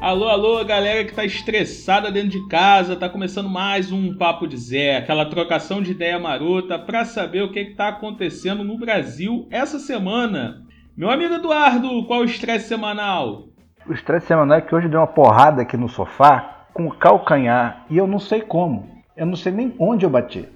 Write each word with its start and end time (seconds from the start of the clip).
Alô, 0.00 0.28
alô, 0.28 0.64
galera 0.64 1.04
que 1.04 1.14
tá 1.14 1.26
estressada 1.26 2.10
dentro 2.10 2.30
de 2.30 2.48
casa, 2.48 2.96
tá 2.96 3.06
começando 3.06 3.50
mais 3.50 3.92
um 3.92 4.16
Papo 4.16 4.46
de 4.46 4.56
Zé, 4.56 4.96
aquela 4.96 5.26
trocação 5.26 5.82
de 5.82 5.90
ideia 5.90 6.18
marota 6.18 6.78
para 6.78 7.04
saber 7.04 7.42
o 7.42 7.52
que, 7.52 7.66
que 7.66 7.74
tá 7.74 7.88
acontecendo 7.88 8.64
no 8.64 8.78
Brasil 8.78 9.46
essa 9.50 9.78
semana. 9.78 10.62
Meu 10.96 11.10
amigo 11.10 11.34
Eduardo, 11.34 12.06
qual 12.06 12.20
o 12.20 12.24
estresse 12.24 12.66
semanal? 12.66 13.48
O 13.86 13.92
estresse 13.92 14.26
semanal 14.26 14.56
é 14.56 14.62
que 14.62 14.74
hoje 14.74 14.88
deu 14.88 15.00
uma 15.00 15.06
porrada 15.06 15.60
aqui 15.60 15.76
no 15.76 15.88
sofá 15.88 16.64
com 16.72 16.86
o 16.86 16.96
calcanhar 16.96 17.84
e 17.90 17.98
eu 17.98 18.06
não 18.06 18.18
sei 18.18 18.40
como. 18.40 18.88
Eu 19.14 19.26
não 19.26 19.36
sei 19.36 19.52
nem 19.52 19.74
onde 19.78 20.06
eu 20.06 20.10
bati. 20.10 20.48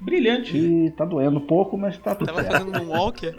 Brilhante. 0.00 0.56
E 0.56 0.90
tá 0.92 1.04
doendo 1.04 1.38
um 1.38 1.46
pouco, 1.46 1.76
mas 1.76 1.98
tá 1.98 2.14
tudo 2.14 2.28
Tava 2.28 2.44
certo. 2.44 2.52
fazendo 2.52 2.82
um 2.84 2.96
walker? 2.96 3.34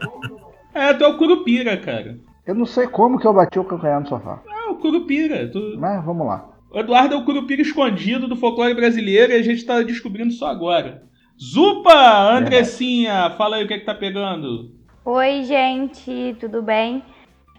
É, 0.73 0.93
tu 0.93 1.05
é 1.05 1.07
o 1.07 1.17
Curupira, 1.17 1.77
cara. 1.77 2.17
Eu 2.45 2.53
não 2.53 2.65
sei 2.65 2.87
como 2.87 3.17
que 3.17 3.25
eu 3.25 3.33
bati 3.33 3.57
o 3.57 3.63
calcanhar 3.63 4.01
no 4.01 4.07
sofá. 4.07 4.41
É 4.65 4.69
o 4.69 4.75
Curupira. 4.75 5.49
Tu... 5.49 5.77
Mas 5.77 6.03
vamos 6.03 6.25
lá. 6.25 6.49
O 6.71 6.79
Eduardo 6.79 7.13
é 7.13 7.17
o 7.17 7.25
Curupira 7.25 7.61
escondido 7.61 8.27
do 8.27 8.35
folclore 8.35 8.73
brasileiro 8.73 9.31
e 9.31 9.35
a 9.35 9.41
gente 9.41 9.65
tá 9.65 9.81
descobrindo 9.81 10.33
só 10.33 10.47
agora. 10.47 11.03
Zupa, 11.41 11.93
Andressinha, 12.31 13.29
fala 13.37 13.57
aí 13.57 13.65
o 13.65 13.67
que, 13.67 13.79
que 13.79 13.85
tá 13.85 13.93
pegando. 13.93 14.71
Oi, 15.03 15.43
gente, 15.43 16.35
tudo 16.39 16.61
bem? 16.61 17.03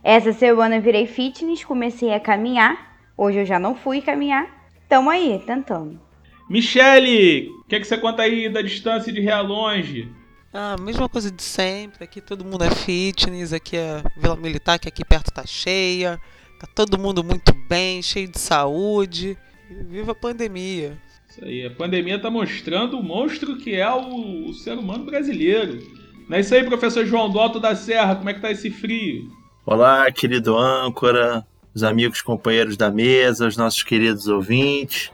Essa 0.02 0.32
semana 0.32 0.76
eu 0.76 0.82
virei 0.82 1.06
fitness, 1.06 1.64
comecei 1.64 2.12
a 2.12 2.20
caminhar. 2.20 2.96
Hoje 3.16 3.38
eu 3.38 3.46
já 3.46 3.58
não 3.58 3.74
fui 3.74 4.00
caminhar. 4.00 4.46
Tamo 4.88 5.10
aí, 5.10 5.40
tentando. 5.46 6.00
Michele, 6.48 7.48
o 7.48 7.64
que, 7.68 7.80
que 7.80 7.86
você 7.86 7.98
conta 7.98 8.22
aí 8.22 8.48
da 8.48 8.62
distância 8.62 9.12
de 9.12 9.20
Real 9.20 9.44
Longe? 9.44 10.10
Ah, 10.52 10.76
mesma 10.78 11.08
coisa 11.08 11.30
de 11.30 11.42
sempre. 11.42 12.04
Aqui 12.04 12.20
todo 12.20 12.44
mundo 12.44 12.64
é 12.64 12.70
fitness. 12.70 13.52
Aqui 13.52 13.76
é 13.76 14.02
Vila 14.16 14.36
Militar, 14.36 14.78
que 14.78 14.88
aqui 14.88 15.04
perto 15.04 15.32
tá 15.32 15.44
cheia. 15.46 16.20
Tá 16.64 16.70
todo 16.74 16.98
mundo 16.98 17.22
muito 17.22 17.52
bem, 17.68 18.00
cheio 18.00 18.26
de 18.26 18.38
saúde. 18.38 19.36
E 19.70 19.74
Viva 19.84 20.12
a 20.12 20.14
pandemia. 20.14 20.96
Isso 21.28 21.44
aí, 21.44 21.66
a 21.66 21.70
pandemia 21.70 22.18
tá 22.18 22.30
mostrando 22.30 22.98
o 22.98 23.02
monstro 23.02 23.58
que 23.58 23.74
é 23.74 23.90
o, 23.90 24.48
o 24.48 24.54
ser 24.54 24.78
humano 24.78 25.04
brasileiro. 25.04 25.78
Não 26.26 26.38
é 26.38 26.40
isso 26.40 26.54
aí, 26.54 26.64
professor 26.64 27.04
João 27.04 27.28
do 27.28 27.38
Alto 27.38 27.60
da 27.60 27.76
Serra, 27.76 28.16
como 28.16 28.30
é 28.30 28.34
que 28.34 28.40
tá 28.40 28.50
esse 28.50 28.70
frio? 28.70 29.30
Olá, 29.66 30.10
querido 30.10 30.56
âncora, 30.56 31.46
os 31.74 31.82
amigos 31.82 32.22
companheiros 32.22 32.78
da 32.78 32.90
mesa, 32.90 33.46
os 33.46 33.58
nossos 33.58 33.82
queridos 33.82 34.26
ouvintes. 34.26 35.12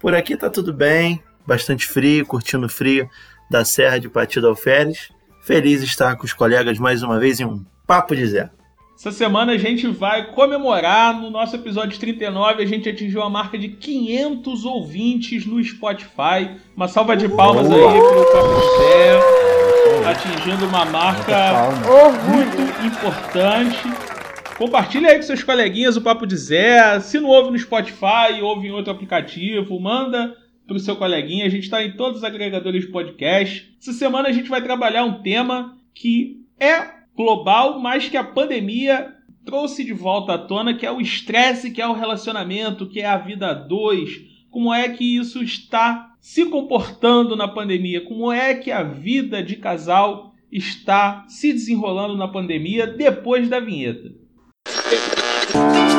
Por 0.00 0.14
aqui 0.14 0.34
tá 0.34 0.48
tudo 0.48 0.72
bem, 0.72 1.22
bastante 1.46 1.86
frio, 1.86 2.24
curtindo 2.24 2.64
o 2.64 2.70
frio 2.70 3.06
da 3.50 3.66
Serra 3.66 3.98
de 3.98 4.08
Partido 4.08 4.48
Alferes. 4.48 5.10
Feliz 5.42 5.80
de 5.80 5.86
estar 5.86 6.16
com 6.16 6.24
os 6.24 6.32
colegas 6.32 6.78
mais 6.78 7.02
uma 7.02 7.18
vez 7.18 7.38
em 7.38 7.44
um 7.44 7.62
Papo 7.86 8.16
de 8.16 8.26
Zé. 8.26 8.50
Essa 8.98 9.12
semana 9.12 9.52
a 9.52 9.58
gente 9.58 9.86
vai 9.88 10.32
comemorar, 10.32 11.20
no 11.20 11.28
nosso 11.28 11.54
episódio 11.54 12.00
39, 12.00 12.62
a 12.62 12.66
gente 12.66 12.88
atingiu 12.88 13.22
a 13.22 13.28
marca 13.28 13.58
de 13.58 13.68
500 13.68 14.64
ouvintes 14.64 15.44
no 15.44 15.62
Spotify. 15.62 16.56
Uma 16.74 16.88
salva 16.88 17.14
de 17.14 17.28
palmas 17.28 17.70
aí 17.70 17.78
pro 17.78 18.32
Papo 18.32 18.54
de 18.58 18.78
Zé, 18.78 20.08
atingindo 20.08 20.64
uma 20.64 20.86
marca 20.86 21.34
muito 22.24 22.86
importante. 22.86 23.86
Compartilha 24.56 25.10
aí 25.10 25.16
com 25.16 25.24
seus 25.24 25.44
coleguinhas 25.44 25.98
o 25.98 26.00
Papo 26.00 26.26
de 26.26 26.36
Zé. 26.38 26.98
Se 27.00 27.20
não 27.20 27.28
ouve 27.28 27.50
no 27.50 27.58
Spotify, 27.58 28.40
ouve 28.40 28.68
em 28.68 28.72
outro 28.72 28.90
aplicativo, 28.90 29.78
manda 29.78 30.34
pro 30.66 30.78
seu 30.78 30.96
coleguinha. 30.96 31.44
A 31.44 31.50
gente 31.50 31.64
está 31.64 31.84
em 31.84 31.92
todos 31.92 32.20
os 32.20 32.24
agregadores 32.24 32.86
de 32.86 32.90
podcast. 32.90 33.76
Essa 33.78 33.92
semana 33.92 34.30
a 34.30 34.32
gente 34.32 34.48
vai 34.48 34.62
trabalhar 34.62 35.04
um 35.04 35.20
tema 35.20 35.76
que 35.94 36.46
é 36.58 36.95
global, 37.16 37.80
mas 37.80 38.08
que 38.08 38.16
a 38.16 38.24
pandemia 38.24 39.12
trouxe 39.44 39.84
de 39.84 39.92
volta 39.92 40.34
à 40.34 40.38
tona, 40.38 40.74
que 40.74 40.84
é 40.84 40.92
o 40.92 41.00
estresse, 41.00 41.70
que 41.70 41.80
é 41.80 41.86
o 41.86 41.92
relacionamento, 41.92 42.88
que 42.88 43.00
é 43.00 43.06
a 43.06 43.16
vida 43.16 43.48
a 43.48 43.54
dois. 43.54 44.10
Como 44.50 44.72
é 44.72 44.88
que 44.88 45.16
isso 45.16 45.42
está 45.42 46.12
se 46.20 46.46
comportando 46.46 47.36
na 47.36 47.46
pandemia? 47.46 48.04
Como 48.04 48.32
é 48.32 48.54
que 48.54 48.70
a 48.70 48.82
vida 48.82 49.42
de 49.42 49.56
casal 49.56 50.34
está 50.50 51.24
se 51.28 51.52
desenrolando 51.52 52.16
na 52.16 52.28
pandemia 52.28 52.86
depois 52.86 53.48
da 53.48 53.60
vinheta? 53.60 54.12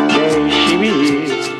Deixe-me 0.08 0.88
ir. 0.88 1.56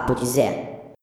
Papo 0.00 0.14
de 0.14 0.26
Zé. 0.26 0.94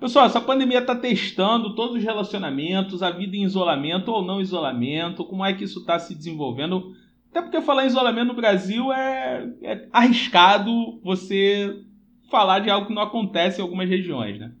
Pessoal, 0.00 0.26
essa 0.26 0.40
pandemia 0.40 0.78
está 0.78 0.94
testando 0.94 1.74
todos 1.74 1.96
os 1.96 2.02
relacionamentos, 2.02 3.02
a 3.02 3.10
vida 3.10 3.36
em 3.36 3.44
isolamento 3.44 4.10
ou 4.10 4.24
não 4.24 4.40
isolamento, 4.40 5.24
como 5.24 5.44
é 5.44 5.52
que 5.52 5.64
isso 5.64 5.80
está 5.80 5.98
se 5.98 6.14
desenvolvendo. 6.14 6.94
Até 7.30 7.42
porque 7.42 7.60
falar 7.60 7.84
em 7.84 7.88
isolamento 7.88 8.28
no 8.28 8.34
Brasil 8.34 8.90
é, 8.92 9.46
é 9.62 9.88
arriscado 9.92 10.98
você 11.02 11.82
falar 12.30 12.60
de 12.60 12.70
algo 12.70 12.86
que 12.86 12.94
não 12.94 13.02
acontece 13.02 13.60
em 13.60 13.62
algumas 13.62 13.88
regiões, 13.88 14.38
né? 14.38 14.52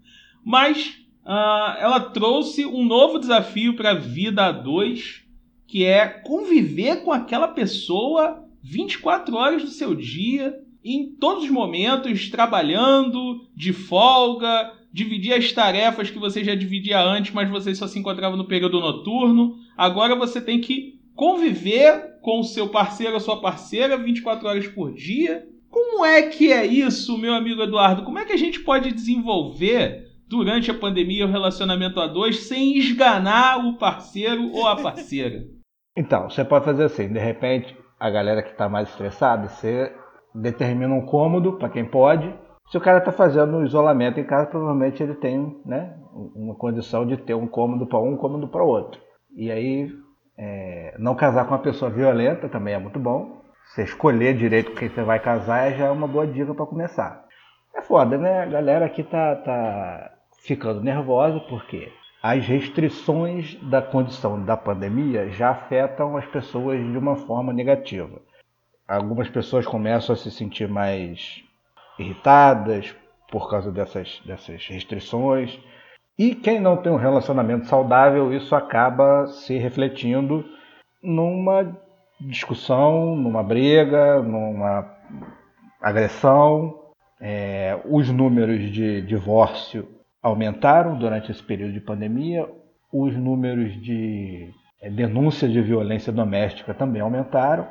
Mas 0.44 0.98
ah, 1.24 1.76
ela 1.80 2.00
trouxe 2.00 2.66
um 2.66 2.84
novo 2.84 3.18
desafio 3.18 3.76
para 3.76 3.92
a 3.92 3.98
vida 3.98 4.44
a 4.44 4.52
dois, 4.52 5.22
que 5.66 5.84
é 5.84 6.06
conviver 6.06 7.02
com 7.02 7.12
aquela 7.12 7.48
pessoa 7.48 8.44
24 8.62 9.34
horas 9.34 9.62
do 9.62 9.70
seu 9.70 9.94
dia, 9.94 10.54
em 10.94 11.16
todos 11.16 11.44
os 11.44 11.50
momentos, 11.50 12.30
trabalhando, 12.30 13.40
de 13.56 13.72
folga, 13.72 14.72
dividir 14.92 15.34
as 15.34 15.50
tarefas 15.52 16.10
que 16.10 16.18
você 16.18 16.44
já 16.44 16.54
dividia 16.54 17.00
antes, 17.00 17.32
mas 17.32 17.50
você 17.50 17.74
só 17.74 17.88
se 17.88 17.98
encontrava 17.98 18.36
no 18.36 18.46
período 18.46 18.80
noturno. 18.80 19.56
Agora 19.76 20.14
você 20.14 20.40
tem 20.40 20.60
que 20.60 21.00
conviver 21.14 22.18
com 22.22 22.40
o 22.40 22.44
seu 22.44 22.68
parceiro 22.68 23.14
ou 23.14 23.20
sua 23.20 23.40
parceira 23.40 23.96
24 23.96 24.46
horas 24.46 24.68
por 24.68 24.94
dia. 24.94 25.46
Como 25.68 26.04
é 26.04 26.22
que 26.22 26.52
é 26.52 26.64
isso, 26.64 27.18
meu 27.18 27.34
amigo 27.34 27.62
Eduardo? 27.62 28.04
Como 28.04 28.18
é 28.18 28.24
que 28.24 28.32
a 28.32 28.38
gente 28.38 28.60
pode 28.60 28.92
desenvolver 28.92 30.06
durante 30.28 30.70
a 30.70 30.74
pandemia 30.74 31.26
o 31.26 31.30
relacionamento 31.30 32.00
a 32.00 32.06
dois 32.06 32.46
sem 32.46 32.78
esganar 32.78 33.66
o 33.66 33.76
parceiro 33.76 34.50
ou 34.52 34.66
a 34.66 34.76
parceira? 34.76 35.44
Então, 35.96 36.30
você 36.30 36.44
pode 36.44 36.64
fazer 36.64 36.84
assim, 36.84 37.12
de 37.12 37.18
repente, 37.18 37.76
a 37.98 38.08
galera 38.08 38.42
que 38.42 38.50
está 38.50 38.68
mais 38.68 38.88
estressada, 38.88 39.48
você 39.48 39.92
determina 40.40 40.94
um 40.94 41.04
cômodo 41.04 41.54
para 41.54 41.68
quem 41.68 41.84
pode. 41.84 42.32
Se 42.70 42.76
o 42.76 42.80
cara 42.80 42.98
está 42.98 43.12
fazendo 43.12 43.64
isolamento 43.64 44.18
em 44.18 44.24
casa, 44.24 44.46
provavelmente 44.46 45.02
ele 45.02 45.14
tem 45.14 45.60
né, 45.64 45.94
uma 46.34 46.54
condição 46.54 47.06
de 47.06 47.16
ter 47.16 47.34
um 47.34 47.46
cômodo 47.46 47.86
para 47.86 47.98
um, 47.98 48.12
um 48.12 48.16
cômodo 48.16 48.48
para 48.48 48.62
outro. 48.62 49.00
E 49.36 49.50
aí, 49.50 49.90
é, 50.36 50.94
não 50.98 51.14
casar 51.14 51.44
com 51.44 51.52
uma 51.52 51.60
pessoa 51.60 51.90
violenta 51.90 52.48
também 52.48 52.74
é 52.74 52.78
muito 52.78 52.98
bom. 52.98 53.42
Você 53.66 53.82
escolher 53.82 54.36
direito 54.36 54.70
com 54.70 54.78
quem 54.78 54.88
você 54.88 55.02
vai 55.02 55.20
casar 55.20 55.72
já 55.72 55.86
é 55.86 55.90
uma 55.90 56.06
boa 56.06 56.26
dica 56.26 56.54
para 56.54 56.66
começar. 56.66 57.24
É 57.74 57.82
foda, 57.82 58.16
né? 58.16 58.42
A 58.42 58.46
galera 58.46 58.86
aqui 58.86 59.02
tá, 59.02 59.36
tá 59.36 60.12
ficando 60.42 60.82
nervosa 60.82 61.40
porque 61.48 61.92
as 62.22 62.44
restrições 62.46 63.54
da 63.62 63.82
condição 63.82 64.42
da 64.42 64.56
pandemia 64.56 65.28
já 65.30 65.50
afetam 65.50 66.16
as 66.16 66.26
pessoas 66.26 66.80
de 66.80 66.98
uma 66.98 67.16
forma 67.16 67.52
negativa. 67.52 68.20
Algumas 68.86 69.28
pessoas 69.28 69.66
começam 69.66 70.14
a 70.14 70.16
se 70.16 70.30
sentir 70.30 70.68
mais 70.68 71.42
irritadas 71.98 72.94
por 73.30 73.50
causa 73.50 73.72
dessas, 73.72 74.20
dessas 74.24 74.66
restrições. 74.68 75.58
E 76.18 76.34
quem 76.34 76.60
não 76.60 76.76
tem 76.76 76.92
um 76.92 76.96
relacionamento 76.96 77.66
saudável, 77.66 78.32
isso 78.32 78.54
acaba 78.54 79.26
se 79.26 79.58
refletindo 79.58 80.44
numa 81.02 81.76
discussão, 82.20 83.16
numa 83.16 83.42
briga, 83.42 84.22
numa 84.22 84.90
agressão. 85.82 86.82
É, 87.20 87.78
os 87.86 88.08
números 88.10 88.70
de 88.70 89.02
divórcio 89.02 89.88
aumentaram 90.22 90.98
durante 90.98 91.30
esse 91.30 91.42
período 91.42 91.72
de 91.72 91.80
pandemia, 91.80 92.48
os 92.92 93.14
números 93.16 93.80
de 93.80 94.50
é, 94.80 94.90
denúncia 94.90 95.48
de 95.48 95.60
violência 95.60 96.12
doméstica 96.12 96.74
também 96.74 97.00
aumentaram, 97.00 97.66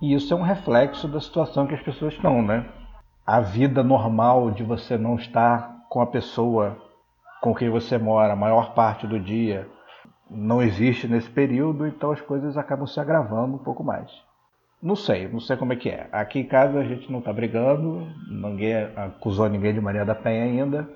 e 0.00 0.14
isso 0.14 0.32
é 0.32 0.36
um 0.36 0.42
reflexo 0.42 1.08
da 1.08 1.20
situação 1.20 1.66
que 1.66 1.74
as 1.74 1.82
pessoas 1.82 2.14
estão, 2.14 2.42
né? 2.42 2.68
A 3.26 3.40
vida 3.40 3.82
normal 3.82 4.50
de 4.50 4.62
você 4.62 4.96
não 4.96 5.16
estar 5.16 5.84
com 5.88 6.00
a 6.00 6.06
pessoa 6.06 6.76
com 7.40 7.54
quem 7.54 7.68
você 7.70 7.98
mora 7.98 8.32
a 8.32 8.36
maior 8.36 8.74
parte 8.74 9.06
do 9.06 9.18
dia 9.20 9.68
não 10.30 10.62
existe 10.62 11.08
nesse 11.08 11.30
período, 11.30 11.86
então 11.86 12.10
as 12.10 12.20
coisas 12.20 12.56
acabam 12.56 12.86
se 12.86 13.00
agravando 13.00 13.54
um 13.54 13.64
pouco 13.64 13.82
mais. 13.82 14.10
Não 14.80 14.94
sei, 14.94 15.26
não 15.28 15.40
sei 15.40 15.56
como 15.56 15.72
é 15.72 15.76
que 15.76 15.88
é. 15.88 16.08
Aqui 16.12 16.38
em 16.38 16.46
casa 16.46 16.78
a 16.78 16.84
gente 16.84 17.10
não 17.10 17.20
tá 17.20 17.32
brigando, 17.32 18.06
ninguém 18.30 18.74
acusou 18.96 19.48
ninguém 19.48 19.74
de 19.74 19.80
Maria 19.80 20.04
da 20.04 20.14
Penha 20.14 20.44
ainda. 20.44 20.88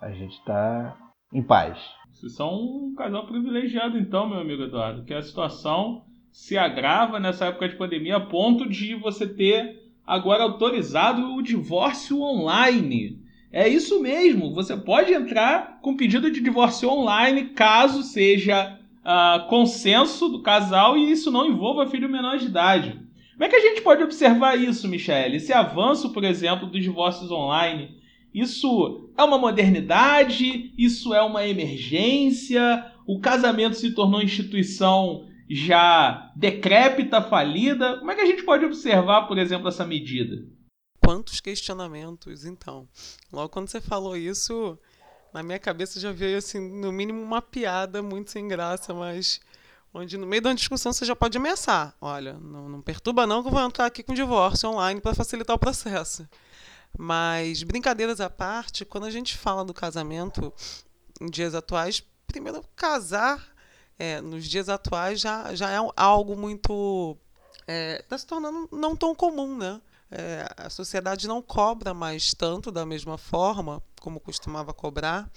A 0.00 0.10
gente 0.10 0.42
tá 0.44 0.96
em 1.32 1.42
paz. 1.42 1.78
Vocês 2.12 2.34
são 2.34 2.52
um 2.52 2.94
casal 2.96 3.26
privilegiado, 3.26 3.96
então, 3.96 4.28
meu 4.28 4.40
amigo 4.40 4.64
Eduardo, 4.64 5.04
que 5.04 5.14
a 5.14 5.22
situação 5.22 6.02
se 6.30 6.56
agrava 6.56 7.18
nessa 7.18 7.46
época 7.46 7.68
de 7.68 7.76
pandemia 7.76 8.16
a 8.16 8.20
ponto 8.20 8.68
de 8.68 8.94
você 8.94 9.26
ter 9.26 9.82
agora 10.06 10.42
autorizado 10.42 11.34
o 11.34 11.42
divórcio 11.42 12.20
online. 12.20 13.18
É 13.52 13.68
isso 13.68 14.00
mesmo, 14.00 14.54
você 14.54 14.76
pode 14.76 15.12
entrar 15.12 15.80
com 15.82 15.96
pedido 15.96 16.30
de 16.30 16.40
divórcio 16.40 16.88
online 16.88 17.46
caso 17.48 18.02
seja 18.02 18.78
uh, 19.04 19.48
consenso 19.48 20.28
do 20.28 20.40
casal 20.40 20.96
e 20.96 21.10
isso 21.10 21.30
não 21.30 21.46
envolva 21.46 21.88
filho 21.88 22.08
menor 22.08 22.38
de 22.38 22.46
idade. 22.46 23.00
Como 23.32 23.44
é 23.44 23.48
que 23.48 23.56
a 23.56 23.60
gente 23.60 23.80
pode 23.82 24.02
observar 24.02 24.56
isso, 24.56 24.86
Michele? 24.86 25.36
Esse 25.36 25.52
avanço, 25.52 26.12
por 26.12 26.24
exemplo, 26.24 26.68
dos 26.68 26.82
divórcios 26.82 27.30
online, 27.30 27.96
isso 28.34 29.08
é 29.16 29.24
uma 29.24 29.38
modernidade? 29.38 30.72
Isso 30.78 31.12
é 31.14 31.22
uma 31.22 31.46
emergência? 31.46 32.86
O 33.06 33.18
casamento 33.18 33.76
se 33.76 33.94
tornou 33.94 34.22
instituição 34.22 35.24
já 35.50 36.30
decrépita, 36.36 37.20
falida? 37.20 37.98
Como 37.98 38.10
é 38.12 38.14
que 38.14 38.20
a 38.20 38.26
gente 38.26 38.44
pode 38.44 38.64
observar, 38.64 39.26
por 39.26 39.36
exemplo, 39.36 39.66
essa 39.66 39.84
medida? 39.84 40.46
Quantos 41.04 41.40
questionamentos, 41.40 42.44
então. 42.44 42.88
Logo 43.32 43.48
quando 43.48 43.68
você 43.68 43.80
falou 43.80 44.16
isso, 44.16 44.78
na 45.34 45.42
minha 45.42 45.58
cabeça 45.58 45.98
já 45.98 46.12
veio, 46.12 46.38
assim, 46.38 46.60
no 46.60 46.92
mínimo 46.92 47.20
uma 47.20 47.42
piada 47.42 48.00
muito 48.00 48.30
sem 48.30 48.46
graça, 48.46 48.94
mas 48.94 49.40
onde 49.92 50.16
no 50.16 50.24
meio 50.24 50.40
da 50.40 50.52
discussão 50.52 50.92
você 50.92 51.04
já 51.04 51.16
pode 51.16 51.36
ameaçar. 51.36 51.96
Olha, 52.00 52.34
não, 52.34 52.68
não 52.68 52.80
perturba 52.80 53.26
não 53.26 53.42
que 53.42 53.48
eu 53.48 53.52
vou 53.52 53.60
entrar 53.60 53.86
aqui 53.86 54.04
com 54.04 54.14
divórcio 54.14 54.70
online 54.70 55.00
para 55.00 55.16
facilitar 55.16 55.56
o 55.56 55.58
processo. 55.58 56.28
Mas, 56.96 57.64
brincadeiras 57.64 58.20
à 58.20 58.30
parte, 58.30 58.84
quando 58.84 59.04
a 59.04 59.10
gente 59.10 59.36
fala 59.36 59.64
do 59.64 59.74
casamento 59.74 60.52
em 61.20 61.26
dias 61.26 61.56
atuais, 61.56 62.04
primeiro, 62.28 62.64
casar 62.76 63.50
é, 64.00 64.18
nos 64.22 64.46
dias 64.46 64.70
atuais 64.70 65.20
já, 65.20 65.54
já 65.54 65.70
é 65.70 65.76
algo 65.94 66.34
muito. 66.34 67.18
Está 67.60 67.72
é, 67.72 68.02
tá 68.08 68.16
se 68.16 68.26
tornando 68.26 68.66
não 68.72 68.96
tão 68.96 69.14
comum, 69.14 69.58
né? 69.58 69.78
É, 70.10 70.48
a 70.56 70.70
sociedade 70.70 71.28
não 71.28 71.42
cobra 71.42 71.92
mais 71.92 72.32
tanto 72.32 72.72
da 72.72 72.86
mesma 72.86 73.18
forma 73.18 73.82
como 74.00 74.18
costumava 74.18 74.72
cobrar 74.72 75.30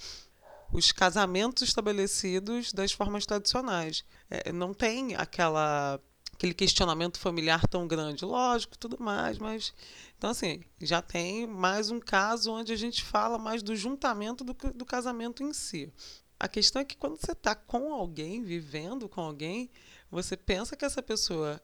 os 0.72 0.90
casamentos 0.90 1.62
estabelecidos 1.62 2.72
das 2.72 2.90
formas 2.90 3.26
tradicionais. 3.26 4.02
É, 4.30 4.50
não 4.50 4.72
tem 4.72 5.14
aquela 5.14 6.00
aquele 6.32 6.54
questionamento 6.54 7.18
familiar 7.18 7.68
tão 7.68 7.86
grande, 7.86 8.24
lógico, 8.24 8.76
tudo 8.78 8.96
mais, 8.98 9.38
mas 9.38 9.74
então 10.16 10.30
assim 10.30 10.62
já 10.80 11.02
tem 11.02 11.46
mais 11.46 11.90
um 11.90 12.00
caso 12.00 12.50
onde 12.50 12.72
a 12.72 12.76
gente 12.76 13.04
fala 13.04 13.38
mais 13.38 13.62
do 13.62 13.76
juntamento 13.76 14.42
do, 14.42 14.56
do 14.74 14.86
casamento 14.86 15.42
em 15.42 15.52
si. 15.52 15.92
A 16.38 16.48
questão 16.48 16.82
é 16.82 16.84
que 16.84 16.96
quando 16.96 17.16
você 17.16 17.32
está 17.32 17.54
com 17.54 17.92
alguém, 17.92 18.42
vivendo 18.42 19.08
com 19.08 19.20
alguém, 19.20 19.70
você 20.10 20.36
pensa 20.36 20.76
que 20.76 20.84
essa 20.84 21.02
pessoa 21.02 21.60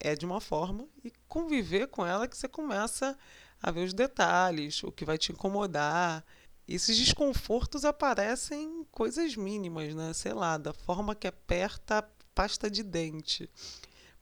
é 0.00 0.14
de 0.14 0.26
uma 0.26 0.40
forma 0.40 0.86
e 1.04 1.12
conviver 1.28 1.88
com 1.88 2.04
ela 2.04 2.28
que 2.28 2.36
você 2.36 2.48
começa 2.48 3.16
a 3.62 3.70
ver 3.70 3.84
os 3.84 3.94
detalhes, 3.94 4.82
o 4.82 4.92
que 4.92 5.04
vai 5.04 5.18
te 5.18 5.32
incomodar. 5.32 6.24
Esses 6.68 6.96
desconfortos 6.98 7.84
aparecem 7.84 8.62
em 8.62 8.84
coisas 8.84 9.36
mínimas, 9.36 9.94
né? 9.94 10.12
Sei 10.12 10.32
lá, 10.32 10.58
da 10.58 10.72
forma 10.72 11.14
que 11.14 11.26
aperta 11.26 11.98
a 11.98 12.04
pasta 12.34 12.70
de 12.70 12.82
dente. 12.82 13.48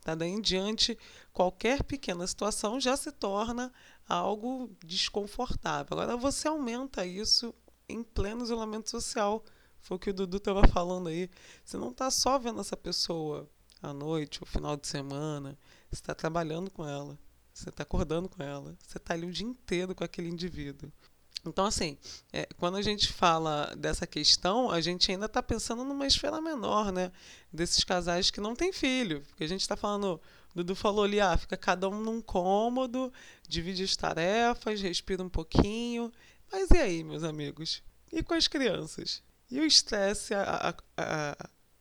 Tá? 0.01 0.15
Daí 0.15 0.31
em 0.31 0.41
diante, 0.41 0.99
qualquer 1.33 1.83
pequena 1.83 2.27
situação 2.27 2.79
já 2.79 2.97
se 2.97 3.11
torna 3.11 3.73
algo 4.07 4.71
desconfortável. 4.85 5.99
Agora 5.99 6.17
você 6.17 6.47
aumenta 6.47 7.07
isso 7.07 7.55
em 7.89 8.03
pleno 8.03 8.45
isolamento 8.45 8.91
social 8.91 9.43
foi 9.85 9.97
o 9.99 10.01
que 10.01 10.11
o 10.11 10.15
Dudu 10.15 10.39
estava 10.39 10.67
falando 10.67 11.09
aí. 11.09 11.31
Você 11.63 11.77
não 11.77 11.91
está 11.91 12.11
só 12.11 12.39
vendo 12.39 12.59
essa 12.59 12.77
pessoa 12.77 13.49
à 13.83 13.93
noite, 13.93 14.41
ou 14.41 14.47
final 14.47 14.77
de 14.79 14.87
semana. 14.87 15.59
Você 15.91 16.01
está 16.01 16.15
trabalhando 16.15 16.71
com 16.71 16.89
ela. 16.89 17.19
Você 17.53 17.69
está 17.69 17.83
acordando 17.83 18.29
com 18.29 18.43
ela. 18.43 18.75
Você 18.83 18.97
está 18.97 19.13
ali 19.13 19.27
o 19.27 19.31
dia 19.31 19.47
inteiro 19.47 19.95
com 19.95 20.03
aquele 20.03 20.29
indivíduo. 20.29 20.91
Então, 21.47 21.67
assim, 21.67 21.99
é, 22.33 22.49
quando 22.57 22.79
a 22.79 22.83
gente 22.83 23.13
fala 23.13 23.75
dessa 23.77 24.07
questão, 24.07 24.71
a 24.71 24.81
gente 24.81 25.13
ainda 25.13 25.27
está 25.27 25.43
pensando 25.43 25.85
numa 25.85 26.07
esfera 26.07 26.41
menor, 26.41 26.91
né? 26.91 27.13
Desses 27.53 27.85
casais 27.85 28.31
que 28.31 28.41
não 28.41 28.57
têm 28.57 28.73
filho. 28.73 29.21
Porque 29.29 29.45
a 29.45 29.49
gente 29.49 29.61
está 29.61 29.77
falando. 29.77 30.19
Dudu 30.55 30.75
falou 30.75 31.05
ali, 31.05 31.21
ah, 31.21 31.37
fica 31.37 31.59
cada 31.59 31.91
um 31.91 32.01
num 32.01 32.23
cômodo, 32.23 33.13
divide 33.47 33.83
as 33.83 33.95
tarefas, 33.95 34.81
respira 34.81 35.23
um 35.23 35.29
pouquinho. 35.29 36.11
Mas 36.51 36.71
e 36.71 36.79
aí, 36.79 37.05
meus 37.05 37.23
amigos? 37.23 37.83
E 38.11 38.23
com 38.23 38.33
as 38.33 38.49
crianças? 38.49 39.23
E 39.51 39.61
o 39.61 39.65
estresse 39.65 40.33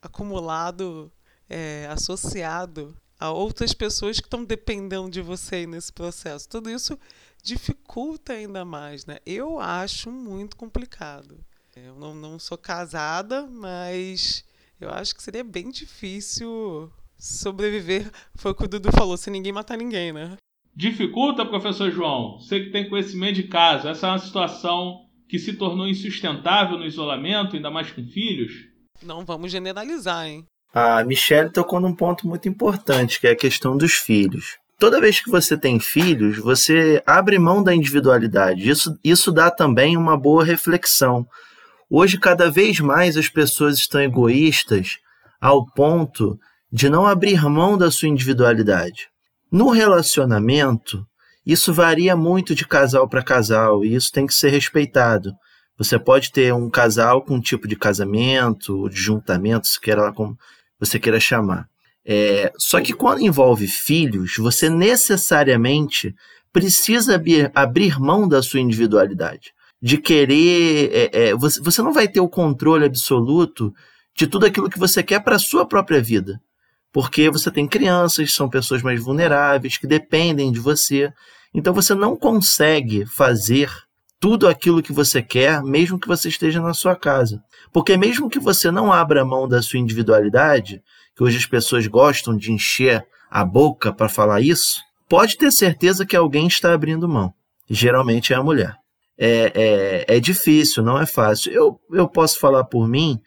acumulado, 0.00 1.10
é, 1.48 1.86
associado 1.90 2.96
a 3.18 3.30
outras 3.30 3.72
pessoas 3.72 4.20
que 4.20 4.26
estão 4.26 4.44
dependendo 4.44 5.10
de 5.10 5.20
você 5.20 5.66
nesse 5.66 5.92
processo. 5.92 6.48
Tudo 6.48 6.70
isso 6.70 6.98
dificulta 7.42 8.32
ainda 8.32 8.64
mais, 8.64 9.06
né? 9.06 9.18
Eu 9.24 9.58
acho 9.58 10.10
muito 10.10 10.56
complicado. 10.56 11.38
Eu 11.76 11.94
não, 11.96 12.14
não 12.14 12.38
sou 12.38 12.56
casada, 12.56 13.46
mas 13.46 14.44
eu 14.80 14.90
acho 14.90 15.14
que 15.14 15.22
seria 15.22 15.42
bem 15.42 15.70
difícil 15.70 16.92
sobreviver. 17.18 18.10
Foi 18.34 18.52
o 18.52 18.54
que 18.54 18.64
o 18.64 18.68
Dudu 18.68 18.90
falou, 18.92 19.16
sem 19.16 19.32
ninguém 19.32 19.52
matar 19.52 19.76
ninguém, 19.76 20.12
né? 20.12 20.36
Dificulta, 20.76 21.46
professor 21.46 21.90
João? 21.90 22.38
Você 22.38 22.60
que 22.60 22.70
tem 22.70 22.88
conhecimento 22.88 23.36
de 23.36 23.44
caso, 23.44 23.88
essa 23.88 24.06
é 24.06 24.10
uma 24.10 24.18
situação 24.18 25.06
que 25.34 25.38
se 25.40 25.54
tornou 25.54 25.88
insustentável 25.88 26.78
no 26.78 26.86
isolamento, 26.86 27.56
ainda 27.56 27.68
mais 27.68 27.90
com 27.90 28.06
filhos? 28.06 28.52
Não 29.02 29.24
vamos 29.24 29.50
generalizar, 29.50 30.28
hein? 30.28 30.46
A 30.72 31.02
Michelle 31.02 31.50
tocou 31.50 31.80
num 31.80 31.92
ponto 31.92 32.28
muito 32.28 32.48
importante, 32.48 33.18
que 33.18 33.26
é 33.26 33.32
a 33.32 33.36
questão 33.36 33.76
dos 33.76 33.94
filhos. 33.94 34.56
Toda 34.78 35.00
vez 35.00 35.18
que 35.18 35.28
você 35.28 35.58
tem 35.58 35.80
filhos, 35.80 36.38
você 36.38 37.02
abre 37.04 37.36
mão 37.36 37.64
da 37.64 37.74
individualidade. 37.74 38.70
Isso, 38.70 38.96
isso 39.02 39.32
dá 39.32 39.50
também 39.50 39.96
uma 39.96 40.16
boa 40.16 40.44
reflexão. 40.44 41.26
Hoje, 41.90 42.16
cada 42.16 42.48
vez 42.48 42.78
mais 42.78 43.16
as 43.16 43.28
pessoas 43.28 43.78
estão 43.78 44.00
egoístas 44.00 44.98
ao 45.40 45.66
ponto 45.66 46.38
de 46.70 46.88
não 46.88 47.08
abrir 47.08 47.42
mão 47.48 47.76
da 47.76 47.90
sua 47.90 48.08
individualidade. 48.08 49.08
No 49.50 49.70
relacionamento, 49.70 51.04
isso 51.44 51.72
varia 51.72 52.16
muito 52.16 52.54
de 52.54 52.66
casal 52.66 53.08
para 53.08 53.22
casal 53.22 53.84
e 53.84 53.94
isso 53.94 54.10
tem 54.10 54.26
que 54.26 54.34
ser 54.34 54.48
respeitado. 54.48 55.32
Você 55.76 55.98
pode 55.98 56.32
ter 56.32 56.54
um 56.54 56.70
casal 56.70 57.22
com 57.22 57.34
um 57.34 57.40
tipo 57.40 57.66
de 57.66 57.76
casamento, 57.76 58.88
de 58.88 58.96
juntamento, 58.96 59.66
se 59.66 59.80
queira 59.80 60.12
como 60.12 60.38
você 60.78 60.98
queira 60.98 61.20
chamar. 61.20 61.68
É, 62.06 62.52
só 62.56 62.80
que 62.80 62.92
quando 62.92 63.22
envolve 63.22 63.66
filhos, 63.66 64.36
você 64.38 64.70
necessariamente 64.70 66.14
precisa 66.52 67.16
abrir, 67.16 67.50
abrir 67.54 67.98
mão 67.98 68.28
da 68.28 68.42
sua 68.42 68.60
individualidade. 68.60 69.52
De 69.82 69.98
querer. 69.98 70.90
É, 70.92 71.28
é, 71.28 71.34
você, 71.34 71.60
você 71.60 71.82
não 71.82 71.92
vai 71.92 72.08
ter 72.08 72.20
o 72.20 72.28
controle 72.28 72.86
absoluto 72.86 73.74
de 74.16 74.26
tudo 74.26 74.46
aquilo 74.46 74.70
que 74.70 74.78
você 74.78 75.02
quer 75.02 75.20
para 75.20 75.36
a 75.36 75.40
sua 75.40 75.66
própria 75.66 76.00
vida 76.00 76.40
porque 76.94 77.28
você 77.28 77.50
tem 77.50 77.66
crianças, 77.66 78.32
são 78.32 78.48
pessoas 78.48 78.80
mais 78.80 79.02
vulneráveis, 79.02 79.76
que 79.76 79.84
dependem 79.84 80.52
de 80.52 80.60
você. 80.60 81.12
Então 81.52 81.74
você 81.74 81.92
não 81.92 82.14
consegue 82.14 83.04
fazer 83.04 83.68
tudo 84.20 84.46
aquilo 84.46 84.80
que 84.80 84.92
você 84.92 85.20
quer, 85.20 85.60
mesmo 85.60 85.98
que 85.98 86.06
você 86.06 86.28
esteja 86.28 86.60
na 86.60 86.72
sua 86.72 86.94
casa. 86.94 87.42
Porque 87.72 87.96
mesmo 87.96 88.30
que 88.30 88.38
você 88.38 88.70
não 88.70 88.92
abra 88.92 89.24
mão 89.24 89.48
da 89.48 89.60
sua 89.60 89.80
individualidade, 89.80 90.80
que 91.16 91.24
hoje 91.24 91.36
as 91.36 91.46
pessoas 91.46 91.84
gostam 91.88 92.36
de 92.36 92.52
encher 92.52 93.04
a 93.28 93.44
boca 93.44 93.92
para 93.92 94.08
falar 94.08 94.40
isso, 94.40 94.80
pode 95.08 95.36
ter 95.36 95.50
certeza 95.50 96.06
que 96.06 96.14
alguém 96.14 96.46
está 96.46 96.72
abrindo 96.72 97.08
mão. 97.08 97.34
Geralmente 97.68 98.32
é 98.32 98.36
a 98.36 98.42
mulher. 98.42 98.76
É, 99.18 100.04
é, 100.06 100.16
é 100.16 100.20
difícil, 100.20 100.80
não 100.84 101.00
é 101.00 101.06
fácil. 101.06 101.52
Eu, 101.52 101.80
eu 101.90 102.06
posso 102.08 102.38
falar 102.38 102.62
por 102.62 102.86
mim 102.86 103.18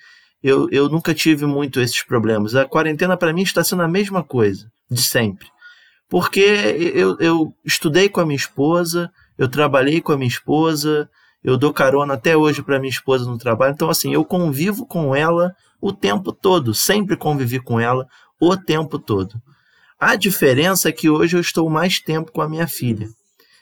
eu, 0.47 0.69
eu 0.71 0.87
nunca 0.87 1.13
tive 1.13 1.45
muito 1.45 1.81
esses 1.81 2.03
problemas. 2.03 2.55
A 2.55 2.65
quarentena 2.65 3.17
para 3.17 3.33
mim 3.33 3.41
está 3.41 3.63
sendo 3.63 3.81
a 3.81 3.87
mesma 3.87 4.23
coisa, 4.23 4.71
de 4.89 5.01
sempre. 5.01 5.47
Porque 6.09 6.39
eu, 6.39 7.17
eu 7.19 7.53
estudei 7.65 8.07
com 8.07 8.21
a 8.21 8.25
minha 8.25 8.37
esposa, 8.37 9.11
eu 9.37 9.49
trabalhei 9.49 9.99
com 9.99 10.13
a 10.13 10.17
minha 10.17 10.29
esposa, 10.29 11.09
eu 11.43 11.57
dou 11.57 11.73
carona 11.73 12.13
até 12.13 12.37
hoje 12.37 12.61
para 12.61 12.79
minha 12.79 12.89
esposa 12.89 13.29
no 13.29 13.37
trabalho. 13.37 13.73
Então, 13.73 13.89
assim, 13.89 14.13
eu 14.13 14.23
convivo 14.23 14.85
com 14.85 15.13
ela 15.13 15.53
o 15.81 15.91
tempo 15.91 16.31
todo, 16.31 16.73
sempre 16.73 17.17
convivi 17.17 17.59
com 17.59 17.79
ela 17.79 18.07
o 18.39 18.55
tempo 18.55 18.97
todo. 18.97 19.35
A 19.99 20.15
diferença 20.15 20.87
é 20.89 20.93
que 20.93 21.09
hoje 21.09 21.35
eu 21.35 21.41
estou 21.41 21.69
mais 21.69 21.99
tempo 21.99 22.31
com 22.31 22.41
a 22.41 22.47
minha 22.47 22.67
filha. 22.67 23.09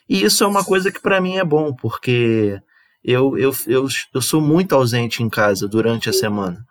E 0.08 0.22
isso 0.22 0.44
é 0.44 0.46
uma 0.46 0.64
coisa 0.64 0.92
que 0.92 1.00
para 1.00 1.20
mim 1.20 1.36
é 1.36 1.44
bom, 1.44 1.74
porque 1.74 2.60
eu, 3.02 3.36
eu, 3.36 3.52
eu, 3.66 3.88
eu 4.14 4.22
sou 4.22 4.40
muito 4.40 4.74
ausente 4.74 5.22
em 5.22 5.28
casa 5.28 5.66
durante 5.66 6.08
a 6.08 6.12
semana. 6.12 6.64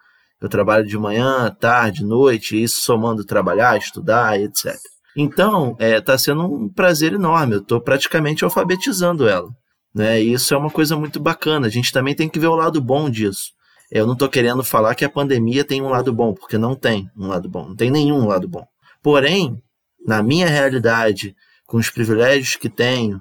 Eu 0.46 0.50
trabalho 0.50 0.86
de 0.86 0.96
manhã, 0.96 1.50
tarde, 1.60 2.06
noite, 2.06 2.62
isso 2.62 2.82
somando 2.82 3.26
trabalhar, 3.26 3.80
estudar, 3.80 4.40
etc. 4.40 4.76
Então, 5.18 5.76
é, 5.80 6.00
tá 6.00 6.16
sendo 6.20 6.44
um 6.44 6.70
prazer 6.70 7.14
enorme. 7.14 7.56
Eu 7.56 7.62
estou 7.62 7.82
praticamente 7.82 8.44
alfabetizando 8.44 9.28
ela. 9.28 9.50
Né? 9.92 10.22
E 10.22 10.34
isso 10.34 10.54
é 10.54 10.58
uma 10.58 10.70
coisa 10.70 10.96
muito 10.96 11.20
bacana. 11.20 11.66
A 11.66 11.70
gente 11.70 11.92
também 11.92 12.14
tem 12.14 12.30
que 12.30 12.38
ver 12.38 12.46
o 12.46 12.56
lado 12.56 12.80
bom 12.80 13.10
disso. 13.10 13.54
Eu 13.90 14.06
não 14.06 14.14
estou 14.14 14.30
querendo 14.30 14.64
falar 14.64 14.94
que 14.94 15.04
a 15.04 15.10
pandemia 15.10 15.64
tem 15.64 15.82
um 15.82 15.90
lado 15.90 16.14
bom, 16.14 16.32
porque 16.32 16.60
não 16.60 16.76
tem 16.76 17.10
um 17.18 17.26
lado 17.26 17.50
bom, 17.50 17.70
não 17.70 17.76
tem 17.76 17.90
nenhum 17.90 18.28
lado 18.28 18.48
bom. 18.48 18.68
Porém, 19.02 19.60
na 20.06 20.22
minha 20.22 20.48
realidade, 20.48 21.36
com 21.66 21.78
os 21.78 21.90
privilégios 21.90 22.56
que 22.56 22.70
tenho, 22.70 23.20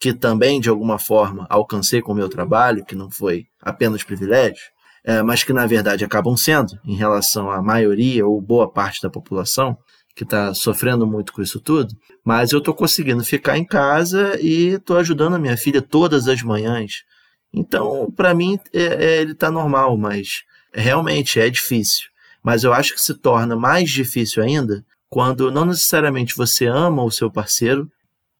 que 0.00 0.12
também 0.12 0.60
de 0.60 0.68
alguma 0.68 0.98
forma 0.98 1.46
alcancei 1.48 2.02
com 2.02 2.10
o 2.10 2.16
meu 2.16 2.28
trabalho, 2.28 2.84
que 2.84 2.96
não 2.96 3.12
foi 3.12 3.46
apenas 3.62 4.02
privilégio, 4.02 4.73
é, 5.04 5.22
mas 5.22 5.44
que 5.44 5.52
na 5.52 5.66
verdade 5.66 6.04
acabam 6.04 6.36
sendo 6.36 6.78
em 6.84 6.96
relação 6.96 7.50
à 7.50 7.62
maioria 7.62 8.26
ou 8.26 8.40
boa 8.40 8.70
parte 8.70 9.02
da 9.02 9.10
população, 9.10 9.76
que 10.16 10.24
está 10.24 10.54
sofrendo 10.54 11.06
muito 11.06 11.32
com 11.32 11.42
isso 11.42 11.60
tudo, 11.60 11.94
mas 12.24 12.52
eu 12.52 12.60
estou 12.60 12.72
conseguindo 12.72 13.24
ficar 13.24 13.58
em 13.58 13.64
casa 13.64 14.38
e 14.40 14.74
estou 14.74 14.96
ajudando 14.96 15.34
a 15.34 15.38
minha 15.38 15.56
filha 15.56 15.82
todas 15.82 16.28
as 16.28 16.42
manhãs. 16.42 17.02
Então, 17.52 18.10
para 18.14 18.34
mim, 18.34 18.58
é, 18.72 18.82
é, 18.82 19.20
ele 19.20 19.32
está 19.32 19.50
normal, 19.50 19.96
mas 19.96 20.44
realmente 20.72 21.38
é 21.38 21.50
difícil. 21.50 22.08
Mas 22.42 22.64
eu 22.64 22.72
acho 22.72 22.94
que 22.94 23.00
se 23.00 23.14
torna 23.14 23.56
mais 23.56 23.90
difícil 23.90 24.42
ainda 24.42 24.84
quando 25.08 25.50
não 25.50 25.64
necessariamente 25.64 26.36
você 26.36 26.66
ama 26.66 27.02
o 27.02 27.10
seu 27.10 27.30
parceiro 27.30 27.88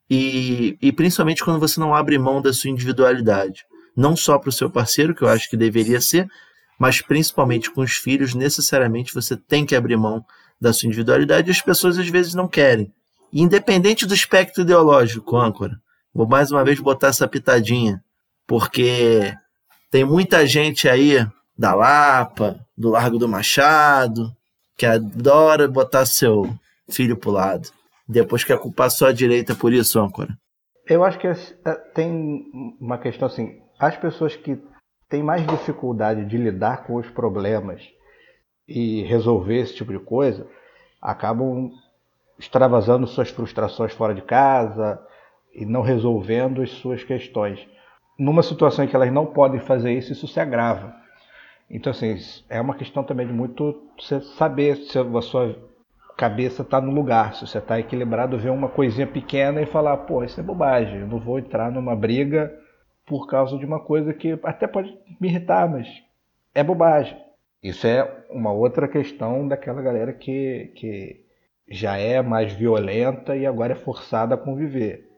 e, 0.09 0.77
e 0.81 0.91
principalmente 0.91 1.43
quando 1.43 1.59
você 1.59 1.79
não 1.79 1.95
abre 1.95 2.17
mão 2.17 2.41
da 2.41 2.53
sua 2.53 2.69
individualidade. 2.69 3.63
Não 3.95 4.15
só 4.15 4.37
para 4.37 4.49
o 4.49 4.51
seu 4.51 4.69
parceiro, 4.69 5.15
que 5.15 5.23
eu 5.23 5.29
acho 5.29 5.49
que 5.49 5.55
deveria 5.55 6.01
ser, 6.01 6.27
mas 6.79 7.01
principalmente 7.01 7.71
com 7.71 7.81
os 7.81 7.93
filhos, 7.93 8.33
necessariamente 8.33 9.13
você 9.13 9.35
tem 9.35 9.65
que 9.65 9.75
abrir 9.75 9.97
mão 9.97 10.25
da 10.59 10.73
sua 10.73 10.87
individualidade 10.87 11.49
e 11.49 11.51
as 11.51 11.61
pessoas 11.61 11.97
às 11.97 12.07
vezes 12.07 12.33
não 12.33 12.47
querem. 12.47 12.91
Independente 13.31 14.05
do 14.05 14.13
espectro 14.13 14.61
ideológico, 14.61 15.37
âncora, 15.37 15.79
vou 16.13 16.27
mais 16.27 16.51
uma 16.51 16.63
vez 16.63 16.79
botar 16.79 17.07
essa 17.07 17.27
pitadinha, 17.27 18.03
porque 18.47 19.33
tem 19.91 20.05
muita 20.05 20.45
gente 20.45 20.87
aí 20.87 21.25
da 21.57 21.73
Lapa, 21.73 22.59
do 22.77 22.89
Largo 22.89 23.17
do 23.17 23.27
Machado, 23.27 24.31
que 24.77 24.85
adora 24.85 25.67
botar 25.67 26.05
seu 26.05 26.53
filho 26.89 27.17
pro 27.17 27.31
lado. 27.31 27.69
Depois 28.07 28.43
quer 28.43 28.59
culpar 28.59 28.91
só 28.91 29.07
a 29.07 29.13
direita 29.13 29.55
por 29.55 29.73
isso, 29.73 29.99
âncora. 29.99 30.37
Eu 30.87 31.03
acho 31.03 31.17
que 31.17 31.27
é, 31.27 31.35
tem 31.93 32.45
uma 32.79 32.97
questão 32.97 33.27
assim, 33.27 33.59
as 33.79 33.97
pessoas 33.97 34.35
que 34.35 34.57
têm 35.09 35.23
mais 35.23 35.45
dificuldade 35.45 36.25
de 36.25 36.37
lidar 36.37 36.83
com 36.83 36.95
os 36.95 37.09
problemas 37.09 37.81
e 38.67 39.03
resolver 39.03 39.59
esse 39.59 39.75
tipo 39.75 39.91
de 39.91 39.99
coisa, 39.99 40.47
acabam 41.01 41.71
extravasando 42.37 43.07
suas 43.07 43.29
frustrações 43.29 43.93
fora 43.93 44.13
de 44.13 44.21
casa 44.21 44.99
e 45.53 45.65
não 45.65 45.81
resolvendo 45.81 46.61
as 46.61 46.71
suas 46.71 47.03
questões. 47.03 47.65
Numa 48.17 48.43
situação 48.43 48.83
em 48.83 48.87
que 48.87 48.95
elas 48.95 49.11
não 49.11 49.25
podem 49.25 49.59
fazer 49.59 49.93
isso, 49.93 50.11
isso 50.11 50.27
se 50.27 50.39
agrava. 50.39 50.93
Então, 51.69 51.91
assim, 51.91 52.15
é 52.49 52.59
uma 52.59 52.75
questão 52.75 53.03
também 53.03 53.27
de 53.27 53.33
muito 53.33 53.83
você 53.99 54.21
saber 54.21 54.75
se 54.77 54.97
a 54.97 55.21
sua 55.21 55.55
cabeça 56.17 56.61
está 56.61 56.79
no 56.79 56.91
lugar, 56.91 57.35
se 57.35 57.45
você 57.45 57.57
está 57.57 57.79
equilibrado, 57.79 58.37
ver 58.37 58.51
uma 58.51 58.69
coisinha 58.69 59.07
pequena 59.07 59.61
e 59.61 59.65
falar, 59.65 59.97
pô, 59.97 60.23
isso 60.23 60.39
é 60.39 60.43
bobagem, 60.43 61.01
eu 61.01 61.07
não 61.07 61.19
vou 61.19 61.39
entrar 61.39 61.71
numa 61.71 61.95
briga 61.95 62.53
por 63.05 63.27
causa 63.27 63.57
de 63.57 63.65
uma 63.65 63.79
coisa 63.79 64.13
que 64.13 64.39
até 64.43 64.67
pode 64.67 64.97
me 65.19 65.27
irritar, 65.27 65.69
mas 65.69 65.87
é 66.53 66.63
bobagem. 66.63 67.17
Isso 67.61 67.85
é 67.87 68.25
uma 68.29 68.51
outra 68.51 68.87
questão 68.87 69.47
daquela 69.47 69.81
galera 69.81 70.13
que, 70.13 70.71
que 70.75 71.25
já 71.69 71.97
é 71.97 72.21
mais 72.21 72.53
violenta 72.53 73.35
e 73.35 73.45
agora 73.45 73.73
é 73.73 73.75
forçada 73.75 74.35
a 74.35 74.37
conviver. 74.37 75.09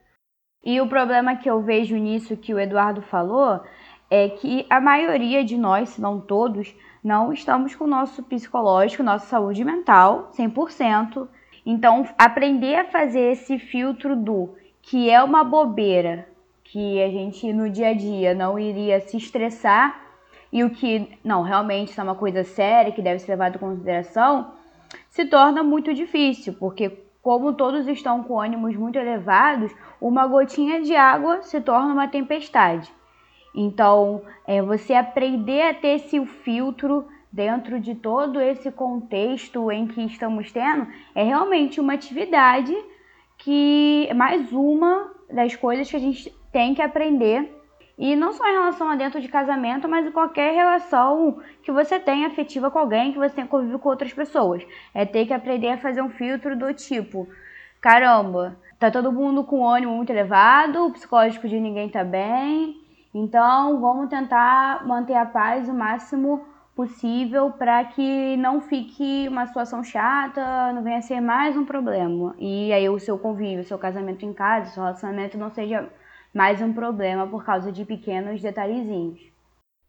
E 0.63 0.81
o 0.81 0.87
problema 0.87 1.35
que 1.35 1.49
eu 1.49 1.61
vejo 1.61 1.95
nisso 1.95 2.37
que 2.37 2.53
o 2.53 2.59
Eduardo 2.59 3.01
falou 3.01 3.61
é 4.09 4.29
que 4.29 4.65
a 4.69 4.79
maioria 4.79 5.43
de 5.43 5.57
nós, 5.57 5.89
se 5.89 6.01
não 6.01 6.19
todos, 6.19 6.73
não 7.03 7.31
estamos 7.31 7.75
com 7.75 7.83
o 7.83 7.87
nosso 7.87 8.23
psicológico, 8.23 9.03
nossa 9.03 9.25
saúde 9.27 9.63
mental 9.63 10.31
100%. 10.37 11.27
Então, 11.65 12.07
aprender 12.17 12.75
a 12.75 12.85
fazer 12.85 13.31
esse 13.31 13.59
filtro 13.59 14.15
do 14.15 14.55
que 14.81 15.09
é 15.09 15.21
uma 15.21 15.43
bobeira, 15.43 16.27
que 16.71 17.01
a 17.01 17.09
gente 17.09 17.51
no 17.53 17.69
dia 17.69 17.89
a 17.89 17.93
dia 17.93 18.33
não 18.33 18.59
iria 18.59 18.99
se 18.99 19.17
estressar 19.17 20.07
e 20.51 20.63
o 20.63 20.69
que, 20.69 21.17
não, 21.23 21.41
realmente 21.41 21.97
é 21.99 22.03
uma 22.03 22.15
coisa 22.15 22.43
séria 22.43 22.91
que 22.91 23.01
deve 23.01 23.19
ser 23.19 23.31
levado 23.31 23.55
em 23.55 23.59
consideração, 23.59 24.53
se 25.09 25.25
torna 25.25 25.61
muito 25.61 25.93
difícil, 25.93 26.53
porque 26.53 26.89
como 27.21 27.53
todos 27.53 27.87
estão 27.87 28.23
com 28.23 28.39
ânimos 28.39 28.75
muito 28.75 28.97
elevados, 28.97 29.73
uma 29.99 30.25
gotinha 30.25 30.81
de 30.81 30.95
água 30.95 31.41
se 31.41 31.59
torna 31.59 31.93
uma 31.93 32.07
tempestade. 32.07 32.89
Então, 33.53 34.21
é, 34.45 34.61
você 34.61 34.93
aprender 34.93 35.61
a 35.63 35.73
ter 35.73 35.95
esse 35.95 36.25
filtro 36.25 37.05
dentro 37.31 37.79
de 37.79 37.95
todo 37.95 38.39
esse 38.39 38.71
contexto 38.71 39.69
em 39.71 39.87
que 39.87 40.01
estamos 40.05 40.51
tendo 40.51 40.87
é 41.13 41.23
realmente 41.23 41.81
uma 41.81 41.93
atividade 41.93 42.73
que 43.37 44.07
é 44.09 44.13
mais 44.13 44.51
uma 44.51 45.16
das 45.29 45.55
coisas 45.55 45.89
que 45.89 45.95
a 45.95 45.99
gente 45.99 46.33
tem 46.51 46.73
que 46.73 46.81
aprender 46.81 47.53
e 47.97 48.15
não 48.15 48.31
só 48.31 48.47
em 48.47 48.53
relação 48.53 48.89
a 48.89 48.95
dentro 48.95 49.19
de 49.19 49.27
casamento, 49.27 49.89
mas 49.89 50.05
em 50.05 50.11
qualquer 50.11 50.53
relação 50.53 51.41
que 51.63 51.71
você 51.71 51.99
tenha 51.99 52.27
afetiva 52.27 52.69
com 52.69 52.77
alguém, 52.77 53.11
que 53.11 53.17
você 53.17 53.35
tenha 53.35 53.47
convívio 53.47 53.79
com 53.79 53.89
outras 53.89 54.13
pessoas. 54.13 54.63
É 54.93 55.03
ter 55.03 55.25
que 55.25 55.33
aprender 55.33 55.69
a 55.69 55.77
fazer 55.77 56.01
um 56.01 56.09
filtro 56.09 56.55
do 56.55 56.71
tipo: 56.73 57.27
caramba, 57.81 58.55
tá 58.77 58.91
todo 58.91 59.11
mundo 59.11 59.43
com 59.43 59.67
ânimo 59.67 59.95
muito 59.95 60.11
elevado, 60.11 60.85
o 60.85 60.91
psicológico 60.91 61.47
de 61.47 61.59
ninguém 61.59 61.89
tá 61.89 62.03
bem, 62.03 62.75
então 63.13 63.81
vamos 63.81 64.09
tentar 64.09 64.85
manter 64.85 65.15
a 65.15 65.25
paz 65.25 65.67
o 65.67 65.73
máximo 65.73 66.45
possível 66.77 67.49
para 67.49 67.83
que 67.85 68.37
não 68.37 68.61
fique 68.61 69.27
uma 69.27 69.47
situação 69.47 69.83
chata, 69.83 70.71
não 70.73 70.83
venha 70.83 70.99
a 70.99 71.01
ser 71.01 71.19
mais 71.19 71.57
um 71.57 71.65
problema. 71.65 72.35
E 72.37 72.71
aí 72.71 72.87
o 72.87 72.99
seu 72.99 73.17
convívio, 73.17 73.61
o 73.61 73.63
seu 73.63 73.79
casamento 73.79 74.23
em 74.23 74.31
casa, 74.31 74.69
o 74.69 74.73
seu 74.75 74.83
relacionamento 74.83 75.39
não 75.39 75.49
seja 75.49 75.91
mais 76.31 76.61
um 76.61 76.71
problema 76.71 77.25
por 77.25 77.43
causa 77.43 77.71
de 77.71 77.83
pequenos 77.83 78.39
detalhezinhos. 78.39 79.19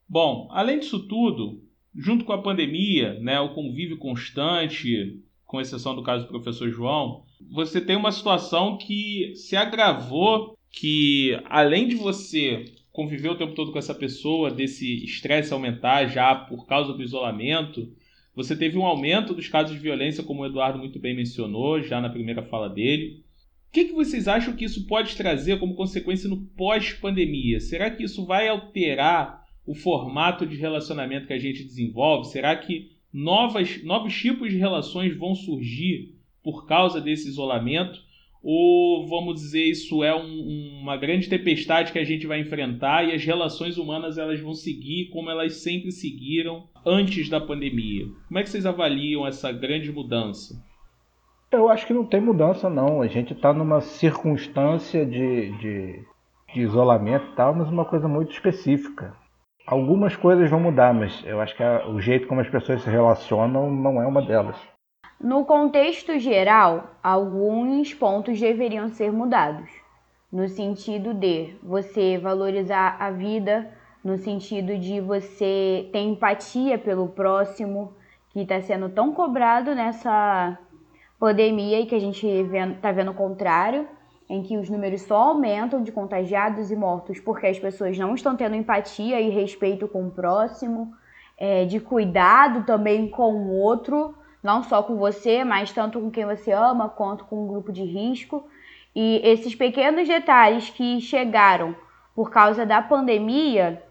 Bom, 0.08 0.48
além 0.50 0.78
disso 0.78 1.06
tudo, 1.06 1.62
junto 1.94 2.24
com 2.24 2.32
a 2.32 2.42
pandemia, 2.42 3.20
né, 3.20 3.38
o 3.38 3.52
convívio 3.52 3.98
constante, 3.98 5.22
com 5.44 5.60
exceção 5.60 5.94
do 5.94 6.02
caso 6.02 6.24
do 6.24 6.30
professor 6.30 6.70
João, 6.70 7.22
você 7.52 7.82
tem 7.82 7.96
uma 7.96 8.12
situação 8.12 8.78
que 8.78 9.34
se 9.34 9.54
agravou, 9.54 10.56
que 10.72 11.38
além 11.50 11.86
de 11.86 11.96
você 11.96 12.64
conviver 12.98 13.28
o 13.28 13.36
tempo 13.36 13.54
todo 13.54 13.70
com 13.70 13.78
essa 13.78 13.94
pessoa, 13.94 14.50
desse 14.50 15.04
estresse 15.04 15.52
aumentar 15.52 16.08
já 16.08 16.34
por 16.34 16.66
causa 16.66 16.92
do 16.92 17.00
isolamento, 17.00 17.92
você 18.34 18.56
teve 18.56 18.76
um 18.76 18.84
aumento 18.84 19.32
dos 19.32 19.46
casos 19.46 19.76
de 19.76 19.80
violência, 19.80 20.24
como 20.24 20.42
o 20.42 20.46
Eduardo 20.46 20.80
muito 20.80 20.98
bem 20.98 21.14
mencionou, 21.14 21.80
já 21.80 22.00
na 22.00 22.10
primeira 22.10 22.42
fala 22.42 22.68
dele. 22.68 23.22
O 23.68 23.72
que, 23.72 23.84
que 23.84 23.92
vocês 23.92 24.26
acham 24.26 24.56
que 24.56 24.64
isso 24.64 24.84
pode 24.88 25.14
trazer 25.14 25.60
como 25.60 25.76
consequência 25.76 26.28
no 26.28 26.38
pós-pandemia? 26.56 27.60
Será 27.60 27.88
que 27.88 28.02
isso 28.02 28.26
vai 28.26 28.48
alterar 28.48 29.44
o 29.64 29.76
formato 29.76 30.44
de 30.44 30.56
relacionamento 30.56 31.28
que 31.28 31.32
a 31.32 31.38
gente 31.38 31.62
desenvolve? 31.62 32.26
Será 32.26 32.56
que 32.56 32.90
novas, 33.12 33.80
novos 33.84 34.12
tipos 34.12 34.50
de 34.50 34.56
relações 34.56 35.16
vão 35.16 35.36
surgir 35.36 36.16
por 36.42 36.66
causa 36.66 37.00
desse 37.00 37.28
isolamento? 37.28 38.00
Ou, 38.42 39.06
vamos 39.06 39.34
dizer, 39.34 39.64
isso 39.64 40.04
é 40.04 40.14
um, 40.14 40.80
uma 40.80 40.96
grande 40.96 41.28
tempestade 41.28 41.92
que 41.92 41.98
a 41.98 42.04
gente 42.04 42.26
vai 42.26 42.40
enfrentar 42.40 43.04
e 43.04 43.12
as 43.12 43.24
relações 43.24 43.76
humanas 43.76 44.16
elas 44.16 44.40
vão 44.40 44.54
seguir 44.54 45.10
como 45.10 45.30
elas 45.30 45.56
sempre 45.56 45.90
seguiram 45.90 46.68
antes 46.86 47.28
da 47.28 47.40
pandemia? 47.40 48.06
Como 48.28 48.38
é 48.38 48.42
que 48.42 48.48
vocês 48.50 48.64
avaliam 48.64 49.26
essa 49.26 49.50
grande 49.50 49.90
mudança? 49.90 50.54
Eu 51.50 51.68
acho 51.68 51.86
que 51.86 51.94
não 51.94 52.04
tem 52.04 52.20
mudança, 52.20 52.68
não. 52.70 53.00
A 53.00 53.08
gente 53.08 53.32
está 53.32 53.52
numa 53.52 53.80
circunstância 53.80 55.04
de, 55.04 55.50
de, 55.58 56.04
de, 56.54 56.60
isolamento 56.60 57.26
e 57.32 57.34
tal, 57.34 57.54
mas 57.54 57.68
uma 57.68 57.86
coisa 57.86 58.06
muito 58.06 58.32
específica. 58.32 59.14
Algumas 59.66 60.14
coisas 60.14 60.48
vão 60.48 60.60
mudar, 60.60 60.94
mas 60.94 61.24
eu 61.26 61.40
acho 61.40 61.56
que 61.56 61.62
a, 61.62 61.88
o 61.88 62.00
jeito 62.00 62.28
como 62.28 62.40
as 62.40 62.48
pessoas 62.48 62.82
se 62.82 62.90
relacionam 62.90 63.70
não 63.70 64.00
é 64.00 64.06
uma 64.06 64.22
delas. 64.22 64.56
No 65.20 65.44
contexto 65.44 66.16
geral, 66.20 66.90
alguns 67.02 67.92
pontos 67.92 68.38
deveriam 68.38 68.88
ser 68.88 69.12
mudados, 69.12 69.68
no 70.30 70.48
sentido 70.48 71.12
de 71.12 71.56
você 71.60 72.16
valorizar 72.16 72.96
a 73.00 73.10
vida, 73.10 73.68
no 74.04 74.16
sentido 74.16 74.78
de 74.78 75.00
você 75.00 75.88
ter 75.92 76.02
empatia 76.02 76.78
pelo 76.78 77.08
próximo, 77.08 77.92
que 78.30 78.42
está 78.42 78.60
sendo 78.62 78.90
tão 78.90 79.12
cobrado 79.12 79.74
nessa 79.74 80.56
pandemia 81.18 81.80
e 81.80 81.86
que 81.86 81.96
a 81.96 82.00
gente 82.00 82.24
está 82.24 82.92
vendo 82.92 83.10
o 83.10 83.14
contrário, 83.14 83.88
em 84.30 84.40
que 84.44 84.56
os 84.56 84.70
números 84.70 85.02
só 85.02 85.30
aumentam 85.30 85.82
de 85.82 85.90
contagiados 85.90 86.70
e 86.70 86.76
mortos 86.76 87.18
porque 87.18 87.48
as 87.48 87.58
pessoas 87.58 87.98
não 87.98 88.14
estão 88.14 88.36
tendo 88.36 88.54
empatia 88.54 89.20
e 89.20 89.30
respeito 89.30 89.88
com 89.88 90.06
o 90.06 90.10
próximo, 90.12 90.92
é, 91.36 91.64
de 91.64 91.80
cuidado 91.80 92.64
também 92.64 93.08
com 93.08 93.34
o 93.34 93.58
outro, 93.58 94.14
não 94.42 94.62
só 94.62 94.82
com 94.82 94.96
você, 94.96 95.44
mas 95.44 95.72
tanto 95.72 96.00
com 96.00 96.10
quem 96.10 96.24
você 96.24 96.52
ama, 96.52 96.88
quanto 96.88 97.24
com 97.24 97.44
um 97.44 97.48
grupo 97.48 97.72
de 97.72 97.82
risco. 97.82 98.46
E 98.94 99.20
esses 99.24 99.54
pequenos 99.54 100.08
detalhes 100.08 100.70
que 100.70 101.00
chegaram 101.00 101.74
por 102.14 102.30
causa 102.30 102.66
da 102.66 102.82
pandemia, 102.82 103.82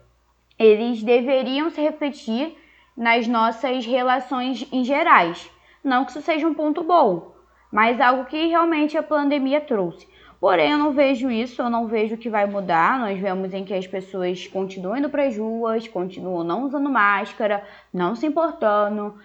eles 0.57 1.03
deveriam 1.03 1.69
se 1.69 1.81
refletir 1.81 2.57
nas 2.95 3.27
nossas 3.27 3.85
relações 3.85 4.67
em 4.71 4.83
gerais. 4.83 5.49
Não 5.83 6.03
que 6.03 6.11
isso 6.11 6.21
seja 6.21 6.47
um 6.47 6.53
ponto 6.53 6.83
bom, 6.83 7.35
mas 7.71 8.01
algo 8.01 8.25
que 8.25 8.47
realmente 8.47 8.97
a 8.97 9.03
pandemia 9.03 9.61
trouxe. 9.61 10.07
Porém, 10.39 10.71
eu 10.71 10.77
não 10.77 10.91
vejo 10.91 11.31
isso, 11.31 11.61
eu 11.61 11.69
não 11.69 11.87
vejo 11.87 12.15
que 12.15 12.29
vai 12.29 12.45
mudar. 12.45 12.99
Nós 12.99 13.19
vemos 13.19 13.53
em 13.53 13.65
que 13.65 13.73
as 13.73 13.87
pessoas 13.87 14.45
continuam 14.47 14.97
indo 14.97 15.09
para 15.09 15.25
as 15.25 15.35
ruas, 15.35 15.87
continuam 15.87 16.43
não 16.43 16.65
usando 16.65 16.89
máscara, 16.89 17.63
não 17.91 18.15
se 18.15 18.27
importando. 18.27 19.15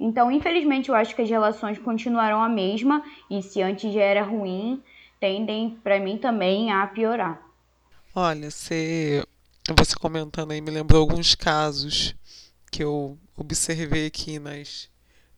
Então, 0.00 0.32
infelizmente, 0.32 0.88
eu 0.88 0.94
acho 0.94 1.14
que 1.14 1.20
as 1.20 1.28
relações 1.28 1.78
continuarão 1.78 2.42
a 2.42 2.48
mesma 2.48 3.04
e 3.28 3.42
se 3.42 3.60
antes 3.60 3.92
já 3.92 4.00
era 4.00 4.22
ruim, 4.22 4.82
tendem 5.20 5.78
para 5.84 6.00
mim 6.00 6.16
também 6.16 6.72
a 6.72 6.86
piorar. 6.86 7.38
Olha, 8.14 8.50
você, 8.50 9.22
você 9.76 9.94
comentando 9.94 10.52
aí 10.52 10.60
me 10.62 10.70
lembrou 10.70 11.02
alguns 11.02 11.34
casos 11.34 12.16
que 12.72 12.82
eu 12.82 13.18
observei 13.36 14.06
aqui 14.06 14.38
nas 14.38 14.88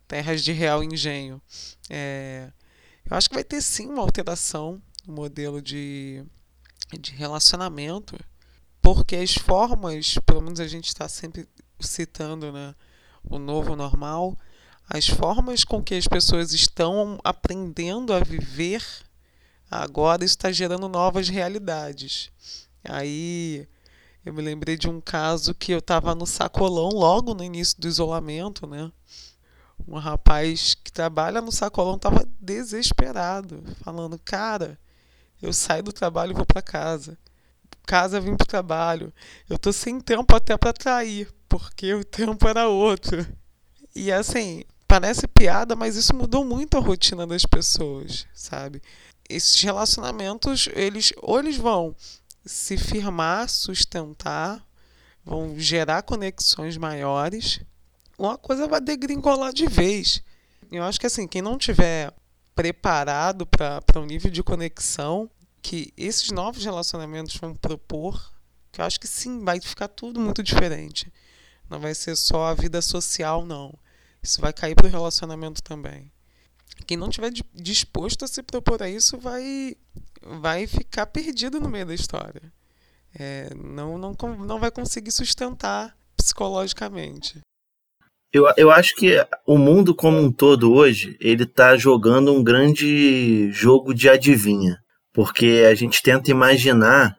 terras 0.06 0.44
de 0.44 0.52
Real 0.52 0.84
Engenho. 0.84 1.42
É, 1.90 2.52
eu 3.10 3.16
acho 3.16 3.28
que 3.28 3.34
vai 3.34 3.44
ter 3.44 3.60
sim 3.60 3.88
uma 3.88 4.02
alteração 4.02 4.80
no 5.04 5.12
modelo 5.12 5.60
de, 5.60 6.24
de 7.00 7.10
relacionamento, 7.12 8.16
porque 8.80 9.16
as 9.16 9.34
formas, 9.34 10.18
pelo 10.24 10.40
menos 10.40 10.60
a 10.60 10.68
gente 10.68 10.86
está 10.86 11.08
sempre 11.08 11.48
citando 11.80 12.52
né, 12.52 12.76
o 13.24 13.38
novo 13.38 13.74
normal, 13.74 14.38
as 14.88 15.08
formas 15.08 15.64
com 15.64 15.82
que 15.82 15.94
as 15.94 16.06
pessoas 16.06 16.52
estão 16.52 17.18
aprendendo 17.24 18.12
a 18.12 18.20
viver 18.20 18.84
agora 19.72 20.22
está 20.22 20.52
gerando 20.52 20.86
novas 20.86 21.30
realidades. 21.30 22.30
Aí 22.84 23.66
eu 24.24 24.34
me 24.34 24.42
lembrei 24.42 24.76
de 24.76 24.88
um 24.88 25.00
caso 25.00 25.54
que 25.54 25.72
eu 25.72 25.78
estava 25.78 26.14
no 26.14 26.26
sacolão 26.26 26.90
logo 26.90 27.32
no 27.34 27.42
início 27.42 27.80
do 27.80 27.88
isolamento, 27.88 28.66
né? 28.66 28.92
Um 29.88 29.98
rapaz 29.98 30.74
que 30.74 30.92
trabalha 30.92 31.40
no 31.40 31.50
sacolão 31.50 31.96
estava 31.96 32.28
desesperado, 32.38 33.64
falando: 33.82 34.18
Cara, 34.18 34.78
eu 35.40 35.52
saio 35.52 35.82
do 35.82 35.92
trabalho 35.92 36.32
e 36.32 36.36
vou 36.36 36.46
para 36.46 36.62
casa. 36.62 37.18
Casa 37.84 38.20
vim 38.20 38.36
para 38.36 38.44
o 38.44 38.48
trabalho. 38.48 39.12
Eu 39.48 39.58
tô 39.58 39.72
sem 39.72 40.00
tempo 40.00 40.36
até 40.36 40.56
para 40.56 40.72
trair, 40.72 41.32
porque 41.48 41.94
o 41.94 42.04
tempo 42.04 42.46
era 42.46 42.68
outro. 42.68 43.26
E 43.94 44.12
assim, 44.12 44.64
parece 44.92 45.26
piada, 45.26 45.74
mas 45.74 45.96
isso 45.96 46.14
mudou 46.14 46.44
muito 46.44 46.76
a 46.76 46.80
rotina 46.80 47.26
das 47.26 47.46
pessoas, 47.46 48.26
sabe? 48.34 48.82
Esses 49.26 49.58
relacionamentos, 49.62 50.68
eles 50.74 51.14
ou 51.22 51.38
eles 51.38 51.56
vão 51.56 51.96
se 52.44 52.76
firmar, 52.76 53.48
sustentar, 53.48 54.62
vão 55.24 55.58
gerar 55.58 56.02
conexões 56.02 56.76
maiores, 56.76 57.62
ou 58.18 58.28
a 58.28 58.36
coisa 58.36 58.68
vai 58.68 58.82
degringolar 58.82 59.54
de 59.54 59.66
vez. 59.66 60.22
Eu 60.70 60.82
acho 60.82 61.00
que 61.00 61.06
assim, 61.06 61.26
quem 61.26 61.40
não 61.40 61.56
tiver 61.56 62.12
preparado 62.54 63.46
para 63.46 63.80
um 63.96 64.04
nível 64.04 64.30
de 64.30 64.42
conexão 64.42 65.30
que 65.62 65.90
esses 65.96 66.30
novos 66.30 66.66
relacionamentos 66.66 67.34
vão 67.36 67.54
propor, 67.54 68.30
que 68.70 68.78
eu 68.78 68.84
acho 68.84 69.00
que 69.00 69.08
sim, 69.08 69.42
vai 69.42 69.58
ficar 69.58 69.88
tudo 69.88 70.20
muito 70.20 70.42
diferente. 70.42 71.10
Não 71.70 71.80
vai 71.80 71.94
ser 71.94 72.14
só 72.14 72.48
a 72.48 72.54
vida 72.54 72.82
social, 72.82 73.46
não. 73.46 73.72
Isso 74.22 74.40
vai 74.40 74.52
cair 74.52 74.74
para 74.74 74.86
o 74.86 74.90
relacionamento 74.90 75.62
também. 75.62 76.10
Quem 76.86 76.96
não 76.96 77.10
tiver 77.10 77.32
disposto 77.54 78.24
a 78.24 78.28
se 78.28 78.42
propor 78.42 78.82
a 78.82 78.88
isso 78.88 79.18
vai, 79.18 79.76
vai 80.22 80.66
ficar 80.66 81.06
perdido 81.06 81.60
no 81.60 81.68
meio 81.68 81.86
da 81.86 81.94
história. 81.94 82.42
É, 83.14 83.52
não, 83.54 83.98
não, 83.98 84.16
não 84.38 84.58
vai 84.58 84.70
conseguir 84.70 85.10
sustentar 85.10 85.96
psicologicamente. 86.16 87.40
Eu, 88.32 88.50
eu 88.56 88.70
acho 88.70 88.94
que 88.96 89.14
o 89.46 89.58
mundo 89.58 89.94
como 89.94 90.18
um 90.18 90.32
todo 90.32 90.72
hoje, 90.72 91.16
ele 91.20 91.42
está 91.42 91.76
jogando 91.76 92.32
um 92.32 92.42
grande 92.42 93.50
jogo 93.50 93.92
de 93.92 94.08
adivinha. 94.08 94.78
Porque 95.12 95.64
a 95.70 95.74
gente 95.74 96.02
tenta 96.02 96.30
imaginar 96.30 97.14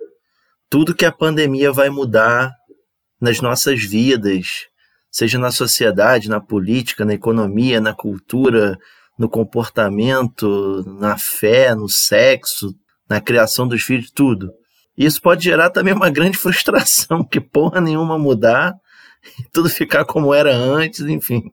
tudo 0.68 0.96
que 0.96 1.06
a 1.06 1.12
pandemia 1.12 1.72
vai 1.72 1.90
mudar 1.90 2.52
nas 3.22 3.40
nossas 3.40 3.84
vidas, 3.84 4.68
seja 5.14 5.38
na 5.38 5.52
sociedade, 5.52 6.28
na 6.28 6.42
política, 6.42 7.06
na 7.06 7.14
economia, 7.14 7.80
na 7.80 7.94
cultura, 7.94 8.76
no 9.18 9.30
comportamento, 9.30 10.84
na 11.00 11.16
fé, 11.20 11.76
no 11.76 11.88
sexo, 11.88 12.74
na 13.08 13.22
criação 13.22 13.68
dos 13.68 13.84
filhos, 13.84 14.10
tudo. 14.10 14.52
Isso 14.98 15.22
pode 15.22 15.44
gerar 15.44 15.70
também 15.70 15.94
uma 15.94 16.10
grande 16.10 16.36
frustração, 16.40 17.24
que 17.24 17.40
porra 17.40 17.80
nenhuma 17.80 18.18
mudar, 18.18 18.74
tudo 19.54 19.70
ficar 19.70 20.04
como 20.04 20.34
era 20.34 20.52
antes, 20.52 21.02
enfim. 21.02 21.44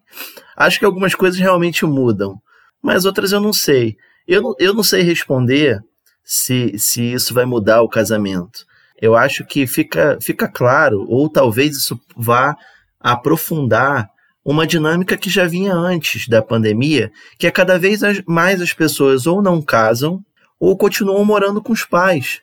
Acho 0.57 0.79
que 0.79 0.87
algumas 0.87 1.15
coisas 1.15 1.39
realmente 1.39 1.85
mudam, 1.85 2.41
mas 2.83 3.05
outras 3.05 3.31
eu 3.31 3.41
não 3.41 3.53
sei. 3.53 3.95
Eu, 4.27 4.55
eu 4.59 4.73
não 4.73 4.83
sei 4.83 5.03
responder 5.03 5.79
se, 6.25 6.79
se 6.79 7.13
isso 7.13 7.35
vai 7.35 7.45
mudar 7.45 7.83
o 7.83 7.89
casamento. 7.89 8.65
Eu 9.01 9.15
acho 9.15 9.45
que 9.45 9.67
fica, 9.67 10.19
fica 10.21 10.49
claro, 10.49 11.05
ou 11.09 11.29
talvez 11.29 11.77
isso 11.77 12.01
vá 12.17 12.57
aprofundar 13.01 14.11
uma 14.45 14.67
dinâmica 14.67 15.17
que 15.17 15.31
já 15.31 15.47
vinha 15.47 15.75
antes 15.75 16.29
da 16.29 16.43
pandemia, 16.43 17.11
que 17.39 17.47
é 17.47 17.51
cada 17.51 17.79
vez 17.79 18.01
mais 18.27 18.61
as 18.61 18.73
pessoas 18.73 19.27
ou 19.27 19.43
não 19.43 19.63
casam 19.63 20.21
ou 20.59 20.77
continuam 20.77 21.25
morando 21.25 21.63
com 21.63 21.73
os 21.73 21.85
pais. 21.85 22.41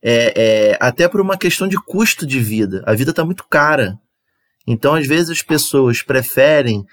É, 0.00 0.32
é, 0.36 0.78
até 0.80 1.08
por 1.08 1.20
uma 1.20 1.36
questão 1.36 1.66
de 1.66 1.76
custo 1.76 2.24
de 2.24 2.38
vida. 2.38 2.84
A 2.86 2.94
vida 2.94 3.10
está 3.10 3.24
muito 3.24 3.44
cara. 3.48 3.98
Então, 4.64 4.94
às 4.94 5.06
vezes, 5.06 5.30
as 5.30 5.42
pessoas 5.42 6.02
preferem 6.02 6.84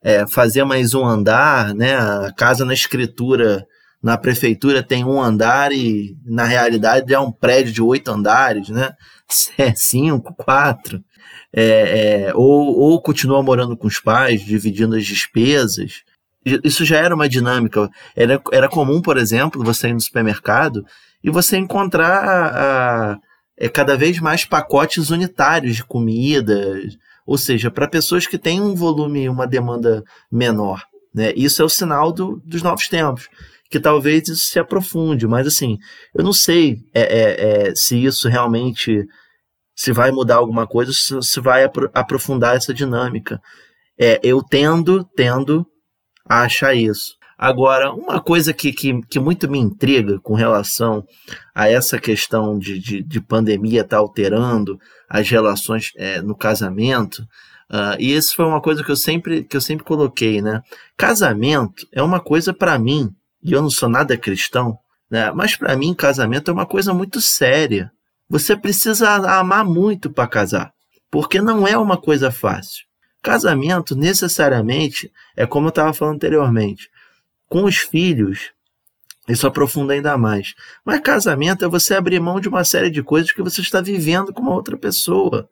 é, 0.00 0.24
fazer 0.28 0.62
mais 0.64 0.94
um 0.94 1.04
andar, 1.04 1.74
né? 1.74 1.96
A 1.96 2.32
casa 2.36 2.64
na 2.64 2.72
escritura 2.72 3.66
na 4.02 4.18
prefeitura 4.18 4.82
tem 4.82 5.04
um 5.04 5.22
andar 5.22 5.70
e 5.70 6.16
na 6.24 6.42
realidade 6.42 7.14
é 7.14 7.20
um 7.20 7.30
prédio 7.30 7.72
de 7.72 7.80
oito 7.80 8.10
andares, 8.10 8.68
né? 8.68 8.92
É 9.56 9.72
cinco, 9.74 10.34
quatro. 10.34 11.02
É, 11.54 12.28
é, 12.28 12.34
ou, 12.34 12.78
ou 12.78 13.02
continua 13.02 13.42
morando 13.42 13.76
com 13.76 13.86
os 13.86 14.00
pais, 14.00 14.40
dividindo 14.40 14.96
as 14.96 15.04
despesas. 15.04 16.02
Isso 16.44 16.84
já 16.84 16.98
era 16.98 17.14
uma 17.14 17.28
dinâmica. 17.28 17.88
Era, 18.16 18.40
era 18.50 18.68
comum, 18.68 19.00
por 19.00 19.16
exemplo, 19.16 19.62
você 19.62 19.88
ir 19.88 19.94
no 19.94 20.00
supermercado 20.00 20.84
e 21.22 21.30
você 21.30 21.56
encontrar 21.56 22.24
a, 22.24 23.12
a, 23.12 23.18
é, 23.56 23.68
cada 23.68 23.96
vez 23.96 24.18
mais 24.18 24.44
pacotes 24.44 25.10
unitários 25.10 25.76
de 25.76 25.84
comida, 25.84 26.80
ou 27.26 27.38
seja, 27.38 27.70
para 27.70 27.86
pessoas 27.86 28.26
que 28.26 28.38
têm 28.38 28.60
um 28.60 28.74
volume, 28.74 29.28
uma 29.28 29.46
demanda 29.46 30.02
menor. 30.30 30.82
Né? 31.14 31.32
Isso 31.36 31.62
é 31.62 31.64
o 31.64 31.68
sinal 31.68 32.10
do, 32.12 32.42
dos 32.44 32.62
novos 32.62 32.88
tempos 32.88 33.28
que 33.72 33.80
talvez 33.80 34.28
isso 34.28 34.50
se 34.50 34.58
aprofunde, 34.58 35.26
mas 35.26 35.46
assim, 35.46 35.78
eu 36.14 36.22
não 36.22 36.32
sei 36.34 36.84
é, 36.92 37.00
é, 37.00 37.68
é, 37.70 37.74
se 37.74 37.96
isso 37.96 38.28
realmente 38.28 39.06
se 39.82 39.90
vai 39.90 40.12
mudar 40.12 40.36
alguma 40.36 40.64
coisa, 40.64 40.92
se, 40.92 41.40
vai 41.40 41.64
apro 41.64 41.90
aprofundar 41.92 42.54
essa 42.54 42.72
dinâmica. 42.72 43.42
É, 43.98 44.20
eu 44.22 44.40
tendo, 44.40 45.02
tendo 45.16 45.66
a 46.24 46.42
achar 46.42 46.72
isso. 46.72 47.16
Agora, 47.36 47.92
uma 47.92 48.20
coisa 48.20 48.52
que, 48.52 48.72
que, 48.72 49.00
que 49.10 49.18
muito 49.18 49.50
me 49.50 49.58
intriga 49.58 50.20
com 50.20 50.34
relação 50.34 51.04
a 51.52 51.68
essa 51.68 51.98
questão 51.98 52.56
de, 52.56 52.78
de, 52.78 53.02
de 53.02 53.20
pandemia 53.20 53.80
estar 53.80 53.96
tá 53.96 54.00
alterando 54.00 54.78
as 55.10 55.28
relações 55.28 55.90
é, 55.96 56.22
no 56.22 56.36
casamento, 56.36 57.22
uh, 57.68 57.98
e 57.98 58.14
isso 58.14 58.36
foi 58.36 58.44
uma 58.44 58.60
coisa 58.60 58.84
que 58.84 58.90
eu 58.92 58.96
sempre, 58.96 59.42
que 59.42 59.56
eu 59.56 59.60
sempre 59.60 59.84
coloquei, 59.84 60.40
né? 60.40 60.62
Casamento 60.96 61.88
é 61.90 62.00
uma 62.00 62.20
coisa, 62.20 62.54
para 62.54 62.78
mim, 62.78 63.10
e 63.42 63.50
eu 63.50 63.60
não 63.60 63.70
sou 63.70 63.88
nada 63.88 64.16
cristão, 64.16 64.78
né? 65.10 65.32
mas 65.32 65.56
para 65.56 65.76
mim 65.76 65.92
casamento 65.92 66.52
é 66.52 66.54
uma 66.54 66.66
coisa 66.66 66.94
muito 66.94 67.20
séria. 67.20 67.90
Você 68.32 68.56
precisa 68.56 69.10
amar 69.10 69.62
muito 69.62 70.10
para 70.10 70.26
casar, 70.26 70.72
porque 71.10 71.38
não 71.38 71.68
é 71.68 71.76
uma 71.76 71.98
coisa 71.98 72.30
fácil. 72.30 72.86
Casamento 73.20 73.94
necessariamente 73.94 75.12
é 75.36 75.44
como 75.44 75.66
eu 75.66 75.68
estava 75.68 75.92
falando 75.92 76.14
anteriormente, 76.14 76.88
com 77.46 77.64
os 77.64 77.76
filhos 77.76 78.50
isso 79.28 79.46
aprofunda 79.46 79.92
ainda 79.92 80.16
mais. 80.16 80.54
Mas 80.82 81.00
casamento 81.00 81.62
é 81.62 81.68
você 81.68 81.94
abrir 81.94 82.20
mão 82.20 82.40
de 82.40 82.48
uma 82.48 82.64
série 82.64 82.88
de 82.88 83.02
coisas 83.02 83.32
que 83.32 83.42
você 83.42 83.60
está 83.60 83.82
vivendo 83.82 84.32
com 84.32 84.40
uma 84.40 84.54
outra 84.54 84.78
pessoa. 84.78 85.46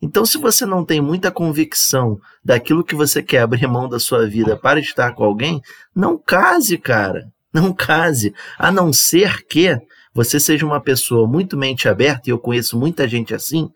Então, 0.00 0.24
se 0.24 0.38
você 0.38 0.64
não 0.64 0.82
tem 0.82 1.02
muita 1.02 1.30
convicção 1.30 2.18
daquilo 2.42 2.82
que 2.82 2.94
você 2.94 3.22
quer 3.22 3.42
abrir 3.42 3.66
mão 3.66 3.86
da 3.86 4.00
sua 4.00 4.26
vida 4.26 4.56
para 4.56 4.80
estar 4.80 5.12
com 5.12 5.24
alguém, 5.24 5.60
não 5.94 6.16
case, 6.16 6.78
cara. 6.78 7.30
Não 7.52 7.70
case. 7.70 8.34
A 8.58 8.72
não 8.72 8.94
ser 8.94 9.44
que 9.46 9.78
você 10.14 10.38
seja 10.38 10.64
uma 10.64 10.80
pessoa 10.80 11.26
muito 11.26 11.56
mente 11.56 11.88
aberta, 11.88 12.22
e 12.26 12.30
eu 12.30 12.38
conheço 12.38 12.78
muita 12.78 13.08
gente 13.08 13.34
assim, 13.34 13.68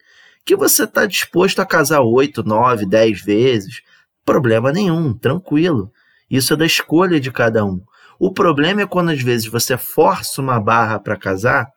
que 0.44 0.54
você 0.54 0.84
está 0.84 1.04
disposto 1.04 1.58
a 1.58 1.66
casar 1.66 2.00
oito, 2.00 2.42
nove, 2.42 2.86
dez 2.86 3.20
vezes. 3.20 3.82
Problema 4.24 4.72
nenhum, 4.72 5.12
tranquilo. 5.12 5.92
Isso 6.30 6.54
é 6.54 6.56
da 6.56 6.64
escolha 6.64 7.18
de 7.18 7.30
cada 7.32 7.64
um. 7.64 7.82
O 8.18 8.32
problema 8.32 8.82
é 8.82 8.86
quando 8.86 9.10
às 9.10 9.20
vezes 9.20 9.46
você 9.46 9.76
força 9.76 10.40
uma 10.40 10.60
barra 10.60 10.98
para 10.98 11.16
casar 11.16 11.68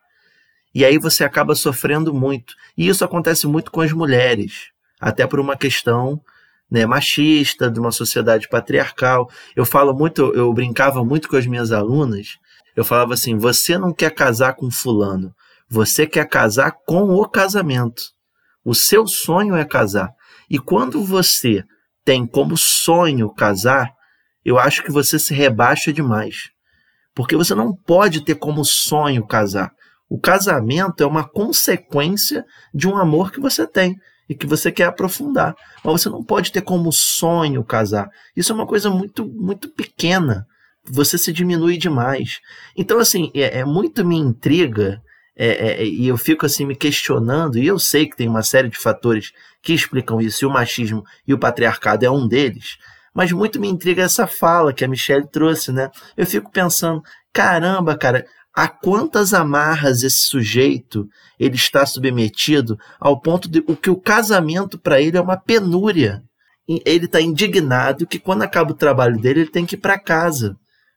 e 0.74 0.84
aí 0.84 0.96
você 0.96 1.24
acaba 1.24 1.54
sofrendo 1.54 2.14
muito. 2.14 2.54
E 2.76 2.88
isso 2.88 3.04
acontece 3.04 3.46
muito 3.46 3.70
com 3.70 3.80
as 3.80 3.92
mulheres, 3.92 4.70
até 5.00 5.26
por 5.26 5.38
uma 5.38 5.56
questão 5.56 6.20
né, 6.70 6.86
machista, 6.86 7.70
de 7.70 7.78
uma 7.78 7.92
sociedade 7.92 8.48
patriarcal. 8.48 9.30
Eu 9.54 9.66
falo 9.66 9.92
muito, 9.92 10.32
eu 10.34 10.52
brincava 10.52 11.04
muito 11.04 11.28
com 11.28 11.36
as 11.36 11.46
minhas 11.46 11.72
alunas. 11.72 12.38
Eu 12.76 12.84
falava 12.84 13.14
assim: 13.14 13.36
você 13.36 13.78
não 13.78 13.92
quer 13.92 14.10
casar 14.14 14.54
com 14.54 14.70
fulano, 14.70 15.34
você 15.68 16.06
quer 16.06 16.28
casar 16.28 16.72
com 16.86 17.10
o 17.10 17.28
casamento. 17.28 18.02
O 18.64 18.74
seu 18.74 19.06
sonho 19.06 19.56
é 19.56 19.64
casar. 19.64 20.10
E 20.48 20.58
quando 20.58 21.02
você 21.02 21.64
tem 22.04 22.26
como 22.26 22.56
sonho 22.56 23.32
casar, 23.32 23.92
eu 24.44 24.58
acho 24.58 24.82
que 24.82 24.90
você 24.90 25.18
se 25.18 25.34
rebaixa 25.34 25.92
demais. 25.92 26.50
Porque 27.14 27.36
você 27.36 27.54
não 27.54 27.74
pode 27.74 28.24
ter 28.24 28.34
como 28.34 28.64
sonho 28.64 29.26
casar. 29.26 29.72
O 30.08 30.18
casamento 30.18 31.02
é 31.02 31.06
uma 31.06 31.26
consequência 31.26 32.44
de 32.74 32.86
um 32.86 32.96
amor 32.96 33.32
que 33.32 33.40
você 33.40 33.66
tem 33.66 33.96
e 34.28 34.34
que 34.34 34.46
você 34.46 34.70
quer 34.70 34.84
aprofundar. 34.84 35.54
Mas 35.84 36.02
você 36.02 36.08
não 36.08 36.22
pode 36.22 36.52
ter 36.52 36.62
como 36.62 36.92
sonho 36.92 37.64
casar. 37.64 38.08
Isso 38.36 38.52
é 38.52 38.54
uma 38.54 38.66
coisa 38.66 38.90
muito, 38.90 39.26
muito 39.26 39.68
pequena. 39.70 40.46
Você 40.90 41.16
se 41.16 41.32
diminui 41.32 41.76
demais. 41.76 42.40
Então, 42.76 42.98
assim, 42.98 43.30
é, 43.34 43.60
é 43.60 43.64
muito 43.64 44.04
me 44.04 44.16
intriga 44.16 45.00
é, 45.34 45.82
é, 45.82 45.86
e 45.86 46.06
eu 46.06 46.16
fico 46.16 46.44
assim 46.44 46.66
me 46.66 46.76
questionando, 46.76 47.58
e 47.58 47.66
eu 47.66 47.78
sei 47.78 48.06
que 48.06 48.16
tem 48.16 48.28
uma 48.28 48.42
série 48.42 48.68
de 48.68 48.76
fatores 48.76 49.32
que 49.62 49.72
explicam 49.72 50.20
isso, 50.20 50.44
e 50.44 50.46
o 50.46 50.50
machismo 50.50 51.04
e 51.26 51.32
o 51.32 51.38
patriarcado 51.38 52.04
é 52.04 52.10
um 52.10 52.28
deles, 52.28 52.76
mas 53.14 53.32
muito 53.32 53.60
me 53.60 53.68
intriga 53.68 54.02
essa 54.02 54.26
fala 54.26 54.72
que 54.72 54.84
a 54.84 54.88
Michelle 54.88 55.26
trouxe, 55.26 55.72
né? 55.72 55.90
Eu 56.16 56.26
fico 56.26 56.50
pensando, 56.50 57.02
caramba, 57.32 57.96
cara, 57.96 58.26
a 58.54 58.68
quantas 58.68 59.32
amarras 59.32 60.02
esse 60.02 60.20
sujeito 60.26 61.08
ele 61.38 61.56
está 61.56 61.86
submetido 61.86 62.78
ao 63.00 63.18
ponto 63.18 63.48
de 63.48 63.64
o 63.66 63.74
que 63.74 63.88
o 63.88 63.96
casamento 63.96 64.78
para 64.78 65.00
ele 65.00 65.16
é 65.16 65.20
uma 65.20 65.36
penúria. 65.38 66.22
Ele 66.68 67.06
está 67.06 67.20
indignado 67.20 68.06
que 68.06 68.18
quando 68.18 68.42
acaba 68.42 68.72
o 68.72 68.76
trabalho 68.76 69.18
dele 69.18 69.40
ele 69.40 69.50
tem 69.50 69.64
que 69.66 69.74
ir 69.74 69.78
para 69.78 69.98
casa 69.98 70.56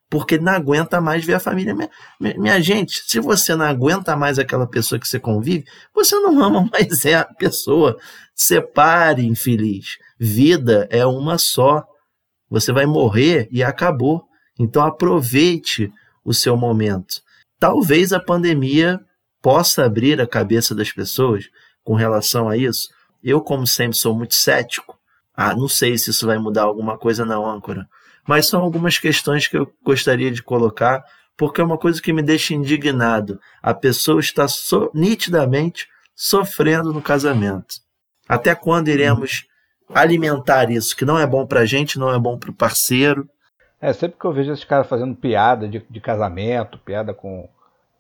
porque 0.10 0.38
não 0.38 0.54
aguenta 0.54 1.02
mais 1.02 1.26
ver 1.26 1.36
a 1.36 1.40
família. 1.40 1.74
Minha, 1.74 2.38
minha, 2.38 2.62
gente, 2.62 3.04
se 3.08 3.20
você 3.20 3.56
não 3.56 3.66
aguenta 3.66 4.16
mais 4.16 4.38
aquela 4.38 4.68
pessoa 4.68 5.00
que 5.00 5.08
você 5.08 5.20
convive, 5.20 5.66
você 5.94 6.16
não 6.20 6.42
ama 6.42 6.68
mais 6.72 7.06
é 7.06 7.16
a 7.16 7.26
pessoa. 7.26 7.98
Separe, 8.34 9.26
infeliz. 9.26 9.98
Vida 10.20 10.88
é 10.92 11.06
uma 11.06 11.38
só. 11.38 11.84
Você 12.50 12.72
vai 12.72 12.86
morrer 12.86 13.48
e 13.52 13.64
acabou. 13.64 14.24
Então 14.60 14.84
aproveite 14.84 15.92
o 16.24 16.34
seu 16.34 16.56
momento. 16.56 17.22
Talvez 17.60 18.14
a 18.14 18.20
pandemia 18.20 19.00
possa 19.42 19.86
abrir 19.86 20.20
a 20.22 20.28
cabeça 20.28 20.74
das 20.74 20.92
pessoas 20.92 21.46
com 21.84 21.94
relação 21.94 22.50
a 22.50 22.58
isso. 22.58 22.90
Eu, 23.24 23.42
como 23.42 23.66
sempre, 23.66 23.98
sou 23.98 24.16
muito 24.16 24.36
cético. 24.36 24.98
Ah, 25.36 25.56
não 25.56 25.68
sei 25.68 25.98
se 25.98 26.12
isso 26.12 26.26
vai 26.26 26.38
mudar 26.38 26.64
alguma 26.64 26.98
coisa 26.98 27.26
na 27.26 27.38
âncora. 27.38 27.88
Mas 28.28 28.48
são 28.48 28.62
algumas 28.62 28.98
questões 28.98 29.48
que 29.48 29.58
eu 29.58 29.72
gostaria 29.84 30.32
de 30.32 30.42
colocar, 30.42 31.04
porque 31.38 31.62
é 31.62 31.64
uma 31.64 31.78
coisa 31.78 32.02
que 32.02 32.14
me 32.14 32.22
deixa 32.22 32.54
indignado. 32.54 33.40
A 33.62 33.74
pessoa 33.74 34.20
está 34.20 34.48
so, 34.48 34.90
nitidamente 34.94 35.88
sofrendo 36.16 36.94
no 36.94 37.02
casamento. 37.02 37.76
Até 38.28 38.56
quando 38.56 38.88
iremos 38.88 39.46
alimentar 39.94 40.72
isso, 40.72 40.96
que 40.96 41.06
não 41.06 41.20
é 41.20 41.28
bom 41.28 41.46
para 41.46 41.62
a 41.62 41.66
gente, 41.66 42.00
não 42.00 42.14
é 42.14 42.18
bom 42.18 42.38
para 42.38 42.50
o 42.50 42.56
parceiro? 42.56 43.30
É, 43.80 43.94
sempre 43.94 44.18
que 44.20 44.26
eu 44.26 44.34
vejo 44.34 44.52
esses 44.52 44.66
caras 44.66 44.88
fazendo 44.88 45.16
piada 45.16 45.68
de, 45.68 45.86
de 45.88 46.02
casamento, 46.02 46.80
piada 46.80 47.14
com, 47.14 47.48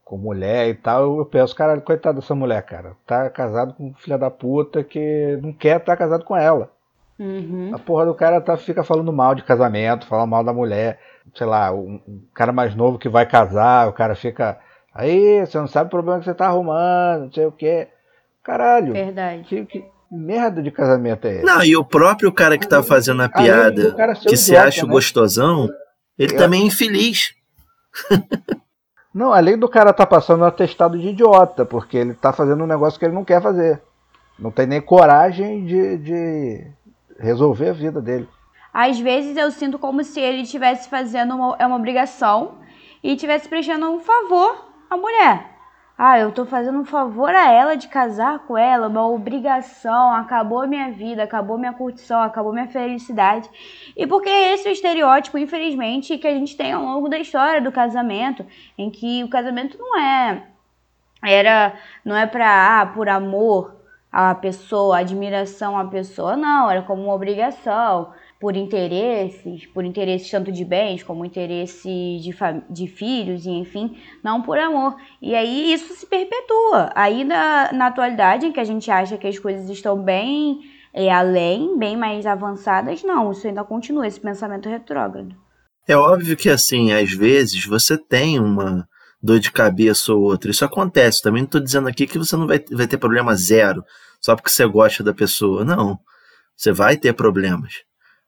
com 0.03 0.17
mulher 0.17 0.69
e 0.69 0.73
tal, 0.73 1.19
eu 1.19 1.25
penso, 1.25 1.55
cara, 1.55 1.79
coitado 1.79 2.19
dessa 2.19 2.33
mulher, 2.33 2.63
cara. 2.63 2.95
Tá 3.05 3.29
casado 3.29 3.73
com 3.73 3.89
um 3.89 3.93
filha 3.93 4.17
da 4.17 4.31
puta 4.31 4.83
que 4.83 5.37
não 5.41 5.53
quer 5.53 5.77
estar 5.77 5.93
tá 5.93 5.97
casado 5.97 6.23
com 6.23 6.35
ela. 6.35 6.71
Uhum. 7.17 7.71
A 7.73 7.79
porra 7.79 8.05
do 8.05 8.13
cara 8.13 8.41
tá, 8.41 8.57
fica 8.57 8.83
falando 8.83 9.11
mal 9.11 9.33
de 9.33 9.43
casamento, 9.43 10.05
falando 10.05 10.29
mal 10.29 10.43
da 10.43 10.53
mulher. 10.53 10.99
Sei 11.33 11.47
lá, 11.47 11.71
um, 11.71 12.01
um, 12.07 12.21
cara 12.33 12.51
mais 12.51 12.75
novo 12.75 12.99
que 12.99 13.09
vai 13.09 13.25
casar, 13.25 13.87
o 13.87 13.93
cara 13.93 14.15
fica. 14.15 14.59
Aí, 14.93 15.45
você 15.45 15.57
não 15.57 15.67
sabe 15.67 15.87
o 15.87 15.91
problema 15.91 16.19
que 16.19 16.25
você 16.25 16.33
tá 16.33 16.47
arrumando, 16.47 17.25
não 17.25 17.31
sei 17.31 17.45
o 17.45 17.51
quê. 17.51 17.87
Caralho. 18.43 18.93
Verdade. 18.93 19.43
Que, 19.43 19.65
que 19.65 19.85
merda 20.11 20.61
de 20.61 20.71
casamento 20.71 21.25
é 21.25 21.35
esse? 21.37 21.45
Não, 21.45 21.63
e 21.63 21.75
o 21.75 21.83
próprio 21.83 22.31
cara 22.31 22.57
que 22.57 22.67
tá 22.67 22.83
fazendo 22.83 23.23
a 23.23 23.29
piada, 23.29 23.95
que 24.21 24.37
você 24.37 24.55
acha 24.55 24.85
né? 24.85 24.91
gostosão, 24.91 25.69
ele 26.17 26.35
é. 26.35 26.37
também 26.37 26.63
é 26.63 26.65
infeliz. 26.65 27.33
Não, 29.13 29.31
além 29.33 29.57
do 29.57 29.69
cara 29.69 29.93
tá 29.93 30.05
passando 30.05 30.41
um 30.41 30.45
atestado 30.45 30.99
de 30.99 31.07
idiota, 31.07 31.65
porque 31.65 31.95
ele 31.95 32.13
tá 32.13 32.33
fazendo 32.33 32.65
um 32.65 32.67
negócio 32.67 32.99
que 32.99 33.05
ele 33.05 33.13
não 33.13 33.23
quer 33.23 33.41
fazer. 33.41 33.81
Não 34.37 34.51
tem 34.51 34.67
nem 34.67 34.81
coragem 34.81 35.65
de, 35.65 35.97
de 35.97 36.67
resolver 37.17 37.69
a 37.69 37.73
vida 37.73 38.01
dele. 38.01 38.27
Às 38.73 38.99
vezes 38.99 39.37
eu 39.37 39.49
sinto 39.51 39.79
como 39.79 40.03
se 40.03 40.19
ele 40.19 40.41
estivesse 40.41 40.89
fazendo 40.89 41.35
uma, 41.35 41.55
é 41.57 41.65
uma 41.65 41.77
obrigação 41.77 42.57
e 43.01 43.13
estivesse 43.13 43.47
prestando 43.47 43.89
um 43.89 43.99
favor 43.99 44.65
à 44.89 44.97
mulher. 44.97 45.55
Ah, 45.97 46.19
eu 46.19 46.29
tô 46.33 46.45
fazendo 46.45 46.79
um 46.79 46.83
favor 46.83 47.29
a 47.29 47.49
ela 47.49 47.75
de 47.75 47.87
casar 47.87 48.39
com 48.39 48.57
ela, 48.57 48.89
uma 48.89 49.07
obrigação, 49.07 50.11
acabou 50.11 50.61
a 50.61 50.67
minha 50.67 50.91
vida, 50.91 51.23
acabou 51.23 51.57
minha 51.57 51.71
curtição, 51.71 52.21
acabou 52.21 52.51
minha 52.51 52.67
felicidade. 52.67 53.49
E 53.95 54.05
porque 54.05 54.27
esse 54.27 54.67
é 54.67 54.71
o 54.71 54.73
estereótipo, 54.73 55.37
infelizmente, 55.37 56.17
que 56.17 56.27
a 56.27 56.33
gente 56.33 56.57
tem 56.57 56.73
ao 56.73 56.83
longo 56.83 57.07
da 57.07 57.17
história 57.17 57.61
do 57.61 57.71
casamento, 57.71 58.45
em 58.77 58.89
que 58.89 59.23
o 59.23 59.29
casamento 59.29 59.77
não 59.77 59.97
é 59.97 60.43
era 61.23 61.73
não 62.03 62.15
é 62.15 62.27
para 62.27 62.81
ah, 62.81 62.85
por 62.87 63.07
amor 63.09 63.74
a 64.15 64.33
pessoa, 64.33 64.95
a 64.95 64.99
admiração 64.99 65.77
à 65.77 65.83
pessoa, 65.83 66.37
não, 66.37 66.71
era 66.71 66.81
como 66.81 67.03
uma 67.03 67.13
obrigação 67.13 68.13
por 68.39 68.55
interesses, 68.55 69.65
por 69.65 69.83
interesses 69.83 70.31
tanto 70.31 70.53
de 70.53 70.63
bens 70.63 71.03
como 71.03 71.25
interesses 71.25 72.23
de, 72.23 72.33
de 72.69 72.87
filhos, 72.87 73.45
e 73.45 73.49
enfim, 73.49 73.97
não 74.23 74.41
por 74.41 74.57
amor. 74.57 74.95
E 75.21 75.35
aí 75.35 75.73
isso 75.73 75.93
se 75.95 76.05
perpetua. 76.05 76.91
Aí 76.95 77.25
na, 77.25 77.73
na 77.73 77.87
atualidade, 77.87 78.45
em 78.45 78.53
que 78.53 78.59
a 78.61 78.63
gente 78.63 78.89
acha 78.89 79.17
que 79.17 79.27
as 79.27 79.37
coisas 79.37 79.69
estão 79.69 80.01
bem 80.01 80.61
é, 80.93 81.11
além, 81.11 81.77
bem 81.77 81.97
mais 81.97 82.25
avançadas, 82.25 83.03
não, 83.03 83.33
isso 83.33 83.45
ainda 83.45 83.65
continua, 83.65 84.07
esse 84.07 84.21
pensamento 84.21 84.69
retrógrado. 84.69 85.35
É 85.85 85.97
óbvio 85.97 86.37
que 86.37 86.49
assim, 86.49 86.93
às 86.93 87.11
vezes 87.11 87.65
você 87.65 87.97
tem 87.97 88.39
uma 88.39 88.87
dor 89.21 89.39
de 89.39 89.51
cabeça 89.51 90.13
ou 90.13 90.21
outra. 90.21 90.51
Isso 90.51 90.63
acontece. 90.63 91.21
Também 91.21 91.41
não 91.41 91.47
estou 91.47 91.59
dizendo 91.59 91.89
aqui 91.89 92.07
que 92.07 92.17
você 92.17 92.37
não 92.37 92.47
vai, 92.47 92.63
vai 92.71 92.87
ter 92.87 92.97
problema 92.97 93.35
zero 93.35 93.83
só 94.25 94.35
porque 94.35 94.49
você 94.49 94.65
gosta 94.65 95.03
da 95.03 95.13
pessoa. 95.13 95.63
Não. 95.63 95.99
Você 96.57 96.71
vai 96.71 96.97
ter 96.97 97.13
problemas. 97.13 97.83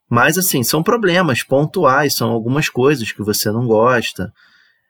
Mas, 0.08 0.38
assim, 0.38 0.62
são 0.62 0.84
problemas 0.84 1.42
pontuais, 1.42 2.16
são 2.16 2.30
algumas 2.30 2.70
coisas 2.70 3.12
que 3.12 3.24
você 3.24 3.50
não 3.50 3.66
gosta. 3.66 4.32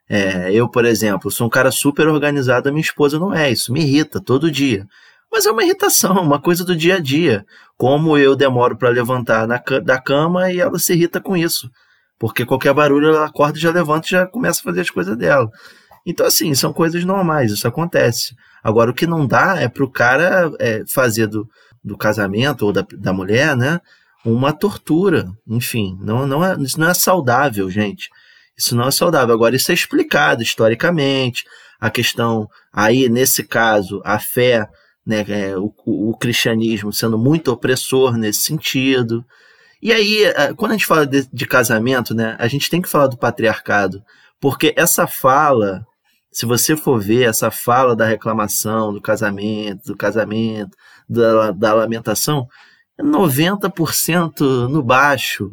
É, 0.09 0.51
eu, 0.51 0.69
por 0.69 0.83
exemplo, 0.83 1.31
sou 1.31 1.47
um 1.47 1.49
cara 1.49 1.71
super 1.71 2.09
organizado, 2.09 2.67
a 2.67 2.73
minha 2.73 2.81
esposa 2.81 3.17
não 3.17 3.33
é. 3.33 3.49
Isso 3.49 3.71
me 3.71 3.79
irrita 3.79 4.19
todo 4.19 4.51
dia. 4.51 4.85
Mas 5.31 5.45
é 5.45 5.51
uma 5.51 5.63
irritação, 5.63 6.11
uma 6.21 6.41
coisa 6.41 6.65
do 6.65 6.75
dia 6.75 6.95
a 6.95 6.99
dia. 6.99 7.45
Como 7.77 8.17
eu 8.17 8.35
demoro 8.35 8.75
para 8.77 8.89
levantar 8.89 9.47
na, 9.47 9.63
da 9.81 10.01
cama 10.01 10.51
e 10.51 10.59
ela 10.59 10.77
se 10.77 10.91
irrita 10.91 11.21
com 11.21 11.37
isso. 11.37 11.71
Porque 12.19 12.45
qualquer 12.45 12.73
barulho 12.73 13.07
ela 13.07 13.27
acorda 13.27 13.57
já 13.57 13.71
levanta 13.71 14.07
e 14.07 14.11
já 14.11 14.27
começa 14.27 14.59
a 14.59 14.63
fazer 14.63 14.81
as 14.81 14.89
coisas 14.89 15.17
dela. 15.17 15.49
Então, 16.05 16.25
assim, 16.25 16.53
são 16.53 16.73
coisas 16.73 17.05
normais, 17.05 17.53
isso 17.53 17.65
acontece. 17.65 18.35
Agora, 18.67 18.91
o 18.91 18.93
que 18.93 19.07
não 19.07 19.25
dá 19.25 19.55
é 19.61 19.69
para 19.69 19.85
o 19.85 19.89
cara 19.89 20.51
é, 20.59 20.83
fazer 20.85 21.27
do, 21.27 21.47
do 21.81 21.97
casamento 21.97 22.65
ou 22.65 22.73
da, 22.73 22.85
da 22.97 23.13
mulher, 23.13 23.55
né? 23.55 23.79
uma 24.25 24.51
tortura. 24.51 25.31
Enfim, 25.47 25.97
não, 26.01 26.27
não 26.27 26.43
é, 26.43 26.55
isso 26.59 26.77
não 26.77 26.89
é 26.89 26.93
saudável, 26.93 27.69
gente. 27.69 28.09
Isso 28.57 28.75
não 28.75 28.85
é 28.85 28.91
saudável. 28.91 29.33
Agora, 29.33 29.55
isso 29.55 29.71
é 29.71 29.73
explicado 29.73 30.43
historicamente. 30.43 31.45
A 31.79 31.89
questão, 31.89 32.49
aí, 32.73 33.07
nesse 33.07 33.41
caso, 33.41 34.01
a 34.03 34.19
fé, 34.19 34.67
né, 35.05 35.23
é, 35.29 35.57
o, 35.57 35.73
o, 35.85 36.17
cristianismo 36.17 36.91
sendo 36.91 37.17
muito 37.17 37.53
opressor 37.53 38.17
nesse 38.17 38.41
sentido. 38.41 39.23
E 39.81 39.93
aí, 39.93 40.25
é, 40.25 40.53
quando 40.53 40.71
a 40.71 40.73
gente 40.73 40.87
fala 40.87 41.05
de, 41.07 41.25
de 41.31 41.45
casamento, 41.45 42.13
né, 42.13 42.35
a 42.37 42.47
gente 42.49 42.69
tem 42.69 42.81
que 42.81 42.89
falar 42.89 43.07
do 43.07 43.17
patriarcado. 43.17 44.01
Porque 44.41 44.73
essa 44.75 45.07
fala, 45.07 45.85
se 46.31 46.45
você 46.45 46.75
for 46.75 46.99
ver 46.99 47.27
essa 47.27 47.49
fala 47.49 47.95
da 47.95 48.05
reclamação, 48.05 48.93
do 48.93 49.01
casamento, 49.01 49.85
do 49.85 49.97
casamento, 49.97 50.75
da, 51.09 51.51
da 51.51 51.73
lamentação, 51.73 52.47
90% 52.99 54.67
no 54.67 54.83
baixo 54.83 55.51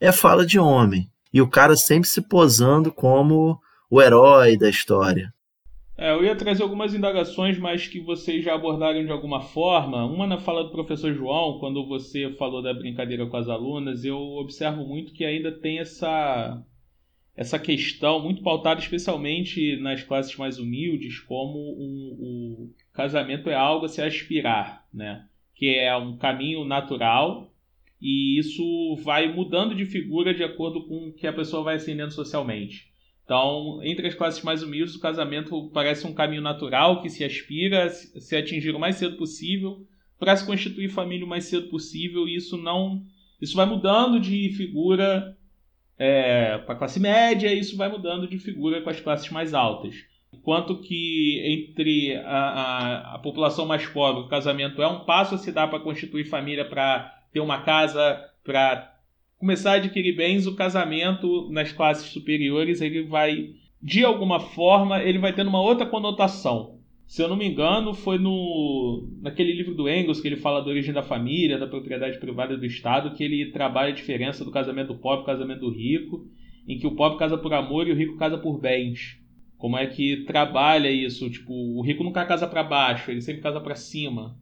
é 0.00 0.12
fala 0.12 0.44
de 0.44 0.58
homem. 0.58 1.08
E 1.32 1.40
o 1.40 1.48
cara 1.48 1.76
sempre 1.76 2.08
se 2.08 2.20
posando 2.22 2.92
como 2.92 3.58
o 3.90 4.00
herói 4.00 4.56
da 4.56 4.68
história. 4.68 5.32
É, 5.96 6.12
eu 6.12 6.24
ia 6.24 6.34
trazer 6.34 6.64
algumas 6.64 6.92
indagações, 6.92 7.56
mas 7.56 7.86
que 7.86 8.00
vocês 8.00 8.44
já 8.44 8.54
abordaram 8.54 9.04
de 9.04 9.12
alguma 9.12 9.40
forma. 9.40 10.04
Uma 10.04 10.26
na 10.26 10.38
fala 10.38 10.64
do 10.64 10.70
professor 10.70 11.14
João, 11.14 11.58
quando 11.60 11.86
você 11.86 12.34
falou 12.36 12.60
da 12.60 12.74
brincadeira 12.74 13.26
com 13.26 13.36
as 13.36 13.48
alunas, 13.48 14.04
eu 14.04 14.16
observo 14.16 14.84
muito 14.84 15.12
que 15.12 15.24
ainda 15.24 15.52
tem 15.52 15.78
essa, 15.78 16.60
essa 17.36 17.58
questão 17.58 18.22
muito 18.22 18.42
pautada, 18.42 18.80
especialmente 18.80 19.76
nas 19.76 20.02
classes 20.02 20.36
mais 20.36 20.58
humildes, 20.58 21.18
como 21.20 21.58
o 21.58 22.70
casamento 22.92 23.50
é 23.50 23.54
algo 23.54 23.86
a 23.86 23.88
se 23.88 24.00
aspirar, 24.00 24.86
né? 24.92 25.26
que 25.54 25.78
é 25.78 25.96
um 25.96 26.16
caminho 26.16 26.64
natural 26.64 27.50
e 28.00 28.38
isso 28.38 28.96
vai 29.02 29.32
mudando 29.32 29.74
de 29.74 29.86
figura 29.86 30.34
de 30.34 30.42
acordo 30.42 30.86
com 30.86 31.08
o 31.08 31.12
que 31.12 31.26
a 31.26 31.32
pessoa 31.32 31.62
vai 31.62 31.76
ascendendo 31.76 32.12
socialmente. 32.12 32.92
Então, 33.24 33.80
entre 33.82 34.06
as 34.06 34.14
classes 34.14 34.42
mais 34.42 34.62
humildes, 34.62 34.94
o 34.94 35.00
casamento 35.00 35.70
parece 35.72 36.06
um 36.06 36.12
caminho 36.12 36.42
natural 36.42 37.00
que 37.00 37.08
se 37.08 37.24
aspira 37.24 37.86
a 37.86 37.88
se 37.88 38.36
atingir 38.36 38.74
o 38.74 38.78
mais 38.78 38.96
cedo 38.96 39.16
possível 39.16 39.86
para 40.18 40.36
se 40.36 40.44
constituir 40.44 40.90
família 40.90 41.24
o 41.24 41.28
mais 41.28 41.44
cedo 41.44 41.68
possível. 41.68 42.28
E 42.28 42.36
isso 42.36 42.58
não, 42.58 43.02
isso 43.40 43.56
vai 43.56 43.64
mudando 43.64 44.20
de 44.20 44.50
figura 44.50 45.34
é, 45.98 46.58
para 46.58 46.74
a 46.74 46.78
classe 46.78 47.00
média, 47.00 47.52
e 47.52 47.58
isso 47.58 47.76
vai 47.76 47.88
mudando 47.88 48.28
de 48.28 48.38
figura 48.38 48.82
com 48.82 48.90
as 48.90 49.00
classes 49.00 49.30
mais 49.30 49.54
altas. 49.54 49.94
Enquanto 50.32 50.80
que 50.80 51.40
entre 51.44 52.16
a, 52.16 52.38
a, 52.38 53.14
a 53.14 53.18
população 53.18 53.66
mais 53.66 53.86
pobre, 53.86 54.22
o 54.22 54.28
casamento 54.28 54.82
é 54.82 54.88
um 54.88 55.04
passo 55.04 55.36
a 55.36 55.38
se 55.38 55.52
dar 55.52 55.68
para 55.68 55.80
constituir 55.80 56.24
família, 56.24 56.64
para 56.64 57.14
ter 57.32 57.40
uma 57.40 57.62
casa, 57.62 58.20
para 58.42 58.92
começar 59.38 59.72
a 59.72 59.76
adquirir 59.76 60.16
bens, 60.16 60.46
o 60.46 60.56
casamento 60.56 61.48
nas 61.50 61.72
classes 61.72 62.10
superiores 62.10 62.80
ele 62.80 63.04
vai, 63.04 63.50
de 63.80 64.04
alguma 64.04 64.40
forma, 64.40 65.02
ele 65.02 65.18
vai 65.18 65.32
tendo 65.32 65.48
uma 65.48 65.60
outra 65.60 65.86
conotação. 65.86 66.73
Se 67.06 67.22
eu 67.22 67.28
não 67.28 67.36
me 67.36 67.46
engano, 67.46 67.92
foi 67.92 68.18
no 68.18 69.08
naquele 69.20 69.52
livro 69.52 69.74
do 69.74 69.88
Engels 69.88 70.20
que 70.20 70.28
ele 70.28 70.36
fala 70.36 70.62
da 70.62 70.68
origem 70.68 70.92
da 70.92 71.02
família, 71.02 71.58
da 71.58 71.66
propriedade 71.66 72.18
privada 72.18 72.56
do 72.56 72.64
Estado, 72.64 73.14
que 73.14 73.22
ele 73.22 73.52
trabalha 73.52 73.90
a 73.90 73.94
diferença 73.94 74.44
do 74.44 74.50
casamento 74.50 74.88
do 74.88 74.98
pobre 74.98 75.18
e 75.18 75.22
do 75.22 75.26
casamento 75.26 75.60
do 75.60 75.70
rico, 75.70 76.26
em 76.66 76.78
que 76.78 76.86
o 76.86 76.96
pobre 76.96 77.18
casa 77.18 77.36
por 77.36 77.52
amor 77.52 77.86
e 77.86 77.92
o 77.92 77.96
rico 77.96 78.16
casa 78.16 78.38
por 78.38 78.58
bens. 78.58 79.20
Como 79.58 79.78
é 79.78 79.86
que 79.86 80.24
trabalha 80.26 80.90
isso? 80.90 81.30
Tipo, 81.30 81.52
o 81.52 81.82
rico 81.82 82.02
nunca 82.02 82.26
casa 82.26 82.46
para 82.46 82.62
baixo, 82.62 83.10
ele 83.10 83.20
sempre 83.20 83.42
casa 83.42 83.60
para 83.60 83.74
cima. 83.74 84.36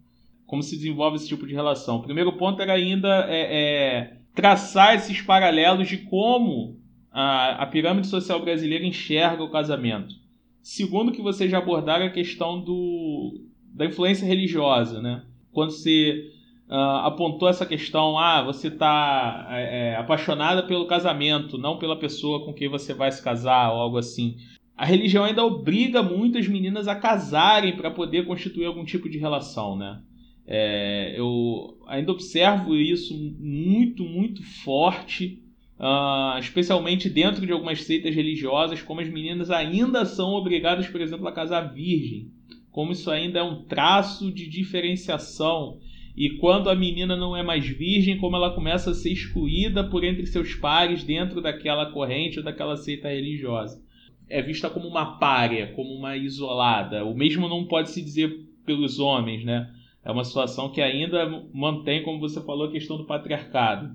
Como 0.47 0.63
se 0.63 0.77
desenvolve 0.77 1.17
esse 1.17 1.29
tipo 1.29 1.47
de 1.47 1.55
relação? 1.55 1.97
O 1.97 2.03
primeiro 2.03 2.33
ponto 2.37 2.61
era 2.61 2.75
ainda 2.75 3.27
é, 3.29 3.41
é 3.41 4.17
traçar 4.35 4.95
esses 4.95 5.21
paralelos 5.21 5.89
de 5.89 5.99
como 5.99 6.81
a, 7.11 7.63
a 7.63 7.67
pirâmide 7.67 8.07
social 8.07 8.41
brasileira 8.41 8.85
enxerga 8.85 9.43
o 9.43 9.51
casamento. 9.51 10.22
Segundo, 10.63 11.13
que 11.13 11.21
vocês 11.21 11.51
já 11.51 11.59
abordaram 11.59 12.07
a 12.07 12.11
questão 12.11 12.61
do, 12.61 13.41
da 13.75 13.85
influência 13.85 14.27
religiosa, 14.27 15.03
né? 15.03 15.25
Quando 15.51 15.73
você 15.73 16.31
uh, 16.69 17.05
apontou 17.05 17.49
essa 17.49 17.67
questão, 17.67 18.17
ah, 18.17 18.43
você 18.43 18.69
está 18.69 19.49
é, 19.51 19.91
é, 19.91 19.97
apaixonada 19.97 20.63
pelo 20.63 20.87
casamento, 20.87 21.59
não 21.59 21.79
pela 21.79 21.99
pessoa 21.99 22.45
com 22.45 22.55
quem 22.55 22.69
você 22.69 22.95
vai 22.95 23.11
se 23.11 23.23
casar 23.23 23.73
ou 23.73 23.81
algo 23.81 23.99
assim. 23.99 24.37
A 24.77 24.87
religião 24.87 25.25
ainda 25.25 25.45
obriga 25.45 26.03
muitas 26.03 26.47
meninas 26.49 26.89
a 26.89 26.95
casarem 26.95 27.77
para 27.77 27.91
poder 27.91 28.27
constituir 28.27 28.67
algum 28.67 28.85
tipo 28.85 29.09
de 29.09 29.19
relação, 29.19 29.77
né? 29.77 30.01
É, 30.47 31.15
eu 31.17 31.79
ainda 31.87 32.13
observo 32.13 32.75
isso 32.75 33.15
muito, 33.39 34.05
muito 34.05 34.43
forte, 34.43 35.43
uh, 35.83 36.39
especialmente 36.39 37.11
dentro 37.11 37.45
de 37.45 37.53
algumas 37.53 37.83
seitas 37.83 38.15
religiosas, 38.15 38.81
como 38.81 39.01
as 39.01 39.09
meninas 39.09 39.51
ainda 39.51 40.05
são 40.05 40.31
obrigadas, 40.31 40.87
por 40.87 41.01
exemplo, 41.01 41.27
a 41.27 41.33
casar 41.33 41.75
virgem, 41.75 42.31
como 42.71 42.93
isso 42.93 43.11
ainda 43.11 43.41
é 43.41 43.43
um 43.43 43.65
traço 43.65 44.33
de 44.33 44.49
diferenciação. 44.49 45.79
E 46.17 46.37
quando 46.39 46.71
a 46.71 46.75
menina 46.75 47.17
não 47.17 47.37
é 47.37 47.43
mais 47.43 47.67
virgem, 47.67 48.19
como 48.19 48.37
ela 48.37 48.55
começa 48.55 48.91
a 48.91 48.95
ser 48.95 49.11
excluída 49.11 49.83
por 49.83 50.05
entre 50.05 50.27
seus 50.27 50.55
pares 50.55 51.03
dentro 51.03 51.41
daquela 51.43 51.87
corrente 51.87 52.39
ou 52.39 52.45
daquela 52.45 52.77
seita 52.77 53.09
religiosa. 53.09 53.83
É 54.29 54.41
vista 54.41 54.71
como 54.71 54.87
uma 54.87 55.19
párea, 55.19 55.73
como 55.75 55.93
uma 55.93 56.17
isolada. 56.17 57.05
O 57.05 57.15
mesmo 57.15 57.49
não 57.49 57.65
pode 57.65 57.91
se 57.91 58.01
dizer 58.01 58.47
pelos 58.65 58.99
homens, 58.99 59.45
né? 59.45 59.71
É 60.05 60.11
uma 60.11 60.25
situação 60.25 60.71
que 60.71 60.81
ainda 60.81 61.27
mantém, 61.53 62.03
como 62.03 62.21
você 62.21 62.41
falou, 62.43 62.69
a 62.69 62.73
questão 62.73 62.97
do 62.97 63.05
patriarcado. 63.05 63.95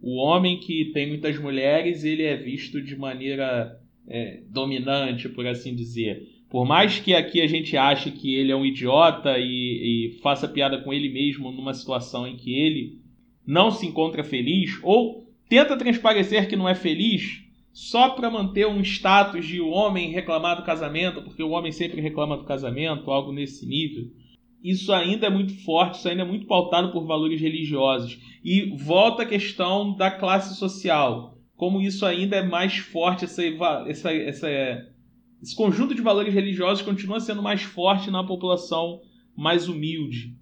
O 0.00 0.16
homem 0.16 0.58
que 0.58 0.86
tem 0.92 1.08
muitas 1.08 1.38
mulheres, 1.38 2.04
ele 2.04 2.22
é 2.22 2.36
visto 2.36 2.80
de 2.80 2.96
maneira 2.96 3.78
é, 4.06 4.42
dominante, 4.48 5.28
por 5.28 5.46
assim 5.46 5.74
dizer. 5.74 6.22
Por 6.48 6.64
mais 6.64 6.98
que 6.98 7.14
aqui 7.14 7.40
a 7.40 7.46
gente 7.46 7.76
ache 7.76 8.10
que 8.10 8.34
ele 8.34 8.52
é 8.52 8.56
um 8.56 8.64
idiota 8.64 9.38
e, 9.38 10.14
e 10.14 10.18
faça 10.22 10.48
piada 10.48 10.78
com 10.78 10.92
ele 10.92 11.08
mesmo 11.08 11.50
numa 11.50 11.74
situação 11.74 12.26
em 12.26 12.36
que 12.36 12.54
ele 12.54 13.00
não 13.46 13.70
se 13.70 13.86
encontra 13.86 14.22
feliz, 14.22 14.78
ou 14.82 15.26
tenta 15.48 15.76
transparecer 15.76 16.48
que 16.48 16.56
não 16.56 16.68
é 16.68 16.74
feliz, 16.74 17.42
só 17.72 18.10
para 18.10 18.30
manter 18.30 18.66
um 18.66 18.80
status 18.82 19.46
de 19.46 19.60
homem 19.60 20.10
reclamar 20.10 20.56
do 20.56 20.64
casamento, 20.64 21.22
porque 21.22 21.42
o 21.42 21.50
homem 21.50 21.72
sempre 21.72 22.00
reclama 22.00 22.36
do 22.36 22.44
casamento, 22.44 23.10
algo 23.10 23.32
nesse 23.32 23.66
nível 23.66 24.10
isso 24.62 24.92
ainda 24.92 25.26
é 25.26 25.30
muito 25.30 25.54
forte, 25.64 25.98
isso 25.98 26.08
ainda 26.08 26.22
é 26.22 26.26
muito 26.26 26.46
pautado 26.46 26.90
por 26.90 27.06
valores 27.06 27.40
religiosos. 27.40 28.18
E 28.44 28.76
volta 28.76 29.22
a 29.22 29.26
questão 29.26 29.94
da 29.94 30.10
classe 30.10 30.56
social. 30.56 31.38
Como 31.56 31.80
isso 31.80 32.04
ainda 32.04 32.36
é 32.36 32.42
mais 32.42 32.76
forte, 32.78 33.24
essa, 33.24 33.42
essa, 33.86 34.12
essa, 34.12 34.48
esse 35.42 35.54
conjunto 35.54 35.94
de 35.94 36.02
valores 36.02 36.34
religiosos 36.34 36.84
continua 36.84 37.20
sendo 37.20 37.42
mais 37.42 37.62
forte 37.62 38.10
na 38.10 38.24
população 38.24 39.00
mais 39.36 39.68
humilde. 39.68 40.34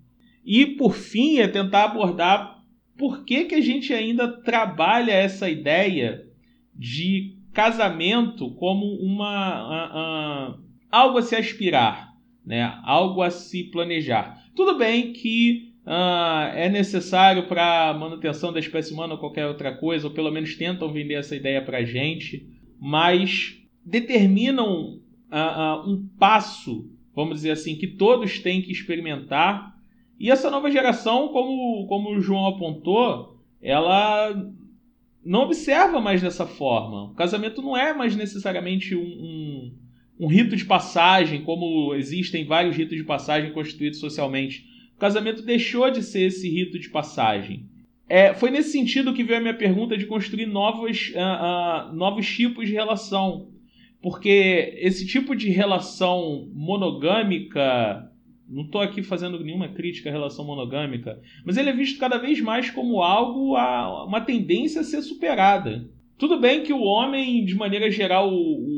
E, 0.44 0.66
por 0.66 0.94
fim, 0.94 1.38
é 1.38 1.48
tentar 1.48 1.84
abordar 1.84 2.62
por 2.96 3.24
que, 3.24 3.44
que 3.44 3.54
a 3.54 3.60
gente 3.60 3.92
ainda 3.92 4.28
trabalha 4.42 5.12
essa 5.12 5.50
ideia 5.50 6.24
de 6.74 7.36
casamento 7.52 8.54
como 8.54 8.86
uma, 8.96 10.58
algo 10.90 11.18
a 11.18 11.22
se 11.22 11.34
aspirar 11.34 12.05
né? 12.46 12.78
algo 12.84 13.20
a 13.22 13.30
se 13.30 13.64
planejar. 13.64 14.40
Tudo 14.54 14.78
bem 14.78 15.12
que 15.12 15.72
uh, 15.84 16.54
é 16.54 16.68
necessário 16.68 17.48
para 17.48 17.92
manutenção 17.94 18.52
da 18.52 18.60
espécie 18.60 18.94
humana 18.94 19.14
ou 19.14 19.20
qualquer 19.20 19.46
outra 19.46 19.76
coisa, 19.76 20.06
ou 20.06 20.14
pelo 20.14 20.30
menos 20.30 20.54
tentam 20.54 20.92
vender 20.92 21.14
essa 21.14 21.34
ideia 21.34 21.60
para 21.60 21.78
a 21.78 21.84
gente, 21.84 22.48
mas 22.80 23.58
determinam 23.84 25.00
uh, 25.30 25.84
uh, 25.84 25.90
um 25.90 26.08
passo, 26.18 26.88
vamos 27.14 27.36
dizer 27.36 27.50
assim, 27.50 27.76
que 27.76 27.88
todos 27.88 28.38
têm 28.38 28.62
que 28.62 28.70
experimentar. 28.70 29.74
E 30.18 30.30
essa 30.30 30.50
nova 30.50 30.70
geração, 30.70 31.28
como, 31.28 31.86
como 31.88 32.10
o 32.10 32.20
João 32.20 32.46
apontou, 32.46 33.36
ela 33.60 34.32
não 35.24 35.40
observa 35.40 36.00
mais 36.00 36.22
dessa 36.22 36.46
forma. 36.46 37.10
O 37.10 37.14
casamento 37.14 37.60
não 37.60 37.76
é 37.76 37.92
mais 37.92 38.14
necessariamente 38.14 38.94
um, 38.94 39.02
um 39.02 39.72
um 40.18 40.26
rito 40.26 40.56
de 40.56 40.64
passagem, 40.64 41.42
como 41.42 41.94
existem 41.94 42.44
vários 42.44 42.76
ritos 42.76 42.96
de 42.96 43.04
passagem 43.04 43.52
constituídos 43.52 44.00
socialmente. 44.00 44.64
O 44.96 44.98
casamento 44.98 45.42
deixou 45.42 45.90
de 45.90 46.02
ser 46.02 46.22
esse 46.22 46.48
rito 46.48 46.78
de 46.78 46.88
passagem. 46.88 47.66
É, 48.08 48.32
foi 48.34 48.50
nesse 48.50 48.70
sentido 48.70 49.12
que 49.12 49.24
veio 49.24 49.38
a 49.38 49.42
minha 49.42 49.54
pergunta 49.54 49.96
de 49.96 50.06
construir 50.06 50.46
novos, 50.46 51.10
uh, 51.10 51.90
uh, 51.90 51.94
novos 51.94 52.26
tipos 52.26 52.66
de 52.66 52.72
relação. 52.72 53.48
Porque 54.00 54.74
esse 54.78 55.06
tipo 55.06 55.34
de 55.34 55.50
relação 55.50 56.48
monogâmica. 56.54 58.10
Não 58.48 58.62
estou 58.62 58.80
aqui 58.80 59.02
fazendo 59.02 59.42
nenhuma 59.42 59.68
crítica 59.68 60.08
à 60.08 60.12
relação 60.12 60.44
monogâmica, 60.44 61.20
mas 61.44 61.56
ele 61.56 61.68
é 61.68 61.72
visto 61.72 61.98
cada 61.98 62.16
vez 62.16 62.40
mais 62.40 62.70
como 62.70 63.02
algo, 63.02 63.56
a, 63.56 64.04
uma 64.04 64.20
tendência 64.20 64.82
a 64.82 64.84
ser 64.84 65.02
superada. 65.02 65.90
Tudo 66.16 66.38
bem 66.38 66.62
que 66.62 66.72
o 66.72 66.80
homem, 66.80 67.44
de 67.44 67.56
maneira 67.56 67.90
geral, 67.90 68.32
o, 68.32 68.75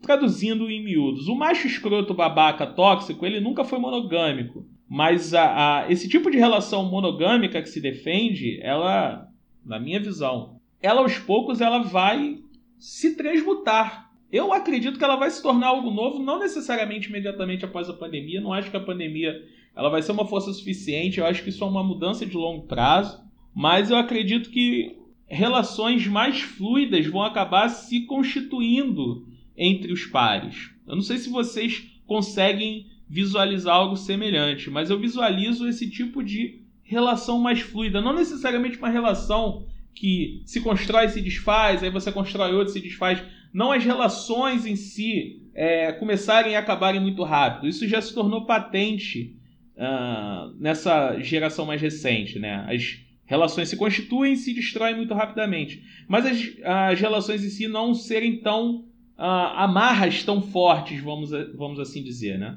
Traduzindo 0.00 0.70
em 0.70 0.82
miúdos, 0.82 1.28
o 1.28 1.34
macho 1.34 1.66
escroto 1.66 2.14
babaca 2.14 2.66
tóxico, 2.66 3.26
ele 3.26 3.40
nunca 3.40 3.64
foi 3.64 3.78
monogâmico. 3.78 4.66
Mas 4.88 5.34
a, 5.34 5.82
a, 5.82 5.92
esse 5.92 6.08
tipo 6.08 6.30
de 6.30 6.38
relação 6.38 6.84
monogâmica 6.88 7.60
que 7.60 7.68
se 7.68 7.80
defende, 7.80 8.58
ela, 8.62 9.28
na 9.64 9.78
minha 9.78 10.00
visão, 10.00 10.58
ela 10.80 11.02
aos 11.02 11.18
poucos 11.18 11.60
ela 11.60 11.82
vai 11.82 12.38
se 12.78 13.16
transmutar. 13.16 14.10
Eu 14.30 14.52
acredito 14.52 14.98
que 14.98 15.04
ela 15.04 15.16
vai 15.16 15.30
se 15.30 15.42
tornar 15.42 15.68
algo 15.68 15.90
novo, 15.90 16.22
não 16.22 16.38
necessariamente 16.38 17.08
imediatamente 17.08 17.64
após 17.64 17.88
a 17.88 17.94
pandemia. 17.94 18.40
Não 18.40 18.52
acho 18.52 18.70
que 18.70 18.76
a 18.76 18.80
pandemia 18.80 19.34
ela 19.74 19.88
vai 19.88 20.02
ser 20.02 20.12
uma 20.12 20.26
força 20.26 20.52
suficiente. 20.52 21.18
Eu 21.18 21.26
acho 21.26 21.42
que 21.42 21.50
isso 21.50 21.64
é 21.64 21.66
uma 21.66 21.82
mudança 21.82 22.24
de 22.24 22.36
longo 22.36 22.66
prazo. 22.66 23.22
Mas 23.54 23.90
eu 23.90 23.96
acredito 23.96 24.50
que 24.50 24.96
relações 25.26 26.06
mais 26.06 26.40
fluidas 26.40 27.06
vão 27.06 27.22
acabar 27.22 27.68
se 27.68 28.06
constituindo 28.06 29.26
entre 29.58 29.92
os 29.92 30.06
pares. 30.06 30.70
Eu 30.86 30.94
não 30.94 31.02
sei 31.02 31.18
se 31.18 31.28
vocês 31.28 31.82
conseguem 32.06 32.86
visualizar 33.08 33.74
algo 33.74 33.96
semelhante, 33.96 34.70
mas 34.70 34.88
eu 34.88 34.98
visualizo 34.98 35.68
esse 35.68 35.90
tipo 35.90 36.22
de 36.22 36.62
relação 36.82 37.38
mais 37.38 37.60
fluida, 37.60 38.00
não 38.00 38.14
necessariamente 38.14 38.78
uma 38.78 38.88
relação 38.88 39.66
que 39.94 40.42
se 40.46 40.60
constrói 40.60 41.06
e 41.06 41.10
se 41.10 41.20
desfaz, 41.20 41.82
aí 41.82 41.90
você 41.90 42.12
constrói 42.12 42.52
outra 42.54 42.70
e 42.70 42.72
se 42.72 42.80
desfaz. 42.80 43.22
Não 43.52 43.72
as 43.72 43.84
relações 43.84 44.64
em 44.64 44.76
si, 44.76 45.42
é, 45.54 45.90
começarem 45.92 46.52
e 46.52 46.56
acabarem 46.56 47.00
muito 47.00 47.24
rápido. 47.24 47.66
Isso 47.66 47.86
já 47.88 48.00
se 48.00 48.14
tornou 48.14 48.46
patente 48.46 49.36
uh, 49.76 50.54
nessa 50.58 51.18
geração 51.20 51.66
mais 51.66 51.80
recente, 51.80 52.38
né? 52.38 52.64
As 52.68 53.00
relações 53.24 53.68
se 53.68 53.76
constituem 53.76 54.34
e 54.34 54.36
se 54.36 54.54
destroem 54.54 54.96
muito 54.96 55.14
rapidamente. 55.14 55.82
Mas 56.06 56.26
as, 56.26 56.38
as 56.64 57.00
relações 57.00 57.44
em 57.44 57.50
si 57.50 57.66
não 57.66 57.92
serem 57.94 58.40
tão 58.40 58.87
uh, 59.18 59.56
amarras 59.56 60.22
tão 60.22 60.40
fortes, 60.40 61.02
vamos, 61.02 61.30
vamos 61.56 61.80
assim 61.80 62.02
dizer, 62.02 62.38
né? 62.38 62.56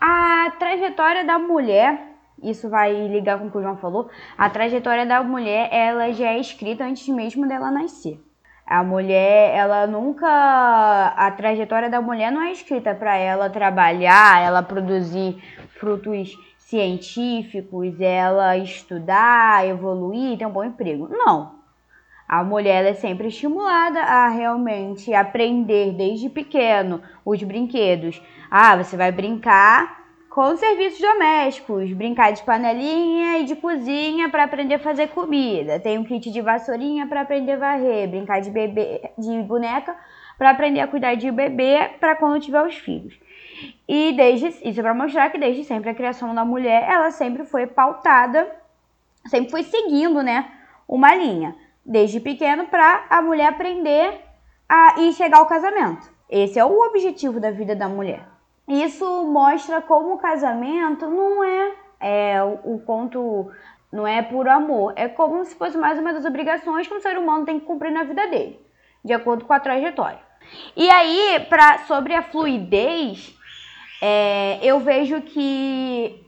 A 0.00 0.50
trajetória 0.58 1.24
da 1.24 1.38
mulher, 1.38 2.16
isso 2.42 2.70
vai 2.70 3.08
ligar 3.08 3.38
com 3.38 3.48
o 3.48 3.50
que 3.50 3.58
o 3.58 3.62
João 3.62 3.76
falou, 3.76 4.08
a 4.36 4.48
trajetória 4.48 5.04
da 5.04 5.22
mulher, 5.22 5.68
ela 5.70 6.10
já 6.12 6.28
é 6.28 6.40
escrita 6.40 6.84
antes 6.84 7.06
mesmo 7.08 7.46
dela 7.46 7.70
nascer. 7.70 8.18
A 8.66 8.84
mulher, 8.84 9.52
ela 9.52 9.84
nunca. 9.84 10.28
A 11.16 11.28
trajetória 11.32 11.90
da 11.90 12.00
mulher 12.00 12.30
não 12.30 12.40
é 12.40 12.52
escrita 12.52 12.94
para 12.94 13.16
ela 13.16 13.50
trabalhar, 13.50 14.40
ela 14.40 14.62
produzir 14.62 15.42
frutos 15.80 16.36
científicos, 16.56 18.00
ela 18.00 18.56
estudar, 18.56 19.66
evoluir, 19.66 20.38
ter 20.38 20.46
um 20.46 20.52
bom 20.52 20.62
emprego. 20.62 21.08
Não. 21.08 21.59
A 22.30 22.44
mulher 22.44 22.84
é 22.84 22.94
sempre 22.94 23.26
estimulada 23.26 24.00
a 24.02 24.28
realmente 24.28 25.12
aprender 25.12 25.94
desde 25.94 26.28
pequeno 26.28 27.02
os 27.24 27.42
brinquedos. 27.42 28.22
Ah, 28.48 28.76
você 28.76 28.96
vai 28.96 29.10
brincar 29.10 30.04
com 30.28 30.54
serviços 30.54 31.00
domésticos, 31.00 31.92
brincar 31.92 32.30
de 32.30 32.44
panelinha 32.44 33.38
e 33.38 33.44
de 33.46 33.56
cozinha 33.56 34.28
para 34.28 34.44
aprender 34.44 34.74
a 34.74 34.78
fazer 34.78 35.08
comida. 35.08 35.80
Tem 35.80 35.98
um 35.98 36.04
kit 36.04 36.30
de 36.30 36.40
vassourinha 36.40 37.04
para 37.08 37.22
aprender 37.22 37.54
a 37.54 37.58
varrer, 37.58 38.08
brincar 38.08 38.40
de 38.40 38.50
bebê, 38.52 39.10
de 39.18 39.42
boneca 39.42 39.96
para 40.38 40.50
aprender 40.50 40.78
a 40.78 40.86
cuidar 40.86 41.16
de 41.16 41.32
bebê 41.32 41.90
para 41.98 42.14
quando 42.14 42.40
tiver 42.40 42.64
os 42.64 42.76
filhos. 42.76 43.18
E 43.88 44.12
desde 44.12 44.46
isso 44.46 44.78
é 44.78 44.82
para 44.84 44.94
mostrar 44.94 45.30
que 45.30 45.38
desde 45.38 45.64
sempre 45.64 45.90
a 45.90 45.94
criação 45.94 46.32
da 46.32 46.44
mulher, 46.44 46.88
ela 46.88 47.10
sempre 47.10 47.44
foi 47.44 47.66
pautada, 47.66 48.48
sempre 49.26 49.50
foi 49.50 49.64
seguindo, 49.64 50.22
né, 50.22 50.48
uma 50.86 51.12
linha, 51.12 51.56
desde 51.90 52.20
pequeno 52.20 52.68
para 52.68 53.04
a 53.10 53.20
mulher 53.20 53.48
aprender 53.48 54.20
a 54.68 55.00
e 55.00 55.12
chegar 55.12 55.38
ao 55.38 55.46
casamento. 55.46 56.08
Esse 56.30 56.56
é 56.56 56.64
o 56.64 56.86
objetivo 56.86 57.40
da 57.40 57.50
vida 57.50 57.74
da 57.74 57.88
mulher. 57.88 58.24
Isso 58.68 59.24
mostra 59.24 59.82
como 59.82 60.14
o 60.14 60.18
casamento 60.18 61.08
não 61.08 61.42
é, 61.42 61.72
é 61.98 62.42
o, 62.44 62.78
conto 62.86 63.50
não 63.92 64.06
é 64.06 64.22
por 64.22 64.46
amor, 64.46 64.92
é 64.94 65.08
como 65.08 65.44
se 65.44 65.56
fosse 65.56 65.76
mais 65.76 65.98
uma 65.98 66.12
das 66.12 66.24
obrigações 66.24 66.86
que 66.86 66.94
um 66.94 67.00
ser 67.00 67.18
humano 67.18 67.44
tem 67.44 67.58
que 67.58 67.66
cumprir 67.66 67.90
na 67.90 68.04
vida 68.04 68.24
dele, 68.28 68.64
de 69.04 69.12
acordo 69.12 69.44
com 69.44 69.52
a 69.52 69.58
trajetória. 69.58 70.20
E 70.76 70.88
aí, 70.88 71.44
pra, 71.48 71.78
sobre 71.88 72.14
a 72.14 72.22
fluidez, 72.22 73.36
é, 74.00 74.60
eu 74.62 74.78
vejo 74.78 75.20
que 75.22 76.24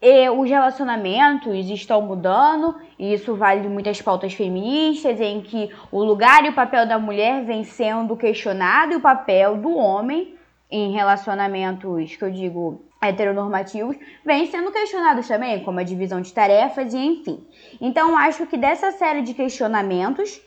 e, 0.00 0.30
os 0.30 0.48
relacionamentos 0.48 1.68
estão 1.70 2.00
mudando, 2.02 2.76
e 2.98 3.12
isso 3.12 3.34
vale 3.34 3.68
muitas 3.68 4.00
pautas 4.00 4.32
feministas, 4.32 5.20
em 5.20 5.40
que 5.40 5.70
o 5.90 6.02
lugar 6.04 6.44
e 6.44 6.50
o 6.50 6.54
papel 6.54 6.86
da 6.86 6.98
mulher 6.98 7.44
vem 7.44 7.64
sendo 7.64 8.16
questionado 8.16 8.92
e 8.92 8.96
o 8.96 9.00
papel 9.00 9.56
do 9.56 9.74
homem 9.76 10.36
em 10.70 10.92
relacionamentos 10.92 12.14
que 12.14 12.22
eu 12.22 12.30
digo 12.30 12.84
heteronormativos 13.00 13.96
vem 14.24 14.46
sendo 14.46 14.70
questionados 14.70 15.26
também, 15.26 15.62
como 15.62 15.80
a 15.80 15.84
divisão 15.84 16.20
de 16.20 16.32
tarefas 16.32 16.92
e 16.92 16.98
enfim. 16.98 17.46
Então 17.80 18.16
acho 18.16 18.46
que 18.46 18.56
dessa 18.56 18.90
série 18.92 19.22
de 19.22 19.34
questionamentos 19.34 20.40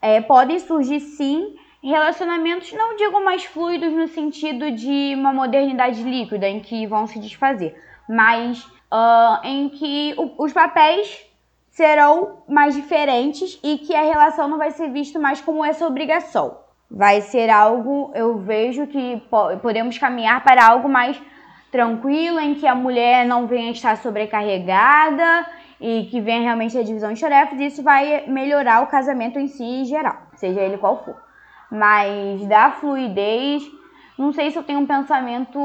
é, 0.00 0.20
podem 0.20 0.58
surgir 0.58 1.00
sim 1.00 1.54
relacionamentos, 1.82 2.72
não 2.72 2.96
digo 2.96 3.24
mais 3.24 3.44
fluidos 3.44 3.92
no 3.92 4.08
sentido 4.08 4.70
de 4.72 5.14
uma 5.14 5.32
modernidade 5.32 6.02
líquida 6.02 6.48
em 6.48 6.60
que 6.60 6.86
vão 6.86 7.06
se 7.06 7.20
desfazer, 7.20 7.76
mas 8.08 8.66
uh, 8.92 9.46
em 9.46 9.68
que 9.68 10.14
o, 10.16 10.44
os 10.44 10.52
papéis 10.52 11.24
serão 11.70 12.42
mais 12.48 12.74
diferentes 12.74 13.58
e 13.62 13.78
que 13.78 13.94
a 13.94 14.02
relação 14.02 14.48
não 14.48 14.58
vai 14.58 14.70
ser 14.70 14.90
vista 14.90 15.18
mais 15.18 15.40
como 15.40 15.64
essa 15.64 15.86
obrigação 15.86 16.68
vai 16.90 17.20
ser 17.20 17.50
algo, 17.50 18.10
eu 18.14 18.38
vejo 18.38 18.86
que 18.86 19.22
podemos 19.60 19.98
caminhar 19.98 20.42
para 20.42 20.66
algo 20.66 20.88
mais 20.88 21.20
tranquilo, 21.70 22.40
em 22.40 22.54
que 22.54 22.66
a 22.66 22.74
mulher 22.74 23.26
não 23.26 23.46
venha 23.46 23.70
estar 23.70 23.96
sobrecarregada 23.98 25.46
e 25.80 26.08
que 26.10 26.20
venha 26.20 26.42
realmente 26.42 26.78
a 26.78 26.82
divisão 26.82 27.12
de 27.12 27.20
tarefas, 27.20 27.60
isso 27.60 27.82
vai 27.82 28.26
melhorar 28.26 28.82
o 28.82 28.86
casamento 28.86 29.38
em 29.38 29.46
si 29.46 29.62
em 29.62 29.84
geral, 29.84 30.16
seja 30.34 30.60
ele 30.60 30.78
qual 30.78 31.04
for. 31.04 31.16
Mas 31.70 32.46
da 32.46 32.70
fluidez, 32.70 33.62
não 34.18 34.32
sei 34.32 34.50
se 34.50 34.56
eu 34.56 34.62
tenho 34.62 34.80
um 34.80 34.86
pensamento 34.86 35.60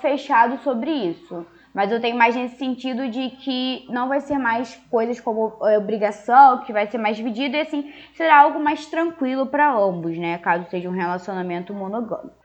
fechado 0.00 0.56
sobre 0.62 0.90
isso. 0.90 1.46
Mas 1.74 1.90
eu 1.90 2.00
tenho 2.00 2.16
mais 2.16 2.36
nesse 2.36 2.56
sentido 2.56 3.08
de 3.08 3.30
que 3.30 3.84
não 3.90 4.08
vai 4.08 4.20
ser 4.20 4.38
mais 4.38 4.76
coisas 4.88 5.20
como 5.20 5.58
é, 5.66 5.76
obrigação, 5.76 6.62
que 6.62 6.72
vai 6.72 6.86
ser 6.86 6.98
mais 6.98 7.16
dividido, 7.16 7.56
e 7.56 7.60
assim, 7.60 7.92
será 8.12 8.42
algo 8.42 8.60
mais 8.60 8.86
tranquilo 8.86 9.46
para 9.46 9.74
ambos, 9.76 10.16
né? 10.16 10.38
Caso 10.38 10.70
seja 10.70 10.88
um 10.88 10.92
relacionamento 10.92 11.74
monogâmico. 11.74 12.36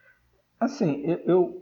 Assim, 0.60 1.04
eu, 1.06 1.20
eu 1.28 1.54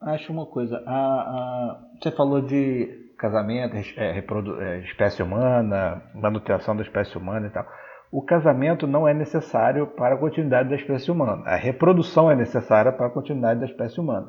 acho 0.00 0.32
uma 0.32 0.46
coisa. 0.46 0.82
A, 0.86 0.96
a, 0.96 1.80
você 2.00 2.10
falou 2.10 2.40
de 2.40 3.12
casamento, 3.18 3.76
é, 3.98 4.12
reprodu, 4.12 4.60
é, 4.60 4.80
espécie 4.80 5.22
humana, 5.22 6.02
manutenção 6.14 6.74
da 6.74 6.82
espécie 6.82 7.16
humana 7.18 7.46
e 7.46 7.50
tal. 7.50 7.66
O 8.10 8.22
casamento 8.22 8.86
não 8.86 9.06
é 9.06 9.12
necessário 9.12 9.86
para 9.86 10.14
a 10.14 10.18
continuidade 10.18 10.70
da 10.70 10.76
espécie 10.76 11.10
humana. 11.10 11.42
A 11.46 11.56
reprodução 11.56 12.30
é 12.30 12.34
necessária 12.34 12.90
para 12.90 13.06
a 13.06 13.10
continuidade 13.10 13.60
da 13.60 13.66
espécie 13.66 14.00
humana. 14.00 14.28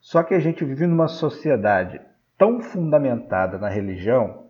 Só 0.00 0.22
que 0.22 0.32
a 0.32 0.40
gente 0.40 0.64
vive 0.64 0.86
numa 0.86 1.08
sociedade 1.08 2.00
tão 2.40 2.62
fundamentada 2.62 3.58
na 3.58 3.68
religião 3.68 4.46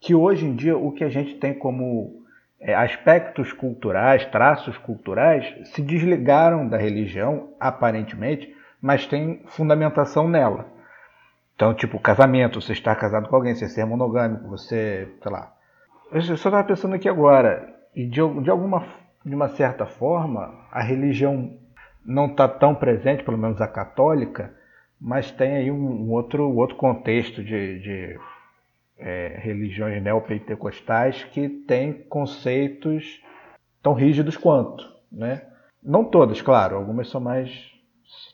que 0.00 0.14
hoje 0.14 0.46
em 0.46 0.54
dia 0.56 0.78
o 0.78 0.90
que 0.92 1.04
a 1.04 1.10
gente 1.10 1.34
tem 1.34 1.52
como 1.52 2.24
é, 2.58 2.74
aspectos 2.74 3.52
culturais, 3.52 4.24
traços 4.24 4.78
culturais, 4.78 5.44
se 5.68 5.82
desligaram 5.82 6.66
da 6.66 6.78
religião, 6.78 7.50
aparentemente, 7.60 8.50
mas 8.80 9.06
tem 9.06 9.42
fundamentação 9.48 10.26
nela. 10.26 10.66
Então, 11.54 11.74
tipo, 11.74 12.00
casamento, 12.00 12.62
você 12.62 12.72
estar 12.72 12.94
casado 12.96 13.28
com 13.28 13.36
alguém, 13.36 13.54
você 13.54 13.68
ser 13.68 13.84
monogâmico, 13.84 14.48
você, 14.48 15.06
sei 15.22 15.30
lá. 15.30 15.52
Eu 16.10 16.22
só 16.22 16.32
estava 16.34 16.64
pensando 16.64 16.94
aqui 16.94 17.10
agora, 17.10 17.74
e 17.94 18.06
de, 18.06 18.20
de 18.40 18.48
alguma 18.48 18.86
de 19.22 19.34
uma 19.34 19.48
certa 19.48 19.84
forma, 19.84 20.54
a 20.72 20.80
religião 20.82 21.58
não 22.06 22.24
está 22.24 22.48
tão 22.48 22.74
presente, 22.74 23.22
pelo 23.22 23.36
menos 23.36 23.60
a 23.60 23.68
católica, 23.68 24.56
mas 25.00 25.30
tem 25.30 25.56
aí 25.56 25.70
um, 25.70 26.10
outro, 26.10 26.50
outro 26.56 26.76
contexto 26.76 27.42
de, 27.42 27.78
de 27.78 28.20
é, 28.98 29.38
religiões 29.40 30.02
neopentecostais 30.02 31.24
que 31.24 31.48
tem 31.48 31.92
conceitos 31.92 33.22
tão 33.82 33.94
rígidos 33.94 34.36
quanto, 34.36 34.84
né? 35.10 35.42
Não 35.82 36.04
todas, 36.04 36.42
claro, 36.42 36.76
algumas 36.76 37.08
são 37.08 37.20
mais 37.20 37.72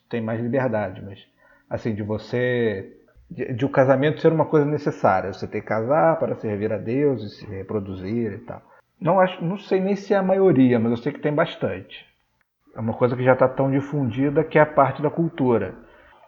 têm 0.09 0.20
mais 0.20 0.40
liberdade, 0.40 1.03
mas 1.05 1.27
assim 1.68 1.94
de 1.94 2.03
você 2.03 2.96
de, 3.31 3.53
de 3.53 3.64
o 3.64 3.68
casamento 3.68 4.20
ser 4.20 4.33
uma 4.33 4.46
coisa 4.46 4.64
necessária, 4.64 5.33
você 5.33 5.46
tem 5.46 5.61
que 5.61 5.66
casar 5.66 6.18
para 6.18 6.37
servir 6.37 6.72
a 6.72 6.79
Deus 6.79 7.22
e 7.22 7.29
se 7.31 7.46
reproduzir 7.46 8.33
e 8.33 8.38
tal. 8.38 8.62
Não 9.00 9.20
acho, 9.20 9.44
não 9.44 9.59
sei 9.59 9.81
nem 9.81 9.96
se 9.96 10.14
é 10.14 10.16
a 10.16 10.22
maioria, 10.22 10.79
mas 10.79 10.92
eu 10.92 10.96
sei 10.96 11.12
que 11.12 11.20
tem 11.20 11.35
bastante. 11.35 12.07
É 12.74 12.81
uma 12.81 12.94
coisa 12.94 13.16
que 13.16 13.24
já 13.24 13.35
está 13.35 13.48
tão 13.48 13.70
difundida 13.70 14.42
que 14.42 14.59
é 14.59 14.62
a 14.62 14.66
parte 14.66 15.03
da 15.03 15.11
cultura 15.11 15.74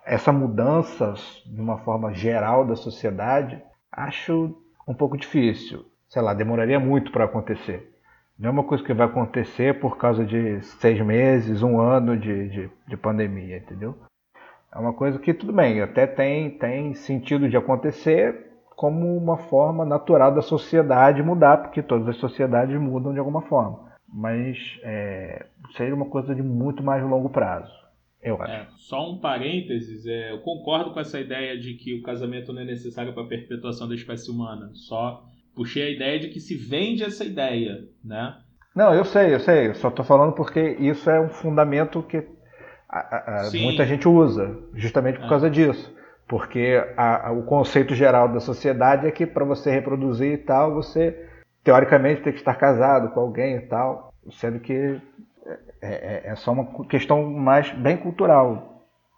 essa 0.06 0.30
mudança 0.30 1.14
de 1.44 1.60
uma 1.60 1.78
forma 1.78 2.14
geral 2.14 2.64
da 2.64 2.76
sociedade, 2.76 3.60
acho 3.90 4.56
um 4.86 4.94
pouco 4.94 5.16
difícil. 5.16 5.84
Sei 6.08 6.22
lá, 6.22 6.32
demoraria 6.32 6.78
muito 6.78 7.10
para 7.10 7.24
acontecer. 7.24 7.92
Não 8.38 8.50
é 8.50 8.52
uma 8.52 8.62
coisa 8.62 8.84
que 8.84 8.94
vai 8.94 9.06
acontecer 9.06 9.80
por 9.80 9.98
causa 9.98 10.24
de 10.24 10.60
seis 10.62 11.04
meses, 11.04 11.62
um 11.62 11.80
ano 11.80 12.16
de, 12.16 12.48
de, 12.48 12.70
de 12.86 12.96
pandemia, 12.96 13.56
entendeu? 13.56 13.96
É 14.72 14.78
uma 14.78 14.92
coisa 14.92 15.18
que, 15.18 15.34
tudo 15.34 15.52
bem, 15.52 15.80
até 15.80 16.06
tem, 16.06 16.50
tem 16.50 16.94
sentido 16.94 17.48
de 17.48 17.56
acontecer 17.56 18.46
como 18.76 19.16
uma 19.16 19.38
forma 19.38 19.84
natural 19.84 20.32
da 20.32 20.42
sociedade 20.42 21.22
mudar, 21.22 21.56
porque 21.56 21.82
todas 21.82 22.06
as 22.08 22.16
sociedades 22.18 22.78
mudam 22.78 23.12
de 23.12 23.18
alguma 23.18 23.42
forma. 23.42 23.90
Mas 24.06 24.78
é, 24.84 25.46
seria 25.76 25.94
uma 25.94 26.06
coisa 26.06 26.34
de 26.34 26.42
muito 26.42 26.82
mais 26.82 27.02
longo 27.02 27.30
prazo 27.30 27.85
eu 28.26 28.42
acho. 28.42 28.52
É, 28.52 28.66
só 28.76 29.10
um 29.10 29.18
parênteses, 29.18 30.04
é, 30.04 30.32
eu 30.32 30.40
concordo 30.40 30.92
com 30.92 30.98
essa 30.98 31.20
ideia 31.20 31.56
de 31.58 31.74
que 31.74 31.94
o 31.94 32.02
casamento 32.02 32.52
não 32.52 32.60
é 32.60 32.64
necessário 32.64 33.12
para 33.12 33.22
a 33.22 33.28
perpetuação 33.28 33.88
da 33.88 33.94
espécie 33.94 34.30
humana. 34.30 34.70
Só 34.74 35.24
puxei 35.54 35.84
a 35.84 35.90
ideia 35.90 36.18
de 36.18 36.28
que 36.28 36.40
se 36.40 36.56
vende 36.56 37.04
essa 37.04 37.24
ideia, 37.24 37.84
né? 38.04 38.36
Não, 38.74 38.92
eu 38.92 39.04
sei, 39.04 39.32
eu 39.32 39.40
sei. 39.40 39.68
Eu 39.68 39.74
só 39.76 39.88
estou 39.88 40.04
falando 40.04 40.32
porque 40.32 40.76
isso 40.80 41.08
é 41.08 41.20
um 41.20 41.28
fundamento 41.28 42.02
que 42.02 42.26
a, 42.88 43.46
a, 43.46 43.50
muita 43.54 43.86
gente 43.86 44.08
usa, 44.08 44.58
justamente 44.74 45.18
por 45.18 45.26
é. 45.26 45.28
causa 45.28 45.48
disso. 45.48 45.94
Porque 46.28 46.82
a, 46.96 47.30
o 47.30 47.44
conceito 47.44 47.94
geral 47.94 48.28
da 48.28 48.40
sociedade 48.40 49.06
é 49.06 49.10
que 49.12 49.24
para 49.24 49.44
você 49.44 49.70
reproduzir 49.70 50.32
e 50.32 50.38
tal, 50.38 50.74
você 50.74 51.16
teoricamente 51.62 52.22
tem 52.22 52.32
que 52.32 52.40
estar 52.40 52.54
casado 52.56 53.10
com 53.10 53.20
alguém 53.20 53.56
e 53.56 53.60
tal, 53.60 54.12
sendo 54.32 54.58
que 54.58 55.00
é, 55.86 56.22
é, 56.26 56.32
é, 56.32 56.36
só 56.36 56.52
uma 56.52 56.86
questão 56.86 57.30
mais 57.30 57.70
bem 57.72 57.96
cultural. 57.96 58.72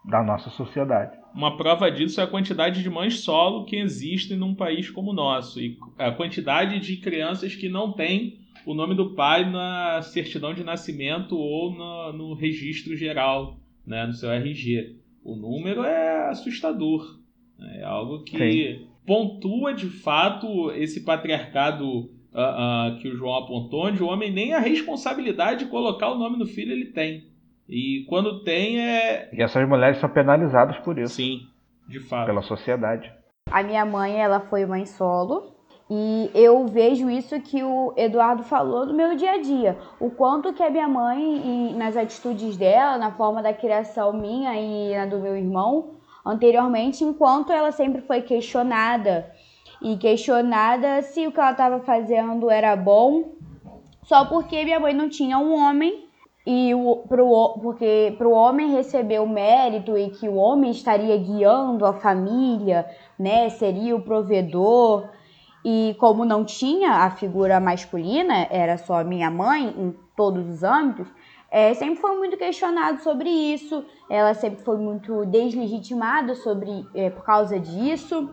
da 0.04 0.22
nossa 0.22 0.48
sociedade. 0.50 1.18
Uma 1.34 1.56
prova 1.56 1.90
disso 1.90 2.20
é 2.20 2.24
a 2.24 2.26
quantidade 2.26 2.82
de 2.82 2.88
mães 2.88 3.20
solo 3.20 3.66
que 3.66 3.76
existem 3.76 4.38
num 4.38 4.54
país 4.54 4.88
como 4.88 5.10
o 5.10 5.14
nosso 5.14 5.60
e 5.60 5.76
a 5.98 6.10
quantidade 6.10 6.80
de 6.80 6.96
crianças 6.96 7.54
que 7.54 7.68
não 7.68 7.92
têm 7.92 8.38
o 8.64 8.74
nome 8.74 8.94
do 8.94 9.14
pai 9.14 9.50
na 9.50 10.00
certidão 10.02 10.54
de 10.54 10.64
nascimento 10.64 11.36
ou 11.36 11.72
no, 11.72 12.12
no 12.12 12.34
registro 12.34 12.96
geral, 12.96 13.58
né, 13.86 14.06
no 14.06 14.12
seu 14.12 14.30
RG. 14.30 14.96
O 15.22 15.36
número 15.36 15.84
é 15.84 16.28
assustador. 16.28 17.18
É 17.60 17.82
algo 17.82 18.22
que 18.22 18.38
Sim. 18.38 18.86
pontua 19.06 19.74
de 19.74 19.86
fato 19.86 20.70
esse 20.72 21.04
patriarcado 21.04 22.10
ah, 22.34 22.88
ah, 22.88 22.98
que 23.00 23.08
o 23.08 23.16
João 23.16 23.34
apontou, 23.36 23.86
onde 23.86 24.02
o 24.02 24.06
homem 24.06 24.32
nem 24.32 24.54
a 24.54 24.58
responsabilidade 24.60 25.64
de 25.64 25.70
colocar 25.70 26.10
o 26.10 26.18
nome 26.18 26.38
no 26.38 26.46
filho 26.46 26.72
ele 26.72 26.86
tem. 26.86 27.28
E 27.68 28.04
quando 28.08 28.42
tem 28.44 28.80
é. 28.80 29.28
E 29.32 29.42
essas 29.42 29.68
mulheres 29.68 29.98
são 29.98 30.08
penalizadas 30.08 30.78
por 30.78 30.98
isso, 30.98 31.14
Sim, 31.14 31.40
de 31.86 32.00
fato. 32.00 32.26
pela 32.26 32.42
sociedade. 32.42 33.12
A 33.50 33.62
minha 33.62 33.84
mãe, 33.84 34.16
ela 34.16 34.40
foi 34.40 34.64
mãe 34.64 34.86
solo. 34.86 35.58
E 35.90 36.30
eu 36.34 36.66
vejo 36.66 37.08
isso 37.08 37.40
que 37.40 37.62
o 37.62 37.94
Eduardo 37.96 38.42
falou 38.42 38.84
no 38.84 38.92
meu 38.92 39.16
dia 39.16 39.32
a 39.32 39.38
dia. 39.40 39.78
O 39.98 40.10
quanto 40.10 40.52
que 40.52 40.62
a 40.62 40.68
minha 40.68 40.86
mãe, 40.86 41.70
e 41.70 41.72
nas 41.74 41.96
atitudes 41.96 42.58
dela, 42.58 42.98
na 42.98 43.12
forma 43.12 43.42
da 43.42 43.54
criação 43.54 44.12
minha 44.12 44.54
e 44.54 44.94
na 44.94 45.06
do 45.06 45.18
meu 45.18 45.34
irmão, 45.34 45.94
anteriormente, 46.24 47.02
enquanto 47.02 47.52
ela 47.52 47.72
sempre 47.72 48.02
foi 48.02 48.20
questionada. 48.20 49.30
E 49.80 49.96
questionada 49.96 51.02
se 51.02 51.26
o 51.26 51.32
que 51.32 51.38
ela 51.38 51.52
estava 51.52 51.80
fazendo 51.80 52.50
era 52.50 52.74
bom, 52.74 53.32
só 54.02 54.24
porque 54.24 54.64
minha 54.64 54.80
mãe 54.80 54.92
não 54.92 55.08
tinha 55.08 55.38
um 55.38 55.54
homem 55.54 56.08
e 56.46 56.74
o, 56.74 56.96
pro, 57.06 57.58
porque 57.60 58.14
para 58.16 58.26
o 58.26 58.32
homem 58.32 58.72
receber 58.72 59.20
o 59.20 59.28
mérito 59.28 59.98
e 59.98 60.08
que 60.10 60.26
o 60.28 60.34
homem 60.36 60.70
estaria 60.70 61.16
guiando 61.18 61.84
a 61.84 61.92
família, 61.92 62.86
né, 63.18 63.50
seria 63.50 63.94
o 63.94 64.00
provedor. 64.00 65.08
E 65.64 65.94
como 65.98 66.24
não 66.24 66.44
tinha 66.44 67.04
a 67.04 67.10
figura 67.10 67.60
masculina, 67.60 68.46
era 68.50 68.78
só 68.78 69.04
minha 69.04 69.30
mãe 69.30 69.74
em 69.76 69.94
todos 70.16 70.48
os 70.48 70.62
âmbitos, 70.62 71.12
é, 71.50 71.72
sempre 71.74 72.00
foi 72.00 72.16
muito 72.16 72.36
questionado 72.36 73.02
sobre 73.02 73.28
isso. 73.28 73.84
Ela 74.08 74.34
sempre 74.34 74.62
foi 74.62 74.76
muito 74.76 75.24
deslegitimada 75.26 76.34
sobre 76.34 76.86
é, 76.94 77.10
por 77.10 77.24
causa 77.24 77.58
disso, 77.58 78.30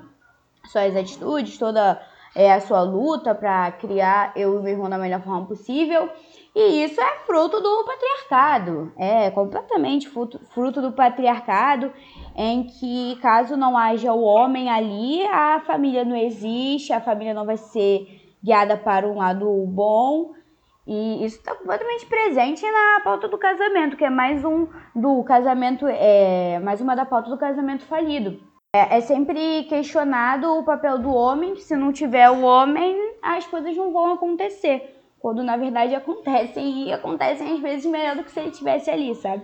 suas 0.67 0.95
atitudes, 0.95 1.57
toda 1.57 2.01
é, 2.35 2.51
a 2.51 2.59
sua 2.59 2.81
luta 2.81 3.33
para 3.33 3.71
criar 3.71 4.33
eu 4.35 4.59
e 4.59 4.63
meu 4.63 4.73
irmão 4.73 4.89
da 4.89 4.97
melhor 4.97 5.21
forma 5.21 5.45
possível. 5.45 6.09
E 6.53 6.83
isso 6.85 7.01
é 7.01 7.19
fruto 7.25 7.59
do 7.59 7.83
patriarcado, 7.83 8.93
é 8.97 9.29
completamente 9.29 10.07
fruto, 10.07 10.39
fruto 10.53 10.81
do 10.81 10.93
patriarcado, 10.93 11.91
em 12.33 12.63
que 12.63 13.17
caso 13.21 13.57
não 13.57 13.77
haja 13.77 14.13
o 14.13 14.21
homem 14.21 14.69
ali, 14.69 15.25
a 15.27 15.59
família 15.61 16.05
não 16.05 16.15
existe, 16.15 16.93
a 16.93 17.01
família 17.01 17.33
não 17.33 17.45
vai 17.45 17.57
ser 17.57 18.37
guiada 18.41 18.77
para 18.77 19.05
um 19.05 19.17
lado 19.17 19.65
bom. 19.67 20.33
E 20.87 21.25
isso 21.25 21.39
está 21.39 21.55
completamente 21.55 22.05
presente 22.05 22.63
na 22.63 23.01
pauta 23.03 23.27
do 23.27 23.37
casamento, 23.37 23.97
que 23.97 24.05
é 24.05 24.09
mais 24.09 24.45
um 24.45 24.67
do 24.95 25.23
casamento, 25.23 25.85
é 25.87 26.59
mais 26.59 26.79
uma 26.79 26.95
da 26.95 27.05
pauta 27.05 27.29
do 27.29 27.37
casamento 27.37 27.83
falido. 27.83 28.39
É, 28.75 28.97
é 28.97 28.99
sempre 28.99 29.63
questionado 29.69 30.51
o 30.51 30.63
papel 30.65 30.99
do 30.99 31.09
homem, 31.09 31.55
se 31.55 31.77
não 31.77 31.93
tiver 31.93 32.29
o 32.29 32.41
homem, 32.41 32.93
as 33.21 33.47
coisas 33.47 33.73
não 33.77 33.93
vão 33.93 34.11
acontecer 34.11 34.99
quando 35.17 35.41
na 35.41 35.55
verdade 35.55 35.95
acontecem 35.95 36.83
e 36.83 36.91
acontecem 36.91 37.53
às 37.53 37.61
vezes 37.61 37.89
melhor 37.89 38.17
do 38.17 38.23
que 38.25 38.31
se 38.31 38.39
ele 38.41 38.49
estivesse 38.49 38.91
ali, 38.91 39.15
sabe? 39.15 39.43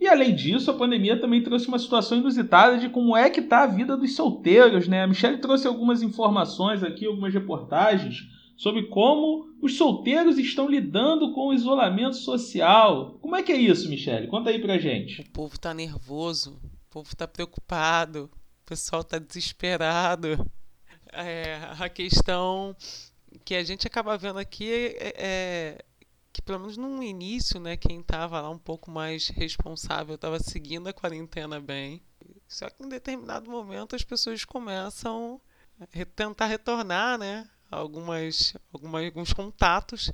E 0.00 0.08
além 0.08 0.34
disso, 0.34 0.72
a 0.72 0.74
pandemia 0.74 1.20
também 1.20 1.40
trouxe 1.40 1.68
uma 1.68 1.78
situação 1.78 2.18
inusitada 2.18 2.78
de 2.78 2.88
como 2.88 3.16
é 3.16 3.30
que 3.30 3.38
está 3.38 3.62
a 3.62 3.66
vida 3.66 3.96
dos 3.96 4.16
solteiros, 4.16 4.88
né? 4.88 5.04
A 5.04 5.06
Michelle 5.06 5.38
trouxe 5.38 5.68
algumas 5.68 6.02
informações 6.02 6.82
aqui, 6.82 7.06
algumas 7.06 7.32
reportagens 7.32 8.22
sobre 8.58 8.88
como 8.88 9.54
os 9.62 9.76
solteiros 9.76 10.36
estão 10.36 10.68
lidando 10.68 11.32
com 11.32 11.46
o 11.46 11.54
isolamento 11.54 12.16
social. 12.16 13.16
Como 13.22 13.36
é 13.36 13.42
que 13.42 13.52
é 13.52 13.56
isso, 13.56 13.88
Michelle? 13.88 14.26
Conta 14.26 14.50
aí 14.50 14.60
pra 14.60 14.78
gente. 14.78 15.20
O 15.20 15.30
povo 15.30 15.56
tá 15.58 15.72
nervoso, 15.72 16.60
o 16.64 16.90
povo 16.90 17.14
tá 17.14 17.28
preocupado, 17.28 18.28
o 18.64 18.66
pessoal 18.66 19.04
tá 19.04 19.16
desesperado. 19.16 20.50
É, 21.12 21.60
a 21.78 21.88
questão 21.88 22.76
que 23.44 23.54
a 23.54 23.62
gente 23.62 23.86
acaba 23.86 24.18
vendo 24.18 24.40
aqui 24.40 24.70
é, 24.70 25.14
é 25.16 25.84
que 26.32 26.42
pelo 26.42 26.58
menos 26.58 26.76
no 26.76 27.02
início, 27.02 27.60
né, 27.60 27.76
quem 27.76 28.00
estava 28.00 28.40
lá 28.40 28.50
um 28.50 28.58
pouco 28.58 28.90
mais 28.90 29.28
responsável 29.28 30.16
estava 30.16 30.40
seguindo 30.40 30.88
a 30.88 30.92
quarentena 30.92 31.60
bem. 31.60 32.02
Só 32.48 32.68
que 32.68 32.82
em 32.82 32.88
determinado 32.88 33.48
momento 33.48 33.94
as 33.94 34.02
pessoas 34.02 34.44
começam 34.44 35.40
a 35.80 36.04
tentar 36.04 36.46
retornar, 36.46 37.18
né, 37.18 37.48
algumas, 37.70 38.54
algumas 38.72 39.04
alguns 39.04 39.32
contatos. 39.32 40.12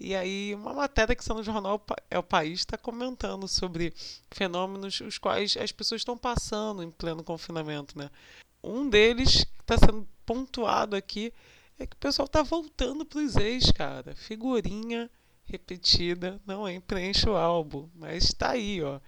E 0.00 0.14
aí 0.14 0.54
uma 0.54 0.72
matéria 0.72 1.16
que 1.16 1.22
está 1.22 1.34
no 1.34 1.42
jornal 1.42 1.84
É 2.10 2.18
o 2.18 2.22
País 2.22 2.60
está 2.60 2.78
comentando 2.78 3.48
sobre 3.48 3.92
fenômenos 4.30 5.00
os 5.00 5.18
quais 5.18 5.56
as 5.56 5.72
pessoas 5.72 6.00
estão 6.00 6.16
passando 6.16 6.82
em 6.82 6.90
pleno 6.90 7.24
confinamento, 7.24 7.98
né? 7.98 8.10
Um 8.62 8.88
deles 8.88 9.46
está 9.60 9.76
sendo 9.78 10.06
pontuado 10.24 10.94
aqui 10.94 11.32
é 11.78 11.86
que 11.86 11.94
o 11.94 11.98
pessoal 11.98 12.28
tá 12.28 12.42
voltando 12.42 13.04
pros 13.04 13.36
ex, 13.36 13.70
cara. 13.72 14.14
Figurinha 14.14 15.10
repetida 15.44 16.40
não 16.46 16.66
é 16.66 16.78
preenche 16.80 17.28
o 17.28 17.36
álbum, 17.36 17.88
mas 17.94 18.32
tá 18.34 18.50
aí, 18.50 18.82
ó. 18.82 19.00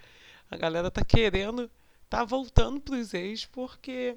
A 0.51 0.57
galera 0.57 0.91
tá 0.91 1.05
querendo, 1.05 1.71
tá 2.09 2.25
voltando 2.25 2.81
pros 2.81 3.13
ex 3.13 3.45
porque 3.47 4.17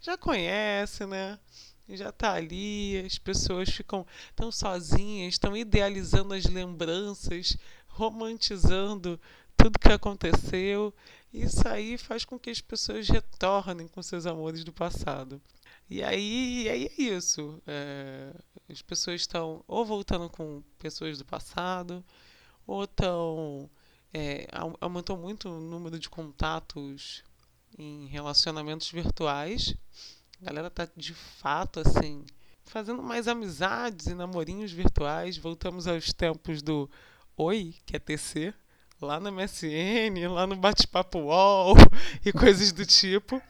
já 0.00 0.16
conhece, 0.16 1.06
né? 1.06 1.38
Já 1.96 2.12
tá 2.12 2.34
ali, 2.34 2.98
as 2.98 3.18
pessoas 3.18 3.68
ficam 3.68 4.06
tão 4.34 4.50
sozinhas, 4.52 5.34
estão 5.34 5.56
idealizando 5.56 6.34
as 6.34 6.44
lembranças, 6.44 7.56
romantizando 7.88 9.20
tudo 9.56 9.78
que 9.78 9.92
aconteceu. 9.92 10.94
Isso 11.32 11.66
aí 11.68 11.98
faz 11.98 12.24
com 12.24 12.38
que 12.38 12.50
as 12.50 12.60
pessoas 12.60 13.08
retornem 13.08 13.86
com 13.88 14.02
seus 14.02 14.26
amores 14.26 14.64
do 14.64 14.72
passado. 14.72 15.40
E 15.88 16.02
aí, 16.02 16.62
e 16.64 16.68
aí 16.68 16.86
é 16.86 17.02
isso. 17.02 17.60
É, 17.66 18.32
as 18.68 18.80
pessoas 18.80 19.20
estão 19.20 19.64
ou 19.66 19.84
voltando 19.84 20.30
com 20.30 20.62
pessoas 20.78 21.18
do 21.18 21.24
passado, 21.24 22.04
ou 22.66 22.84
estão. 22.84 23.68
É, 24.12 24.48
aumentou 24.80 25.16
muito 25.16 25.48
o 25.48 25.60
número 25.60 25.98
de 25.98 26.08
contatos 26.08 27.22
em 27.78 28.06
relacionamentos 28.06 28.90
virtuais. 28.90 29.74
A 30.40 30.46
galera 30.46 30.70
tá 30.70 30.88
de 30.96 31.12
fato 31.12 31.80
assim 31.80 32.24
fazendo 32.64 33.02
mais 33.02 33.28
amizades 33.28 34.06
e 34.06 34.14
namorinhos 34.14 34.72
virtuais. 34.72 35.36
Voltamos 35.36 35.86
aos 35.86 36.12
tempos 36.12 36.62
do 36.62 36.88
Oi, 37.36 37.74
que 37.84 37.96
é 37.96 37.98
TC, 37.98 38.54
lá 39.02 39.20
no 39.20 39.30
MSN, 39.30 40.28
lá 40.30 40.46
no 40.46 40.56
bate-papo 40.56 41.18
UOL 41.18 41.74
e 42.24 42.32
coisas 42.32 42.72
do 42.72 42.86
tipo. 42.86 43.42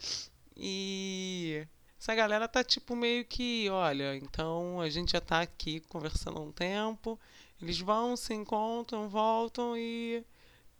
E 0.56 1.66
essa 1.98 2.14
galera 2.14 2.48
tá 2.48 2.64
tipo 2.64 2.96
meio 2.96 3.24
que, 3.24 3.68
olha, 3.70 4.16
então 4.16 4.80
a 4.80 4.88
gente 4.88 5.12
já 5.12 5.20
tá 5.20 5.42
aqui 5.42 5.80
conversando 5.88 6.38
há 6.38 6.42
um 6.42 6.50
tempo, 6.50 7.20
eles 7.62 7.78
vão, 7.78 8.16
se 8.16 8.34
encontram, 8.34 9.08
voltam 9.08 9.76
e 9.76 10.24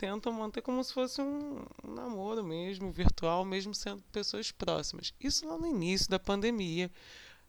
tentam 0.01 0.33
manter 0.33 0.63
como 0.63 0.83
se 0.83 0.95
fosse 0.95 1.21
um, 1.21 1.63
namoro 1.85 2.43
mesmo, 2.43 2.91
virtual, 2.91 3.45
mesmo 3.45 3.75
sendo 3.75 4.03
pessoas 4.11 4.51
próximas. 4.51 5.13
Isso 5.21 5.47
lá 5.47 5.59
no 5.59 5.67
início 5.67 6.09
da 6.09 6.19
pandemia, 6.19 6.91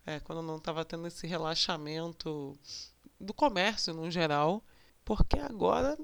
é, 0.06 0.20
quando 0.20 0.41
não 0.41 0.58
estava 0.58 0.84
tendo 0.84 1.08
esse 1.08 1.26
relaxamento 1.26 2.60
do 3.18 3.34
comércio 3.34 3.93
no 3.93 4.12
geral, 4.12 4.62
porque 5.06 5.39
agora 5.39 5.97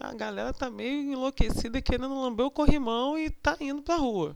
a 0.00 0.14
galera 0.14 0.54
tá 0.54 0.70
meio 0.70 1.12
enlouquecida 1.12 1.82
querendo 1.82 2.18
lamber 2.18 2.46
o 2.46 2.50
corrimão 2.50 3.18
e 3.18 3.28
tá 3.28 3.54
indo 3.60 3.82
pra 3.82 3.96
rua 3.96 4.34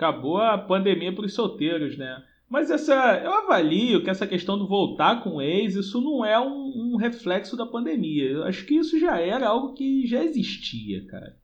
acabou 0.00 0.38
a 0.38 0.56
pandemia 0.56 1.14
para 1.14 1.26
os 1.26 1.34
solteiros, 1.34 1.98
né? 1.98 2.24
Mas 2.50 2.68
essa, 2.68 2.92
eu 3.22 3.32
avalio 3.32 4.02
que 4.02 4.10
essa 4.10 4.26
questão 4.26 4.58
do 4.58 4.66
voltar 4.66 5.22
com 5.22 5.36
o 5.36 5.40
ex, 5.40 5.76
isso 5.76 6.00
não 6.00 6.24
é 6.24 6.38
um, 6.40 6.94
um, 6.94 6.96
reflexo 6.96 7.56
da 7.56 7.64
pandemia. 7.64 8.24
Eu 8.24 8.42
acho 8.42 8.66
que 8.66 8.74
isso 8.74 8.98
já 8.98 9.20
era 9.20 9.46
algo 9.46 9.72
que 9.72 10.04
já 10.04 10.24
existia, 10.24 11.06
cara. 11.06 11.36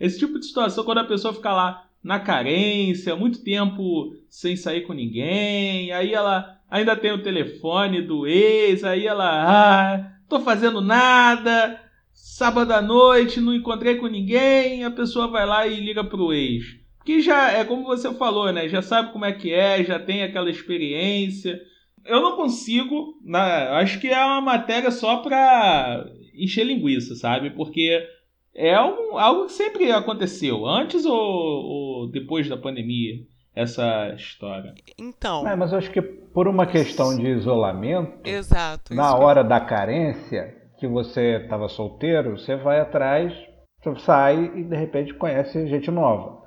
Esse 0.00 0.18
tipo 0.18 0.38
de 0.38 0.46
situação, 0.46 0.82
quando 0.82 0.98
a 0.98 1.04
pessoa 1.04 1.34
fica 1.34 1.52
lá 1.52 1.86
na 2.02 2.18
carência, 2.18 3.14
muito 3.14 3.44
tempo 3.44 4.16
sem 4.30 4.56
sair 4.56 4.86
com 4.86 4.94
ninguém, 4.94 5.92
aí 5.92 6.14
ela 6.14 6.58
ainda 6.70 6.96
tem 6.96 7.12
o 7.12 7.22
telefone 7.22 8.00
do 8.00 8.26
ex, 8.26 8.82
aí 8.82 9.06
ela, 9.06 9.26
ah, 9.28 10.12
tô 10.26 10.40
fazendo 10.40 10.80
nada, 10.80 11.78
sábado 12.14 12.72
à 12.72 12.80
noite, 12.80 13.42
não 13.42 13.54
encontrei 13.54 13.96
com 13.96 14.06
ninguém, 14.06 14.84
a 14.84 14.90
pessoa 14.90 15.28
vai 15.28 15.44
lá 15.44 15.66
e 15.66 15.78
liga 15.80 16.02
pro 16.02 16.32
ex 16.32 16.85
que 17.06 17.20
já 17.20 17.52
é 17.52 17.64
como 17.64 17.84
você 17.84 18.12
falou, 18.14 18.52
né? 18.52 18.68
Já 18.68 18.82
sabe 18.82 19.12
como 19.12 19.24
é 19.24 19.32
que 19.32 19.54
é, 19.54 19.84
já 19.84 19.96
tem 19.96 20.24
aquela 20.24 20.50
experiência. 20.50 21.58
Eu 22.04 22.20
não 22.20 22.34
consigo, 22.34 23.14
na, 23.24 23.78
acho 23.78 24.00
que 24.00 24.08
é 24.08 24.24
uma 24.24 24.40
matéria 24.40 24.90
só 24.90 25.18
para 25.18 26.04
encher 26.34 26.64
linguiça, 26.64 27.14
sabe? 27.14 27.50
Porque 27.50 28.04
é 28.52 28.80
um, 28.80 29.16
algo 29.16 29.46
que 29.46 29.52
sempre 29.52 29.92
aconteceu, 29.92 30.66
antes 30.66 31.06
ou, 31.06 31.14
ou 31.16 32.10
depois 32.10 32.48
da 32.48 32.56
pandemia, 32.56 33.20
essa 33.54 34.12
história. 34.16 34.74
Então, 34.98 35.46
É, 35.46 35.54
mas 35.54 35.70
eu 35.70 35.78
acho 35.78 35.92
que 35.92 36.02
por 36.02 36.48
uma 36.48 36.66
questão 36.66 37.16
de 37.16 37.28
isolamento, 37.28 38.28
exato. 38.28 38.92
na 38.92 39.14
que 39.16 39.22
hora 39.22 39.44
da 39.44 39.60
carência, 39.60 40.54
que 40.78 40.88
você 40.88 41.36
estava 41.42 41.68
solteiro, 41.68 42.36
você 42.36 42.56
vai 42.56 42.80
atrás, 42.80 43.32
você 43.80 44.00
sai 44.00 44.52
e 44.56 44.64
de 44.64 44.76
repente 44.76 45.14
conhece 45.14 45.68
gente 45.68 45.88
nova. 45.90 46.45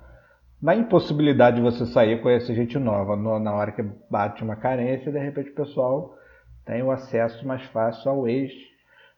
Na 0.61 0.75
impossibilidade 0.75 1.55
de 1.57 1.61
você 1.61 1.85
sair 1.85 2.13
e 2.17 2.21
conhecer 2.21 2.53
gente 2.53 2.77
nova, 2.77 3.15
no- 3.15 3.39
na 3.39 3.53
hora 3.53 3.71
que 3.71 3.81
bate 4.09 4.43
uma 4.43 4.55
carência, 4.57 5.11
de 5.11 5.17
repente 5.19 5.51
o 5.51 5.55
pessoal 5.55 6.13
tem 6.65 6.83
o 6.83 6.91
acesso 6.91 7.47
mais 7.47 7.63
fácil 7.67 8.11
ao 8.11 8.27
ex, 8.27 8.51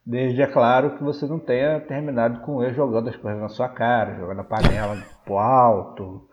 desde, 0.05 0.41
é 0.41 0.47
claro, 0.47 0.97
que 0.97 1.03
você 1.03 1.25
não 1.25 1.39
tenha 1.39 1.79
terminado 1.79 2.41
com 2.41 2.57
o 2.57 2.63
ex 2.63 2.75
jogando 2.75 3.09
as 3.09 3.15
coisas 3.15 3.41
na 3.41 3.49
sua 3.49 3.67
cara, 3.69 4.15
jogando 4.19 4.41
a 4.41 4.43
panela 4.43 4.97
pro 5.25 5.37
alto, 5.37 6.27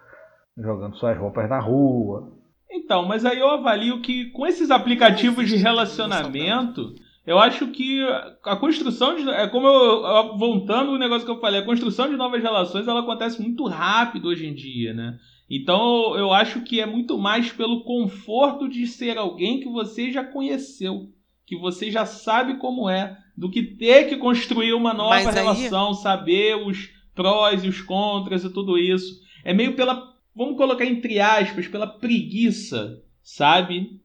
jogando 0.57 0.97
suas 0.97 1.17
roupas 1.17 1.49
na 1.49 1.59
rua. 1.59 2.31
Então, 2.71 3.07
mas 3.07 3.25
aí 3.25 3.39
eu 3.39 3.49
avalio 3.49 4.03
que 4.03 4.27
com 4.33 4.47
esses 4.47 4.71
aplicativos 4.71 5.49
de 5.49 5.57
relacionamento, 5.57 6.95
eu 7.29 7.39
acho 7.39 7.69
que 7.69 8.01
a 8.43 8.57
construção 8.57 9.15
de. 9.15 9.29
É 9.29 9.47
como 9.47 9.67
eu. 9.67 10.39
Voltando 10.39 10.93
o 10.93 10.99
negócio 10.99 11.27
que 11.27 11.31
eu 11.31 11.41
falei, 11.41 11.61
a 11.61 11.65
construção 11.65 12.09
de 12.09 12.17
novas 12.17 12.43
relações 12.43 12.89
ela 12.89 13.01
acontece 13.01 13.43
muito 13.43 13.67
rápido 13.67 14.29
hoje 14.29 14.47
em 14.47 14.55
dia, 14.55 14.95
né? 14.95 15.19
Então 15.51 16.17
eu 16.17 16.33
acho 16.33 16.63
que 16.63 16.81
é 16.81 16.87
muito 16.87 17.19
mais 17.19 17.53
pelo 17.53 17.85
conforto 17.85 18.67
de 18.67 18.87
ser 18.87 19.19
alguém 19.19 19.61
que 19.61 19.69
você 19.69 20.11
já 20.11 20.25
conheceu, 20.25 21.11
que 21.47 21.55
você 21.55 21.91
já 21.91 22.07
sabe 22.07 22.55
como 22.57 22.89
é, 22.89 23.19
do 23.37 23.51
que 23.51 23.63
ter 23.63 24.09
que 24.09 24.17
construir 24.17 24.73
uma 24.73 24.95
nova 24.95 25.15
aí- 25.15 25.25
relação, 25.27 25.93
saber 25.93 26.57
os 26.57 26.91
prós 27.15 27.63
e 27.63 27.69
os 27.69 27.83
contras 27.83 28.43
e 28.43 28.51
tudo 28.51 28.79
isso. 28.79 29.21
É 29.45 29.53
meio 29.53 29.75
pela. 29.77 30.15
Vamos 30.35 30.57
colocar 30.57 30.87
entre 30.87 31.21
aspas, 31.21 31.69
pela 31.69 31.87
preguiça, 31.87 33.03
sabe? 33.23 34.01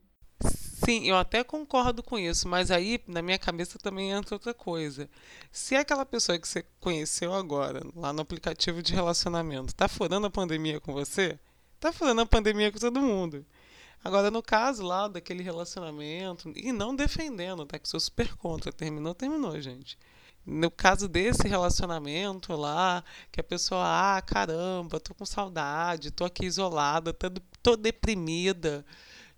Sim, 0.86 1.08
eu 1.08 1.16
até 1.16 1.44
concordo 1.44 2.04
com 2.04 2.20
isso, 2.20 2.48
mas 2.48 2.70
aí 2.70 3.02
na 3.08 3.22
minha 3.22 3.40
cabeça 3.40 3.80
também 3.80 4.12
entra 4.12 4.36
outra 4.36 4.54
coisa. 4.54 5.10
Se 5.52 5.76
aquela 5.76 6.06
pessoa 6.06 6.38
que 6.38 6.48
você 6.48 6.66
conheceu 6.80 7.34
agora, 7.34 7.82
lá 7.96 8.12
no 8.12 8.22
aplicativo 8.22 8.82
de 8.82 8.94
relacionamento, 8.94 9.74
tá 9.74 9.88
furando 9.88 10.28
a 10.28 10.30
pandemia 10.30 10.80
com 10.82 10.92
você, 10.92 11.40
tá 11.80 11.94
furando 11.94 12.22
a 12.22 12.26
pandemia 12.26 12.72
com 12.72 12.80
todo 12.80 13.02
mundo. 13.02 13.46
Agora, 14.04 14.30
no 14.30 14.44
caso 14.44 14.84
lá 14.84 15.08
daquele 15.08 15.42
relacionamento, 15.42 16.52
e 16.56 16.74
não 16.74 16.94
defendendo, 16.94 17.66
tá? 17.66 17.80
Que 17.80 17.88
sou 17.88 18.00
super 18.00 18.36
contra, 18.36 18.72
terminou, 18.72 19.16
terminou, 19.16 19.60
gente. 19.62 19.98
No 20.46 20.70
caso 20.70 21.08
desse 21.08 21.48
relacionamento 21.48 22.54
lá, 22.54 23.02
que 23.32 23.40
a 23.40 23.44
pessoa, 23.44 24.18
ah, 24.18 24.22
caramba, 24.22 25.00
tô 25.00 25.14
com 25.14 25.26
saudade, 25.26 26.12
tô 26.12 26.26
aqui 26.26 26.46
isolada, 26.46 27.14
tô, 27.14 27.30
tô 27.62 27.78
deprimida. 27.78 28.86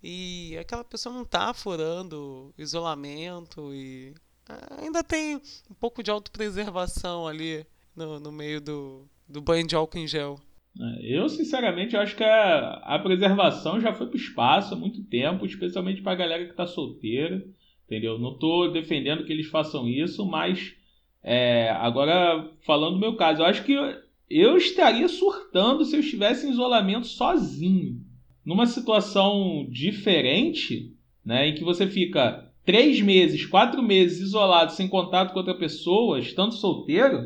E 0.02 0.56
aquela 0.58 0.84
pessoa 0.84 1.14
não 1.14 1.24
tá 1.24 1.52
furando 1.54 2.52
isolamento 2.56 3.74
e 3.74 4.14
ah, 4.48 4.80
ainda 4.82 5.02
tem 5.02 5.36
um 5.70 5.74
pouco 5.74 6.02
de 6.02 6.10
autopreservação 6.10 7.26
ali 7.26 7.66
no, 7.94 8.20
no 8.20 8.30
meio 8.30 8.60
do, 8.60 9.08
do 9.28 9.40
banho 9.40 9.66
de 9.66 9.74
álcool 9.74 9.98
em 9.98 10.06
gel. 10.06 10.38
É, 10.78 11.18
Eu, 11.18 11.28
sinceramente, 11.28 11.96
acho 11.96 12.14
que 12.14 12.24
a, 12.24 12.74
a 12.84 12.98
preservação 12.98 13.80
já 13.80 13.92
foi 13.92 14.06
pro 14.06 14.16
espaço 14.16 14.74
há 14.74 14.76
muito 14.76 15.02
tempo, 15.04 15.46
especialmente 15.46 16.02
pra 16.02 16.14
galera 16.14 16.46
que 16.46 16.54
tá 16.54 16.66
solteira, 16.66 17.42
entendeu? 17.86 18.18
Não 18.18 18.38
tô 18.38 18.68
defendendo 18.68 19.24
que 19.24 19.32
eles 19.32 19.46
façam 19.46 19.88
isso, 19.88 20.24
mas 20.26 20.74
é, 21.22 21.70
agora, 21.70 22.48
falando 22.64 22.94
do 22.94 23.00
meu 23.00 23.16
caso, 23.16 23.42
eu 23.42 23.46
acho 23.46 23.64
que 23.64 23.72
eu, 23.72 23.82
eu 24.30 24.56
estaria 24.56 25.08
surtando 25.08 25.84
se 25.84 25.96
eu 25.96 26.00
estivesse 26.00 26.46
em 26.46 26.50
isolamento 26.50 27.06
sozinho. 27.06 28.05
Numa 28.46 28.66
situação 28.66 29.66
diferente, 29.68 30.92
né, 31.24 31.48
em 31.48 31.54
que 31.54 31.64
você 31.64 31.88
fica 31.88 32.46
três 32.64 33.00
meses, 33.00 33.44
quatro 33.44 33.82
meses 33.82 34.20
isolado, 34.20 34.70
sem 34.70 34.88
contato 34.88 35.32
com 35.32 35.38
outra 35.38 35.54
pessoa, 35.54 36.20
estando 36.20 36.54
solteiro, 36.54 37.18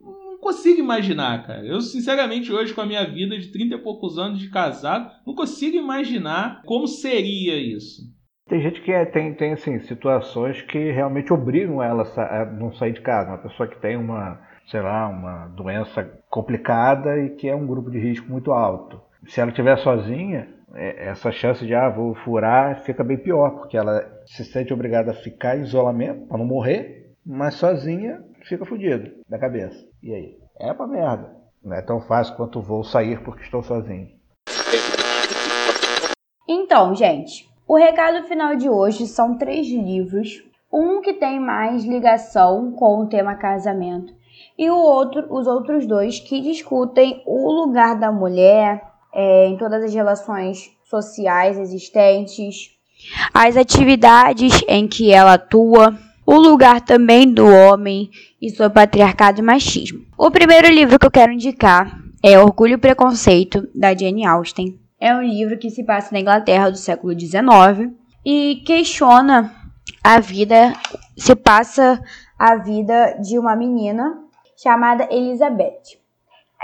não 0.00 0.38
consigo 0.38 0.80
imaginar, 0.80 1.46
cara. 1.46 1.64
Eu, 1.64 1.80
sinceramente, 1.80 2.52
hoje, 2.52 2.74
com 2.74 2.80
a 2.80 2.86
minha 2.86 3.04
vida 3.04 3.38
de 3.38 3.52
30 3.52 3.76
e 3.76 3.78
poucos 3.78 4.18
anos 4.18 4.40
de 4.40 4.50
casado, 4.50 5.10
não 5.24 5.34
consigo 5.34 5.76
imaginar 5.76 6.62
como 6.64 6.88
seria 6.88 7.56
isso. 7.56 8.02
Tem 8.48 8.60
gente 8.60 8.82
que 8.82 8.92
é- 8.92 9.06
tem, 9.06 9.32
tem 9.32 9.52
assim, 9.52 9.80
situações 9.80 10.60
que 10.60 10.90
realmente 10.90 11.32
obrigam 11.32 11.82
ela 11.82 12.02
a 12.02 12.44
não 12.44 12.72
sair 12.74 12.92
de 12.92 13.00
casa. 13.00 13.30
Uma 13.30 13.38
pessoa 13.38 13.68
que 13.68 13.80
tem 13.80 13.96
uma, 13.96 14.38
sei 14.66 14.82
lá, 14.82 15.08
uma 15.08 15.46
doença 15.48 16.04
complicada 16.28 17.18
e 17.24 17.30
que 17.30 17.48
é 17.48 17.54
um 17.54 17.66
grupo 17.66 17.90
de 17.90 17.98
risco 17.98 18.30
muito 18.30 18.52
alto. 18.52 19.00
Se 19.26 19.40
ela 19.40 19.50
estiver 19.50 19.78
sozinha, 19.78 20.46
essa 20.76 21.30
chance 21.30 21.64
de, 21.66 21.74
ah, 21.74 21.88
vou 21.88 22.14
furar, 22.14 22.82
fica 22.82 23.04
bem 23.04 23.16
pior, 23.16 23.50
porque 23.50 23.76
ela 23.76 24.04
se 24.26 24.44
sente 24.44 24.72
obrigada 24.72 25.12
a 25.12 25.14
ficar 25.14 25.56
em 25.56 25.62
isolamento 25.62 26.26
para 26.26 26.38
não 26.38 26.44
morrer, 26.44 27.14
mas 27.24 27.54
sozinha 27.54 28.22
fica 28.42 28.64
fodida 28.64 29.12
da 29.28 29.38
cabeça. 29.38 29.86
E 30.02 30.12
aí? 30.12 30.36
É 30.60 30.72
pra 30.72 30.86
merda. 30.86 31.34
Não 31.62 31.74
é 31.74 31.82
tão 31.82 32.00
fácil 32.00 32.36
quanto 32.36 32.60
vou 32.60 32.84
sair 32.84 33.22
porque 33.22 33.42
estou 33.42 33.62
sozinho. 33.62 34.08
Então, 36.46 36.94
gente, 36.94 37.48
o 37.66 37.76
recado 37.76 38.26
final 38.28 38.54
de 38.54 38.68
hoje 38.68 39.06
são 39.06 39.38
três 39.38 39.66
livros. 39.66 40.44
Um 40.72 41.00
que 41.00 41.14
tem 41.14 41.40
mais 41.40 41.84
ligação 41.84 42.72
com 42.72 42.98
o 42.98 43.06
tema 43.06 43.36
casamento 43.36 44.12
e 44.58 44.70
o 44.70 44.76
outro, 44.76 45.26
os 45.30 45.46
outros 45.46 45.86
dois 45.86 46.20
que 46.20 46.40
discutem 46.40 47.22
o 47.26 47.50
lugar 47.50 47.98
da 47.98 48.10
mulher 48.10 48.82
é, 49.14 49.46
em 49.46 49.56
todas 49.56 49.84
as 49.84 49.94
relações 49.94 50.70
sociais 50.84 51.58
existentes, 51.58 52.70
as 53.32 53.56
atividades 53.56 54.62
em 54.68 54.88
que 54.88 55.12
ela 55.12 55.34
atua, 55.34 55.96
o 56.26 56.34
lugar 56.34 56.80
também 56.80 57.30
do 57.30 57.46
homem 57.46 58.10
e 58.40 58.50
seu 58.50 58.70
patriarcado 58.70 59.40
e 59.40 59.42
machismo. 59.42 60.04
O 60.18 60.30
primeiro 60.30 60.68
livro 60.68 60.98
que 60.98 61.06
eu 61.06 61.10
quero 61.10 61.32
indicar 61.32 61.98
é 62.22 62.38
Orgulho 62.38 62.74
e 62.74 62.78
Preconceito, 62.78 63.68
da 63.74 63.94
Jane 63.94 64.26
Austen. 64.26 64.78
É 64.98 65.14
um 65.14 65.22
livro 65.22 65.58
que 65.58 65.70
se 65.70 65.84
passa 65.84 66.08
na 66.12 66.20
Inglaterra 66.20 66.70
do 66.70 66.78
século 66.78 67.18
XIX 67.18 67.92
e 68.24 68.62
questiona 68.64 69.54
a 70.02 70.18
vida, 70.18 70.72
se 71.16 71.36
passa 71.36 72.02
a 72.38 72.56
vida 72.56 73.18
de 73.20 73.38
uma 73.38 73.54
menina 73.54 74.18
chamada 74.56 75.06
Elizabeth. 75.10 76.03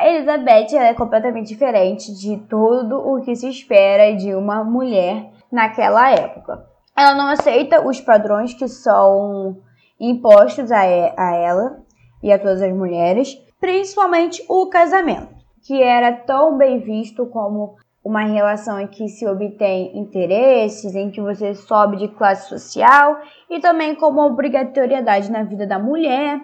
A 0.00 0.08
Elizabeth 0.08 0.74
é 0.78 0.94
completamente 0.94 1.48
diferente 1.48 2.10
de 2.14 2.38
tudo 2.48 2.96
o 2.96 3.20
que 3.20 3.36
se 3.36 3.46
espera 3.46 4.16
de 4.16 4.34
uma 4.34 4.64
mulher 4.64 5.30
naquela 5.52 6.10
época. 6.10 6.64
Ela 6.96 7.14
não 7.14 7.26
aceita 7.26 7.86
os 7.86 8.00
padrões 8.00 8.54
que 8.54 8.66
são 8.66 9.58
impostos 10.00 10.72
a, 10.72 10.80
a 10.80 11.36
ela 11.36 11.82
e 12.22 12.32
a 12.32 12.38
todas 12.38 12.62
as 12.62 12.72
mulheres, 12.72 13.36
principalmente 13.60 14.42
o 14.48 14.70
casamento, 14.70 15.34
que 15.66 15.82
era 15.82 16.12
tão 16.12 16.56
bem 16.56 16.78
visto 16.78 17.26
como 17.26 17.76
uma 18.02 18.22
relação 18.22 18.80
em 18.80 18.86
que 18.86 19.06
se 19.06 19.26
obtém 19.26 19.98
interesses, 19.98 20.94
em 20.94 21.10
que 21.10 21.20
você 21.20 21.54
sobe 21.54 21.98
de 21.98 22.08
classe 22.08 22.48
social 22.48 23.20
e 23.50 23.60
também 23.60 23.94
como 23.94 24.22
obrigatoriedade 24.22 25.30
na 25.30 25.42
vida 25.42 25.66
da 25.66 25.78
mulher. 25.78 26.40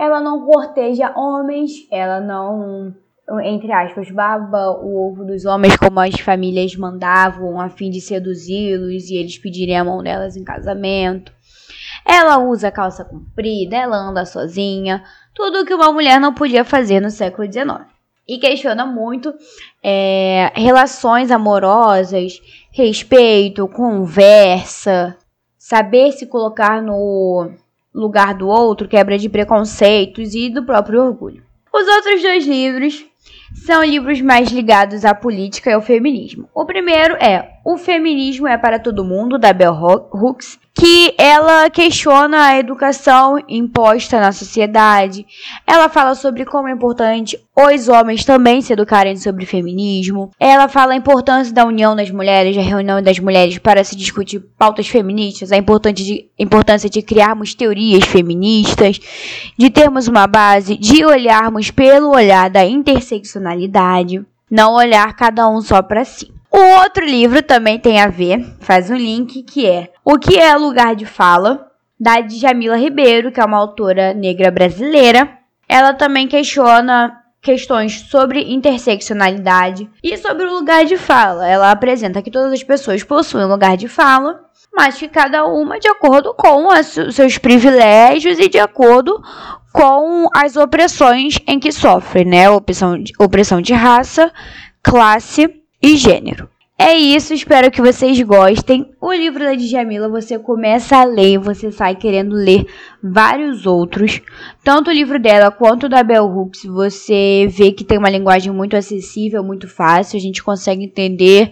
Ela 0.00 0.18
não 0.18 0.46
corteja 0.46 1.12
homens, 1.14 1.86
ela 1.90 2.20
não, 2.20 2.94
entre 3.42 3.70
aspas, 3.70 4.10
baba 4.10 4.70
o 4.70 5.10
ovo 5.10 5.26
dos 5.26 5.44
homens 5.44 5.76
como 5.76 6.00
as 6.00 6.18
famílias 6.18 6.74
mandavam 6.74 7.60
a 7.60 7.68
fim 7.68 7.90
de 7.90 8.00
seduzi-los 8.00 9.10
e 9.10 9.16
eles 9.16 9.36
pedirem 9.36 9.76
a 9.76 9.84
mão 9.84 10.02
delas 10.02 10.38
em 10.38 10.42
casamento. 10.42 11.30
Ela 12.02 12.38
usa 12.38 12.70
calça 12.70 13.04
comprida, 13.04 13.76
ela 13.76 13.98
anda 13.98 14.24
sozinha, 14.24 15.04
tudo 15.34 15.66
que 15.66 15.74
uma 15.74 15.92
mulher 15.92 16.18
não 16.18 16.32
podia 16.32 16.64
fazer 16.64 16.98
no 16.98 17.10
século 17.10 17.46
XIX. 17.52 17.86
E 18.26 18.38
questiona 18.38 18.86
muito 18.86 19.34
é, 19.82 20.50
relações 20.54 21.30
amorosas, 21.30 22.40
respeito, 22.72 23.68
conversa, 23.68 25.14
saber 25.58 26.12
se 26.12 26.26
colocar 26.26 26.80
no 26.80 27.50
lugar 27.94 28.34
do 28.34 28.48
outro, 28.48 28.88
quebra 28.88 29.18
de 29.18 29.28
preconceitos 29.28 30.34
e 30.34 30.48
do 30.48 30.64
próprio 30.64 31.02
orgulho. 31.02 31.42
Os 31.72 31.86
outros 31.86 32.22
dois 32.22 32.46
livros 32.46 33.04
são 33.54 33.84
livros 33.84 34.20
mais 34.20 34.50
ligados 34.50 35.04
à 35.04 35.14
política 35.14 35.70
e 35.70 35.72
ao 35.72 35.82
feminismo. 35.82 36.48
O 36.54 36.64
primeiro 36.64 37.14
é 37.14 37.58
O 37.64 37.76
Feminismo 37.76 38.46
é 38.46 38.56
para 38.56 38.78
Todo 38.78 39.04
Mundo, 39.04 39.38
da 39.38 39.52
Bell 39.52 39.74
Hooks, 40.12 40.58
que 40.80 41.14
ela 41.18 41.68
questiona 41.68 42.46
a 42.46 42.58
educação 42.58 43.36
imposta 43.46 44.18
na 44.18 44.32
sociedade. 44.32 45.26
Ela 45.66 45.90
fala 45.90 46.14
sobre 46.14 46.46
como 46.46 46.68
é 46.68 46.72
importante 46.72 47.38
os 47.54 47.86
homens 47.86 48.24
também 48.24 48.62
se 48.62 48.72
educarem 48.72 49.14
sobre 49.14 49.44
feminismo. 49.44 50.30
Ela 50.40 50.68
fala 50.68 50.94
a 50.94 50.96
importância 50.96 51.52
da 51.52 51.66
união 51.66 51.94
das 51.94 52.10
mulheres, 52.10 52.56
da 52.56 52.62
reunião 52.62 53.02
das 53.02 53.18
mulheres 53.18 53.58
para 53.58 53.84
se 53.84 53.94
discutir 53.94 54.40
pautas 54.56 54.88
feministas, 54.88 55.52
a 55.52 55.56
importância 55.58 56.88
de, 56.88 57.02
criarmos 57.02 57.54
teorias 57.54 58.04
feministas, 58.04 58.98
de 59.58 59.68
termos 59.68 60.08
uma 60.08 60.26
base, 60.26 60.78
de 60.78 61.04
olharmos 61.04 61.70
pelo 61.70 62.08
olhar 62.08 62.48
da 62.48 62.64
interseccionalidade, 62.64 64.24
não 64.50 64.72
olhar 64.72 65.14
cada 65.14 65.46
um 65.46 65.60
só 65.60 65.82
para 65.82 66.06
si. 66.06 66.39
O 66.52 66.58
outro 66.82 67.04
livro 67.04 67.42
também 67.42 67.78
tem 67.78 68.00
a 68.00 68.08
ver, 68.08 68.44
faz 68.58 68.90
um 68.90 68.96
link, 68.96 69.42
que 69.44 69.66
é 69.66 69.90
O 70.04 70.18
que 70.18 70.36
é 70.36 70.54
Lugar 70.56 70.96
de 70.96 71.06
Fala, 71.06 71.70
da 71.98 72.20
Djamila 72.20 72.76
Ribeiro, 72.76 73.30
que 73.30 73.40
é 73.40 73.44
uma 73.44 73.58
autora 73.58 74.12
negra 74.12 74.50
brasileira. 74.50 75.30
Ela 75.68 75.94
também 75.94 76.26
questiona 76.26 77.16
questões 77.40 78.00
sobre 78.10 78.52
interseccionalidade 78.52 79.88
e 80.02 80.16
sobre 80.16 80.44
o 80.44 80.52
lugar 80.52 80.84
de 80.84 80.96
fala. 80.96 81.48
Ela 81.48 81.70
apresenta 81.70 82.20
que 82.20 82.30
todas 82.30 82.52
as 82.52 82.64
pessoas 82.64 83.04
possuem 83.04 83.46
lugar 83.46 83.76
de 83.76 83.86
fala, 83.86 84.40
mas 84.74 84.96
que 84.96 85.08
cada 85.08 85.46
uma 85.46 85.78
de 85.78 85.88
acordo 85.88 86.34
com 86.34 86.68
os 86.68 87.14
seus 87.14 87.38
privilégios 87.38 88.38
e 88.38 88.48
de 88.48 88.58
acordo 88.58 89.22
com 89.72 90.26
as 90.34 90.56
opressões 90.56 91.38
em 91.46 91.60
que 91.60 91.70
sofre, 91.70 92.24
né? 92.24 92.50
Opressão 92.50 93.00
de, 93.00 93.12
opressão 93.18 93.60
de 93.60 93.72
raça, 93.72 94.32
classe 94.82 95.59
e 95.82 95.96
gênero. 95.96 96.48
É 96.82 96.94
isso, 96.94 97.34
espero 97.34 97.70
que 97.70 97.82
vocês 97.82 98.18
gostem. 98.22 98.90
O 98.98 99.12
livro 99.12 99.44
da 99.44 99.54
Djamila 99.54 100.08
você 100.08 100.38
começa 100.38 100.96
a 100.96 101.04
ler, 101.04 101.36
você 101.36 101.70
sai 101.70 101.94
querendo 101.94 102.34
ler 102.34 102.66
vários 103.02 103.66
outros. 103.66 104.22
Tanto 104.64 104.88
o 104.88 104.92
livro 104.92 105.20
dela 105.20 105.50
quanto 105.50 105.84
o 105.84 105.88
da 105.90 106.02
Bell 106.02 106.24
Hooks, 106.24 106.64
você 106.64 107.46
vê 107.50 107.70
que 107.70 107.84
tem 107.84 107.98
uma 107.98 108.08
linguagem 108.08 108.50
muito 108.50 108.76
acessível, 108.76 109.44
muito 109.44 109.68
fácil, 109.68 110.16
a 110.16 110.20
gente 110.22 110.42
consegue 110.42 110.84
entender 110.84 111.50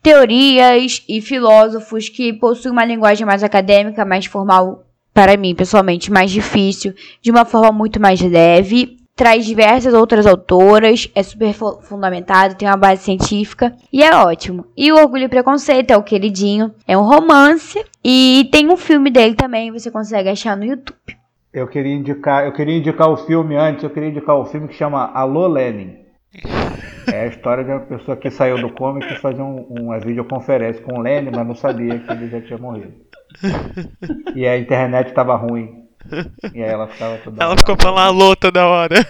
teorias 0.00 1.02
e 1.08 1.20
filósofos 1.20 2.08
que 2.08 2.32
possuem 2.32 2.70
uma 2.70 2.84
linguagem 2.84 3.26
mais 3.26 3.42
acadêmica, 3.42 4.04
mais 4.04 4.26
formal, 4.26 4.86
para 5.12 5.36
mim, 5.36 5.56
pessoalmente, 5.56 6.12
mais 6.12 6.30
difícil, 6.30 6.94
de 7.20 7.32
uma 7.32 7.44
forma 7.44 7.72
muito 7.72 7.98
mais 7.98 8.20
leve 8.20 8.97
traz 9.18 9.44
diversas 9.44 9.92
outras 9.92 10.28
autoras, 10.28 11.10
é 11.12 11.24
super 11.24 11.52
fundamentado, 11.52 12.54
tem 12.54 12.68
uma 12.68 12.76
base 12.76 13.02
científica 13.02 13.74
e 13.92 14.00
é 14.00 14.14
ótimo. 14.14 14.64
E 14.76 14.92
o 14.92 14.96
Orgulho 14.96 15.24
e 15.24 15.28
Preconceito 15.28 15.90
é 15.90 15.96
o 15.96 16.04
queridinho, 16.04 16.72
é 16.86 16.96
um 16.96 17.02
romance 17.02 17.84
e 18.04 18.48
tem 18.52 18.70
um 18.70 18.76
filme 18.76 19.10
dele 19.10 19.34
também, 19.34 19.72
você 19.72 19.90
consegue 19.90 20.28
achar 20.28 20.56
no 20.56 20.64
YouTube. 20.64 20.94
Eu 21.52 21.66
queria 21.66 21.92
indicar, 21.92 22.44
eu 22.44 22.52
queria 22.52 22.78
indicar 22.78 23.10
o 23.10 23.16
filme 23.16 23.56
antes, 23.56 23.82
eu 23.82 23.90
queria 23.90 24.08
indicar 24.08 24.36
o 24.36 24.46
filme 24.46 24.68
que 24.68 24.74
chama 24.74 25.10
Alô 25.12 25.48
Lenin. 25.48 25.96
É 27.10 27.22
a 27.22 27.26
história 27.26 27.64
de 27.64 27.70
uma 27.70 27.80
pessoa 27.80 28.18
que 28.18 28.30
saiu 28.30 28.58
do 28.58 28.70
coma 28.70 28.98
e 28.98 29.08
quis 29.08 29.16
fazer 29.16 29.40
um, 29.40 29.62
uma 29.70 29.98
videoconferência 29.98 30.82
com 30.82 30.98
o 30.98 31.00
Lenin, 31.00 31.30
mas 31.34 31.46
não 31.46 31.54
sabia 31.54 31.98
que 31.98 32.12
ele 32.12 32.28
já 32.28 32.38
tinha 32.42 32.58
morrido. 32.58 32.92
E 34.36 34.46
a 34.46 34.58
internet 34.58 35.08
estava 35.08 35.34
ruim. 35.34 35.87
E 36.54 36.62
aí 36.62 36.70
ela 36.70 36.88
ficava 36.88 37.18
toda 37.18 37.42
Ela 37.42 37.56
ficou 37.56 37.76
falando 37.80 38.06
alô 38.06 38.36
toda 38.36 38.66
hora. 38.66 39.06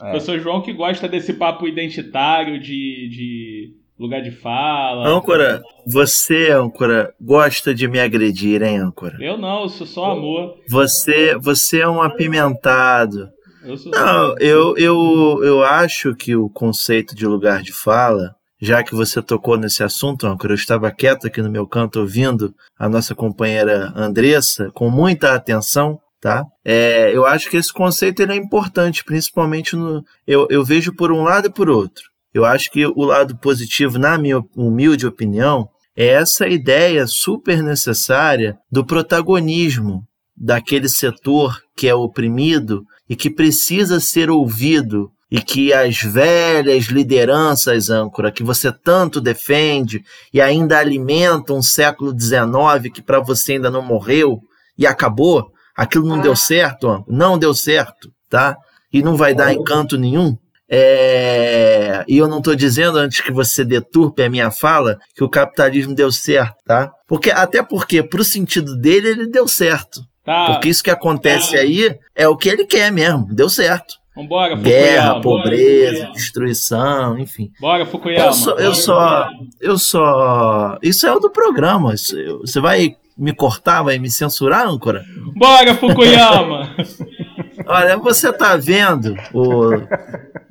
É. 0.00 0.10
Professor 0.10 0.38
João 0.40 0.62
que 0.62 0.72
gosta 0.72 1.08
desse 1.08 1.32
papo 1.32 1.68
identitário 1.68 2.60
de, 2.60 3.08
de 3.08 3.76
lugar 3.98 4.20
de 4.20 4.32
fala. 4.32 5.08
Âncora, 5.08 5.62
você, 5.86 6.50
âncora, 6.50 7.14
gosta 7.20 7.72
de 7.72 7.86
me 7.86 8.00
agredir, 8.00 8.62
hein, 8.62 8.78
âncora? 8.78 9.16
Eu 9.20 9.38
não, 9.38 9.62
eu 9.62 9.68
sou 9.68 9.86
só 9.86 10.12
amor. 10.12 10.56
Você, 10.68 11.36
você 11.36 11.80
é 11.80 11.88
um 11.88 12.02
apimentado. 12.02 13.28
Eu 13.64 13.76
sou 13.76 13.92
Não, 13.92 14.34
eu, 14.40 14.76
eu, 14.76 15.40
eu 15.44 15.62
acho 15.62 16.14
que 16.16 16.34
o 16.34 16.50
conceito 16.50 17.14
de 17.14 17.24
lugar 17.26 17.62
de 17.62 17.72
fala, 17.72 18.34
já 18.60 18.82
que 18.82 18.94
você 18.94 19.22
tocou 19.22 19.56
nesse 19.56 19.84
assunto, 19.84 20.26
âncora, 20.26 20.52
eu 20.52 20.56
estava 20.56 20.90
quieto 20.90 21.28
aqui 21.28 21.40
no 21.40 21.50
meu 21.50 21.66
canto 21.66 22.00
ouvindo 22.00 22.52
a 22.76 22.88
nossa 22.88 23.14
companheira 23.14 23.92
Andressa 23.94 24.70
com 24.74 24.90
muita 24.90 25.34
atenção, 25.34 26.00
tá? 26.22 26.46
É, 26.64 27.14
eu 27.14 27.26
acho 27.26 27.50
que 27.50 27.56
esse 27.56 27.72
conceito 27.72 28.22
ele 28.22 28.32
é 28.32 28.36
importante, 28.36 29.04
principalmente 29.04 29.74
no. 29.74 30.04
Eu, 30.24 30.46
eu 30.48 30.64
vejo 30.64 30.94
por 30.94 31.10
um 31.10 31.24
lado 31.24 31.48
e 31.48 31.52
por 31.52 31.68
outro. 31.68 32.04
Eu 32.32 32.44
acho 32.44 32.70
que 32.70 32.86
o 32.86 33.04
lado 33.04 33.36
positivo, 33.36 33.98
na 33.98 34.16
minha 34.16 34.40
humilde 34.56 35.04
opinião, 35.04 35.68
é 35.96 36.06
essa 36.06 36.46
ideia 36.46 37.06
super 37.08 37.60
necessária 37.60 38.56
do 38.70 38.86
protagonismo 38.86 40.04
daquele 40.34 40.88
setor 40.88 41.60
que 41.76 41.88
é 41.88 41.94
oprimido 41.94 42.84
e 43.10 43.16
que 43.16 43.28
precisa 43.28 43.98
ser 43.98 44.30
ouvido 44.30 45.10
e 45.30 45.40
que 45.40 45.72
as 45.72 46.00
velhas 46.00 46.84
lideranças 46.84 47.90
âncora 47.90 48.30
que 48.30 48.44
você 48.44 48.72
tanto 48.72 49.20
defende 49.20 50.02
e 50.32 50.40
ainda 50.40 50.78
alimenta 50.78 51.52
um 51.52 51.62
século 51.62 52.18
XIX 52.18 52.92
que 52.94 53.02
para 53.02 53.18
você 53.18 53.54
ainda 53.54 53.70
não 53.70 53.82
morreu 53.82 54.40
e 54.78 54.86
acabou, 54.86 55.51
aquilo 55.76 56.06
não 56.06 56.20
deu 56.20 56.36
certo, 56.36 56.88
âncora, 56.88 57.04
não 57.16 57.38
deu 57.38 57.54
certo, 57.54 58.10
tá? 58.28 58.56
E 58.92 59.02
não 59.02 59.16
vai 59.16 59.34
dar 59.34 59.52
encanto 59.52 59.96
nenhum. 59.98 60.36
É, 60.74 62.04
E 62.08 62.16
eu 62.16 62.26
não 62.26 62.38
estou 62.38 62.54
dizendo, 62.54 62.98
antes 62.98 63.20
que 63.20 63.30
você 63.30 63.64
deturpe 63.64 64.22
a 64.22 64.30
minha 64.30 64.50
fala, 64.50 64.98
que 65.14 65.22
o 65.22 65.28
capitalismo 65.28 65.94
deu 65.94 66.10
certo, 66.10 66.56
tá? 66.66 66.90
Porque, 67.06 67.30
até 67.30 67.62
porque, 67.62 68.02
pro 68.02 68.24
sentido 68.24 68.76
dele, 68.76 69.08
ele 69.08 69.26
deu 69.30 69.46
certo. 69.46 70.00
Tá. 70.24 70.46
Porque 70.46 70.68
isso 70.68 70.82
que 70.82 70.90
acontece 70.90 71.56
aí 71.56 71.94
é 72.14 72.26
o 72.28 72.36
que 72.36 72.48
ele 72.48 72.64
quer 72.64 72.90
mesmo, 72.92 73.26
deu 73.34 73.48
certo. 73.48 74.00
Vambora, 74.14 74.54
Guerra, 74.56 75.14
Fukuyama. 75.14 75.22
pobreza, 75.22 76.10
destruição, 76.12 77.18
enfim. 77.18 77.50
Bora, 77.58 77.86
Fukuyama. 77.86 78.26
Eu 78.26 78.32
só, 78.32 78.50
eu 78.56 78.74
só, 78.74 79.28
eu 79.60 79.78
só. 79.78 80.78
Isso 80.82 81.06
é 81.06 81.12
o 81.12 81.18
do 81.18 81.30
programa. 81.30 81.94
Você 81.96 82.60
vai 82.60 82.94
me 83.16 83.34
cortar, 83.34 83.82
vai 83.82 83.98
me 83.98 84.10
censurar, 84.10 84.66
âncora? 84.66 85.04
Bora, 85.36 85.74
Fukuyama. 85.74 86.74
Olha, 87.66 87.96
você 87.96 88.32
tá 88.32 88.56
vendo 88.56 89.14
o. 89.32 89.70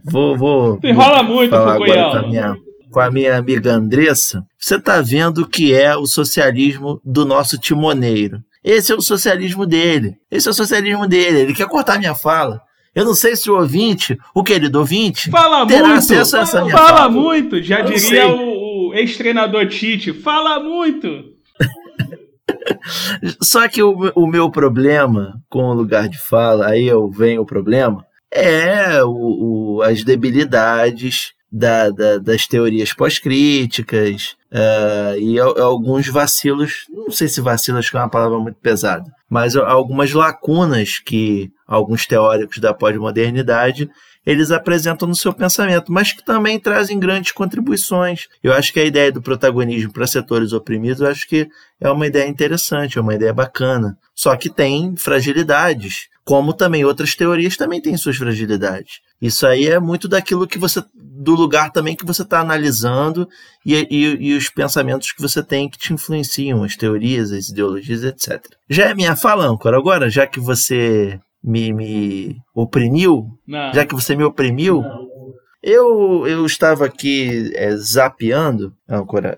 Vou, 0.03 0.37
vou. 0.37 0.79
Enrola 0.83 1.23
muito, 1.23 1.55
Fukuyama. 1.55 2.11
com 2.11 2.17
a, 2.17 2.27
minha, 2.27 2.55
com 2.91 2.99
a 2.99 3.11
minha 3.11 3.37
amiga 3.37 3.73
Andressa. 3.73 4.43
Você 4.57 4.79
tá 4.79 5.01
vendo 5.01 5.39
o 5.43 5.47
que 5.47 5.73
é 5.73 5.95
o 5.95 6.05
socialismo 6.05 6.99
do 7.03 7.25
nosso 7.25 7.57
timoneiro. 7.57 8.39
Esse 8.63 8.91
é 8.91 8.95
o 8.95 9.01
socialismo 9.01 9.65
dele. 9.65 10.15
Esse 10.29 10.47
é 10.47 10.51
o 10.51 10.53
socialismo 10.53 11.07
dele. 11.07 11.39
Ele 11.39 11.53
quer 11.53 11.67
cortar 11.67 11.97
minha 11.97 12.13
fala. 12.15 12.61
Eu 12.93 13.05
não 13.05 13.13
sei 13.15 13.35
se 13.35 13.49
o 13.49 13.55
ouvinte, 13.57 14.17
o 14.35 14.43
querido 14.43 14.77
ouvinte, 14.79 15.31
Fala 15.31 15.65
terá 15.65 15.87
muito. 15.87 15.97
acesso 15.99 16.35
a 16.37 16.41
essa 16.41 16.61
minha 16.61 16.75
Fala 16.77 16.97
fala. 16.97 17.09
muito. 17.09 17.61
Já 17.63 17.79
Eu 17.79 17.85
diria 17.85 18.27
o, 18.27 18.89
o 18.89 18.93
ex-treinador 18.93 19.65
Tite. 19.67 20.11
Fala 20.13 20.59
muito. 20.59 21.30
Só 23.41 23.67
que 23.67 23.81
o, 23.83 24.11
o 24.15 24.27
meu 24.27 24.49
problema 24.49 25.41
com 25.49 25.63
o 25.63 25.73
lugar 25.73 26.07
de 26.07 26.17
fala, 26.19 26.67
aí 26.67 26.87
eu 26.87 27.09
venho 27.09 27.41
o 27.41 27.45
problema, 27.45 28.05
é 28.31 29.03
o, 29.03 29.77
o- 29.77 29.81
as 29.81 30.03
debilidades 30.03 31.33
da- 31.51 31.89
da- 31.89 32.17
das 32.17 32.47
teorias 32.47 32.93
pós-críticas 32.93 34.35
ah, 34.53 35.15
e 35.17 35.37
al- 35.39 35.59
alguns 35.61 36.07
vacilos, 36.07 36.85
não 36.89 37.11
sei 37.11 37.27
se 37.27 37.41
vacilos 37.41 37.89
que 37.89 37.97
é 37.97 37.99
uma 37.99 38.09
palavra 38.09 38.37
muito 38.39 38.57
pesada, 38.61 39.03
mas 39.29 39.55
algumas 39.55 40.13
lacunas 40.13 40.99
que 40.99 41.51
alguns 41.67 42.05
teóricos 42.05 42.57
da 42.59 42.73
pós-modernidade 42.73 43.89
eles 44.25 44.51
apresentam 44.51 45.07
no 45.07 45.15
seu 45.15 45.33
pensamento, 45.33 45.91
mas 45.91 46.11
que 46.13 46.23
também 46.23 46.59
trazem 46.59 46.99
grandes 46.99 47.31
contribuições. 47.31 48.27
Eu 48.43 48.53
acho 48.53 48.71
que 48.71 48.79
a 48.79 48.85
ideia 48.85 49.11
do 49.11 49.21
protagonismo 49.21 49.91
para 49.91 50.05
setores 50.07 50.53
oprimidos, 50.53 51.01
eu 51.01 51.07
acho 51.07 51.27
que 51.27 51.49
é 51.79 51.89
uma 51.89 52.05
ideia 52.07 52.27
interessante, 52.27 52.97
é 52.97 53.01
uma 53.01 53.15
ideia 53.15 53.33
bacana. 53.33 53.97
Só 54.13 54.35
que 54.35 54.49
tem 54.49 54.95
fragilidades, 54.95 56.07
como 56.23 56.53
também 56.53 56.85
outras 56.85 57.15
teorias 57.15 57.57
também 57.57 57.81
têm 57.81 57.97
suas 57.97 58.15
fragilidades. 58.17 58.99
Isso 59.19 59.45
aí 59.47 59.67
é 59.67 59.79
muito 59.79 60.07
daquilo 60.07 60.47
que 60.47 60.59
você, 60.59 60.83
do 60.93 61.33
lugar 61.33 61.71
também 61.71 61.95
que 61.95 62.05
você 62.05 62.21
está 62.21 62.39
analisando 62.39 63.27
e, 63.65 63.75
e- 63.89 64.17
e 64.29 64.33
os 64.37 64.49
pensamentos 64.49 65.11
que 65.11 65.21
você 65.21 65.41
tem 65.43 65.67
que 65.69 65.77
te 65.79 65.93
influenciam, 65.93 66.63
as 66.63 66.75
teorias, 66.75 67.31
as 67.31 67.49
ideologias, 67.49 68.03
etc. 68.03 68.39
Já 68.69 68.89
é 68.89 68.93
minha 68.93 69.15
fala, 69.15 69.45
âncora, 69.45 69.77
agora, 69.77 70.09
já 70.09 70.27
que 70.27 70.39
você 70.39 71.19
me, 71.43 71.73
me 71.73 72.37
oprimiu, 72.53 73.27
Não. 73.47 73.73
já 73.73 73.85
que 73.85 73.95
você 73.95 74.15
me 74.15 74.23
oprimiu, 74.23 74.83
eu, 75.63 76.25
eu 76.27 76.45
estava 76.45 76.85
aqui 76.85 77.51
é, 77.55 77.75
zapeando, 77.77 78.73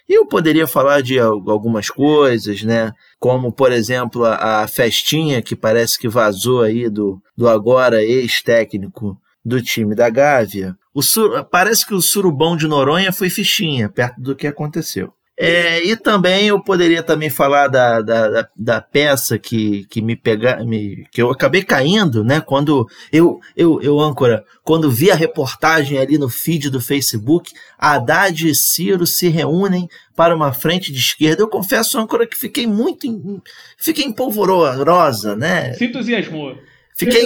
eu 0.07 0.25
poderia 0.25 0.65
falar 0.65 1.01
de 1.01 1.19
al- 1.19 1.43
algumas 1.49 1.89
coisas, 1.89 2.63
né? 2.63 2.91
Como, 3.19 3.51
por 3.51 3.71
exemplo, 3.73 4.23
a, 4.25 4.61
a 4.63 4.67
festinha 4.67 5.41
que 5.41 5.55
parece 5.55 5.99
que 5.99 6.07
vazou 6.07 6.61
aí 6.61 6.89
do, 6.89 7.21
do 7.35 7.49
agora 7.49 8.01
ex-técnico 8.01 9.17
do 9.43 9.61
time 9.61 9.93
da 9.95 10.09
Gávea. 10.09 10.75
O 10.93 11.01
sur... 11.01 11.43
Parece 11.45 11.85
que 11.85 11.93
o 11.93 12.01
surubão 12.01 12.55
de 12.55 12.67
Noronha 12.67 13.11
foi 13.11 13.29
fichinha, 13.29 13.89
perto 13.89 14.21
do 14.21 14.35
que 14.35 14.47
aconteceu. 14.47 15.11
É, 15.35 15.83
e 15.83 15.95
também 15.95 16.47
eu 16.47 16.61
poderia 16.61 17.01
também 17.01 17.27
falar 17.27 17.67
da, 17.67 18.01
da, 18.01 18.29
da, 18.29 18.49
da 18.55 18.81
peça 18.81 19.39
que, 19.39 19.83
que 19.89 19.99
me 19.99 20.15
pega, 20.15 20.63
me, 20.63 21.07
que 21.11 21.19
eu 21.19 21.31
acabei 21.31 21.63
caindo, 21.63 22.23
né? 22.23 22.39
Quando 22.39 22.87
eu, 23.11 23.39
eu, 23.57 23.81
eu, 23.81 23.99
âncora, 23.99 24.45
quando 24.63 24.91
vi 24.91 25.09
a 25.09 25.15
reportagem 25.15 25.97
ali 25.97 26.19
no 26.19 26.29
feed 26.29 26.69
do 26.69 26.79
Facebook, 26.79 27.51
Haddad 27.79 28.47
e 28.47 28.53
Ciro 28.53 29.07
se 29.07 29.27
reúnem 29.27 29.89
para 30.15 30.35
uma 30.35 30.53
frente 30.53 30.91
de 30.91 30.99
esquerda. 30.99 31.41
Eu 31.41 31.49
confesso, 31.49 31.99
âncora, 31.99 32.27
que 32.27 32.37
fiquei 32.37 32.67
muito, 32.67 33.07
em, 33.07 33.41
fiquei 33.75 34.05
empolvorosa, 34.05 35.35
né? 35.35 35.73
Se 35.73 35.85
entusiasmou. 35.85 36.55
Fiquei 36.95 37.25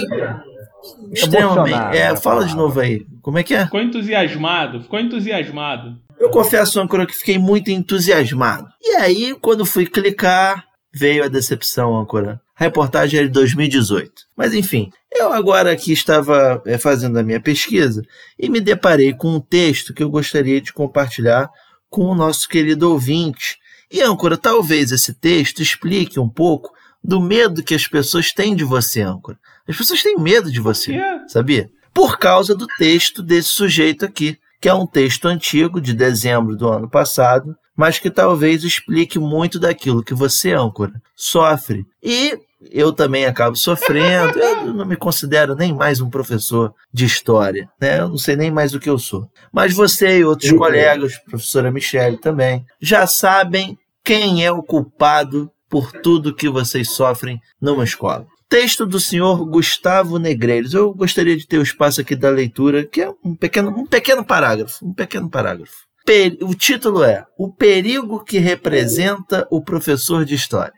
extremamente. 1.12 1.96
É, 1.96 2.16
fala 2.16 2.46
de 2.46 2.56
novo 2.56 2.80
aí. 2.80 3.04
Como 3.20 3.36
é 3.36 3.42
que 3.42 3.54
é? 3.54 3.64
Ficou 3.64 3.82
entusiasmado, 3.82 4.80
ficou 4.80 4.98
entusiasmado. 4.98 6.07
Eu 6.18 6.30
confesso, 6.30 6.80
âncora, 6.80 7.06
que 7.06 7.14
fiquei 7.14 7.38
muito 7.38 7.70
entusiasmado. 7.70 8.68
E 8.82 8.96
aí, 8.96 9.36
quando 9.40 9.64
fui 9.64 9.86
clicar, 9.86 10.64
veio 10.92 11.24
a 11.24 11.28
decepção, 11.28 11.96
âncora. 11.96 12.40
A 12.58 12.64
reportagem 12.64 13.20
era 13.20 13.28
de 13.28 13.34
2018. 13.34 14.12
Mas 14.36 14.52
enfim, 14.52 14.90
eu 15.12 15.32
agora 15.32 15.72
aqui 15.72 15.92
estava 15.92 16.60
eh, 16.66 16.76
fazendo 16.76 17.18
a 17.18 17.22
minha 17.22 17.40
pesquisa 17.40 18.02
e 18.38 18.48
me 18.48 18.60
deparei 18.60 19.12
com 19.12 19.36
um 19.36 19.40
texto 19.40 19.94
que 19.94 20.02
eu 20.02 20.10
gostaria 20.10 20.60
de 20.60 20.72
compartilhar 20.72 21.48
com 21.88 22.04
o 22.04 22.14
nosso 22.14 22.48
querido 22.48 22.90
ouvinte. 22.90 23.58
E, 23.90 24.02
âncora, 24.02 24.36
talvez 24.36 24.90
esse 24.90 25.14
texto 25.14 25.62
explique 25.62 26.18
um 26.18 26.28
pouco 26.28 26.70
do 27.02 27.20
medo 27.20 27.62
que 27.62 27.74
as 27.74 27.86
pessoas 27.86 28.32
têm 28.32 28.56
de 28.56 28.64
você, 28.64 29.02
âncora. 29.02 29.38
As 29.66 29.76
pessoas 29.76 30.02
têm 30.02 30.18
medo 30.18 30.50
de 30.50 30.60
você 30.60 30.94
é? 30.94 31.28
sabia? 31.28 31.70
Por 31.94 32.18
causa 32.18 32.54
do 32.54 32.66
texto 32.78 33.22
desse 33.22 33.48
sujeito 33.48 34.04
aqui, 34.04 34.38
que 34.60 34.68
é 34.68 34.74
um 34.74 34.86
texto 34.86 35.26
antigo, 35.26 35.80
de 35.80 35.92
dezembro 35.92 36.56
do 36.56 36.68
ano 36.68 36.88
passado, 36.88 37.56
mas 37.76 37.98
que 37.98 38.10
talvez 38.10 38.64
explique 38.64 39.18
muito 39.18 39.58
daquilo 39.58 40.02
que 40.02 40.14
você, 40.14 40.52
âncora, 40.52 41.00
sofre. 41.14 41.86
E 42.02 42.36
eu 42.72 42.92
também 42.92 43.24
acabo 43.24 43.56
sofrendo, 43.56 44.38
eu 44.38 44.66
não 44.74 44.84
me 44.84 44.96
considero 44.96 45.54
nem 45.54 45.72
mais 45.72 46.00
um 46.00 46.10
professor 46.10 46.74
de 46.92 47.04
história, 47.04 47.68
né? 47.80 48.00
Eu 48.00 48.08
não 48.08 48.18
sei 48.18 48.34
nem 48.34 48.50
mais 48.50 48.74
o 48.74 48.80
que 48.80 48.90
eu 48.90 48.98
sou. 48.98 49.30
Mas 49.52 49.74
você 49.74 50.18
e 50.18 50.24
outros 50.24 50.50
colegas, 50.52 51.16
professora 51.18 51.70
Michele 51.70 52.16
também, 52.16 52.64
já 52.80 53.06
sabem 53.06 53.78
quem 54.02 54.44
é 54.44 54.50
o 54.50 54.62
culpado 54.62 55.50
por 55.68 55.92
tudo 55.92 56.34
que 56.34 56.48
vocês 56.48 56.90
sofrem 56.90 57.40
numa 57.60 57.84
escola. 57.84 58.26
Texto 58.48 58.86
do 58.86 58.98
senhor 58.98 59.44
Gustavo 59.44 60.18
Negreiros. 60.18 60.72
Eu 60.72 60.92
gostaria 60.94 61.36
de 61.36 61.46
ter 61.46 61.58
o 61.58 61.62
espaço 61.62 62.00
aqui 62.00 62.16
da 62.16 62.30
leitura, 62.30 62.84
que 62.86 63.02
é 63.02 63.10
um 63.24 63.34
pequeno, 63.36 63.70
um 63.70 63.86
pequeno 63.86 64.24
parágrafo. 64.24 64.84
Um 64.86 64.94
pequeno 64.94 65.28
parágrafo. 65.28 65.72
Pe- 66.06 66.38
o 66.40 66.54
título 66.54 67.02
é 67.02 67.26
O 67.38 67.52
Perigo 67.52 68.24
que 68.24 68.38
Representa 68.38 69.46
o 69.50 69.62
Professor 69.62 70.24
de 70.24 70.34
História. 70.34 70.72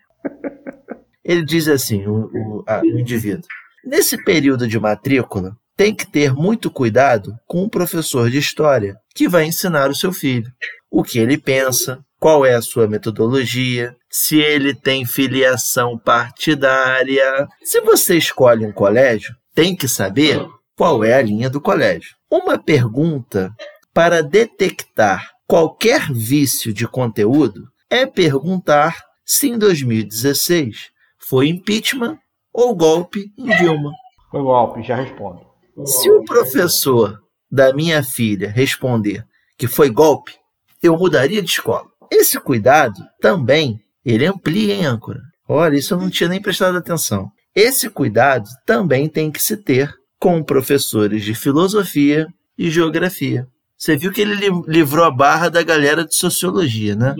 Ele 1.25 1.45
diz 1.45 1.68
assim, 1.68 2.05
o, 2.07 2.25
o- 2.33 2.64
a- 2.66 2.81
o 2.83 2.99
indivíduo. 2.99 3.45
Nesse 3.85 4.23
período 4.25 4.66
de 4.66 4.79
matrícula, 4.79 5.57
tem 5.77 5.95
que 5.95 6.07
ter 6.07 6.35
muito 6.35 6.71
cuidado 6.71 7.33
com 7.47 7.62
o 7.62 7.71
professor 7.71 8.29
de 8.29 8.39
história 8.39 8.97
que 9.14 9.29
vai 9.29 9.45
ensinar 9.45 9.89
o 9.91 9.95
seu 9.95 10.12
filho. 10.12 10.51
O 10.91 11.05
que 11.05 11.18
ele 11.21 11.39
pensa, 11.39 12.01
qual 12.21 12.45
é 12.45 12.55
a 12.55 12.61
sua 12.61 12.87
metodologia, 12.87 13.97
se 14.11 14.39
ele 14.39 14.75
tem 14.75 15.07
filiação 15.07 15.99
partidária. 15.99 17.49
Se 17.62 17.81
você 17.81 18.18
escolhe 18.18 18.66
um 18.66 18.73
colégio, 18.73 19.35
tem 19.55 19.75
que 19.75 19.89
saber 19.89 20.47
qual 20.77 21.03
é 21.03 21.14
a 21.14 21.23
linha 21.23 21.49
do 21.49 21.61
colégio. 21.61 22.14
Uma 22.31 22.59
pergunta 22.59 23.51
para 23.95 24.23
detectar 24.23 25.31
qualquer 25.47 26.12
vício 26.12 26.75
de 26.75 26.87
conteúdo 26.87 27.66
é 27.89 28.05
perguntar 28.05 29.03
se 29.25 29.49
em 29.49 29.59
2016 29.59 30.91
foi 31.18 31.49
impeachment 31.49 32.18
ou 32.53 32.77
golpe 32.77 33.33
em 33.39 33.47
Dilma. 33.57 33.93
Foi 34.31 34.43
golpe, 34.43 34.83
já 34.83 34.97
respondo. 34.97 35.41
Se 35.87 36.11
o 36.11 36.23
professor 36.25 37.18
da 37.51 37.73
minha 37.73 38.03
filha 38.03 38.51
responder 38.51 39.25
que 39.57 39.66
foi 39.66 39.91
golpe, 39.91 40.35
eu 40.83 40.97
mudaria 40.97 41.43
de 41.43 41.51
escola. 41.51 41.89
Esse 42.11 42.39
cuidado 42.41 43.01
também, 43.21 43.79
ele 44.05 44.27
amplia 44.27 44.75
em 44.75 44.85
âncora. 44.85 45.21
Olha, 45.49 45.77
isso 45.77 45.95
eu 45.95 45.99
não 45.99 46.11
tinha 46.11 46.29
nem 46.29 46.41
prestado 46.41 46.77
atenção. 46.77 47.29
Esse 47.55 47.89
cuidado 47.89 48.49
também 48.67 49.09
tem 49.09 49.31
que 49.31 49.43
se 49.43 49.57
ter 49.57 49.93
com 50.19 50.43
professores 50.43 51.25
de 51.25 51.35
filosofia 51.35 52.27
e 52.59 52.71
geografia. 52.71 53.47
Você 53.77 53.97
viu 53.97 54.13
que 54.13 54.21
ele 54.21 54.35
li- 54.35 54.63
livrou 54.69 55.05
a 55.05 55.11
barra 55.11 55.49
da 55.49 55.63
galera 55.63 56.05
de 56.05 56.15
sociologia, 56.15 56.95
né? 56.95 57.15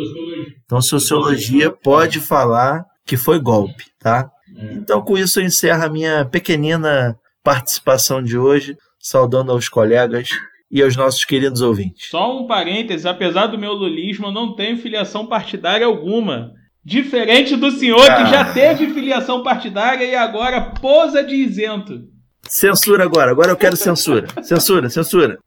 Então, 0.65 0.81
sociologia 0.83 1.71
pode 1.71 2.21
falar 2.21 2.85
que 3.07 3.17
foi 3.17 3.41
golpe, 3.41 3.85
tá? 3.99 4.29
Então, 4.73 5.01
com 5.01 5.17
isso, 5.17 5.41
eu 5.41 5.45
encerro 5.45 5.83
a 5.85 5.89
minha 5.89 6.25
pequenina 6.27 7.17
participação 7.43 8.23
de 8.23 8.37
hoje, 8.37 8.77
saudando 9.01 9.51
aos 9.51 9.69
colegas 9.69 10.29
e 10.71 10.83
aos 10.83 10.97
nossos 10.97 11.25
queridos 11.25 11.61
ouvintes. 11.61 12.09
Só 12.11 12.39
um 12.39 12.47
parênteses, 12.47 13.05
apesar 13.07 13.47
do 13.49 13.59
meu 13.59 13.73
lulismo, 13.73 14.27
eu 14.29 14.33
não 14.33 14.55
tenho 14.55 14.77
filiação 14.79 15.27
partidária 15.27 15.87
alguma. 15.87 16.53
Diferente 16.85 17.57
do 17.57 17.71
senhor 17.71 18.01
que 18.03 18.27
já 18.31 18.41
Ah. 18.43 18.53
teve 18.53 18.89
filiação 18.95 19.43
partidária 19.43 20.05
e 20.05 20.15
agora 20.15 20.61
posa 20.81 21.23
de 21.23 21.35
isento. 21.35 22.03
Censura 22.43 23.05
agora, 23.05 23.31
agora 23.31 23.51
eu 23.51 23.57
quero 23.57 23.77
censura. 23.77 24.27
Censura, 24.43 24.89
censura. 24.89 25.39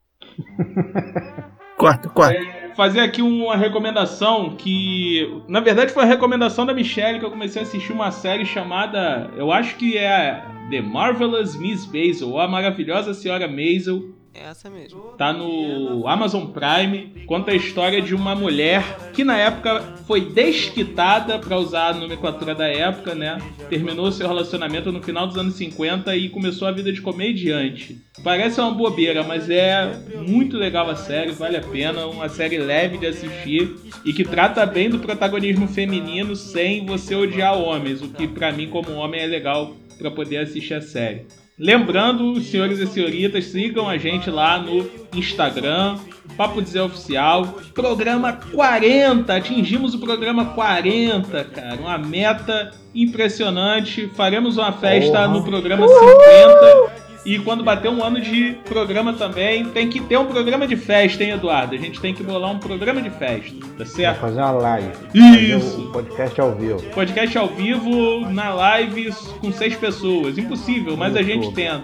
Corta, 1.76 2.08
corta. 2.08 2.40
Fazer 2.76 3.00
aqui 3.00 3.20
uma 3.22 3.56
recomendação 3.56 4.56
que, 4.56 5.28
na 5.48 5.60
verdade, 5.60 5.92
foi 5.92 6.02
a 6.04 6.06
recomendação 6.06 6.64
da 6.66 6.74
Michelle 6.74 7.18
que 7.18 7.24
eu 7.24 7.30
comecei 7.30 7.62
a 7.62 7.64
assistir 7.64 7.92
uma 7.92 8.10
série 8.10 8.44
chamada, 8.44 9.30
eu 9.36 9.52
acho 9.52 9.76
que 9.76 9.96
é 9.96 10.42
The 10.70 10.80
Marvelous 10.80 11.56
Miss 11.56 11.86
Maisel, 11.92 12.30
ou 12.30 12.40
a 12.40 12.48
maravilhosa 12.48 13.14
senhora 13.14 13.46
Maisel. 13.46 14.02
É 14.34 14.48
essa 14.48 14.68
mesmo. 14.68 15.00
Tá 15.16 15.32
no 15.32 16.08
Amazon 16.08 16.46
Prime. 16.46 17.24
Conta 17.26 17.52
a 17.52 17.54
história 17.54 18.02
de 18.02 18.14
uma 18.14 18.34
mulher 18.34 19.12
que 19.12 19.22
na 19.22 19.38
época 19.38 19.80
foi 20.06 20.22
desquitada, 20.22 21.38
para 21.38 21.56
usar 21.56 21.90
a 21.90 21.94
nomenclatura 21.94 22.54
da 22.54 22.66
época, 22.66 23.14
né? 23.14 23.38
Terminou 23.70 24.10
seu 24.10 24.26
relacionamento 24.26 24.90
no 24.90 25.00
final 25.02 25.26
dos 25.26 25.36
anos 25.36 25.54
50 25.54 26.16
e 26.16 26.28
começou 26.28 26.66
a 26.66 26.72
vida 26.72 26.92
de 26.92 27.00
comediante. 27.00 27.96
Parece 28.24 28.60
uma 28.60 28.72
bobeira, 28.72 29.22
mas 29.22 29.48
é 29.48 29.92
muito 30.26 30.56
legal 30.56 30.90
a 30.90 30.96
série, 30.96 31.30
vale 31.30 31.56
a 31.56 31.62
pena. 31.62 32.06
Uma 32.06 32.28
série 32.28 32.58
leve 32.58 32.98
de 32.98 33.06
assistir 33.06 33.76
e 34.04 34.12
que 34.12 34.24
trata 34.24 34.66
bem 34.66 34.90
do 34.90 34.98
protagonismo 34.98 35.68
feminino 35.68 36.34
sem 36.34 36.84
você 36.84 37.14
odiar 37.14 37.56
homens, 37.56 38.02
o 38.02 38.08
que 38.08 38.26
pra 38.26 38.52
mim, 38.52 38.68
como 38.68 38.92
homem, 38.94 39.20
é 39.20 39.26
legal 39.26 39.76
para 39.96 40.10
poder 40.10 40.38
assistir 40.38 40.74
a 40.74 40.82
série. 40.82 41.26
Lembrando, 41.56 42.40
senhores 42.40 42.80
e 42.80 42.86
senhoritas, 42.86 43.44
sigam 43.44 43.88
a 43.88 43.96
gente 43.96 44.28
lá 44.28 44.58
no 44.58 44.90
Instagram, 45.14 45.98
Papo 46.36 46.60
Dizer 46.60 46.80
Oficial. 46.80 47.60
Programa 47.72 48.32
40, 48.32 49.32
atingimos 49.32 49.94
o 49.94 50.00
programa 50.00 50.46
40, 50.46 51.44
cara. 51.44 51.76
Uma 51.76 51.96
meta 51.96 52.72
impressionante. 52.92 54.10
Faremos 54.16 54.56
uma 54.56 54.72
festa 54.72 55.28
no 55.28 55.44
programa 55.44 55.86
50. 55.86 57.03
E 57.24 57.38
quando 57.38 57.64
bater 57.64 57.90
um 57.90 58.04
ano 58.04 58.20
de 58.20 58.56
programa 58.64 59.14
também, 59.14 59.64
tem 59.66 59.88
que 59.88 60.00
ter 60.00 60.18
um 60.18 60.26
programa 60.26 60.66
de 60.66 60.76
festa, 60.76 61.24
hein, 61.24 61.30
Eduardo? 61.30 61.74
A 61.74 61.78
gente 61.78 62.00
tem 62.00 62.12
que 62.12 62.22
bolar 62.22 62.50
um 62.50 62.58
programa 62.58 63.00
de 63.00 63.10
festa, 63.10 63.56
tá 63.78 63.86
certo? 63.86 64.20
fazer 64.20 64.40
uma 64.40 64.52
live. 64.52 64.92
Isso. 65.14 65.80
O 65.82 65.92
podcast 65.92 66.40
ao 66.40 66.54
vivo. 66.54 66.82
Podcast 66.90 67.38
ao 67.38 67.48
vivo, 67.48 68.20
na 68.30 68.52
live, 68.52 69.10
com 69.40 69.50
seis 69.52 69.74
pessoas. 69.74 70.36
Impossível, 70.36 70.96
mas 70.96 71.16
a 71.16 71.22
gente 71.22 71.50
tenta. 71.52 71.82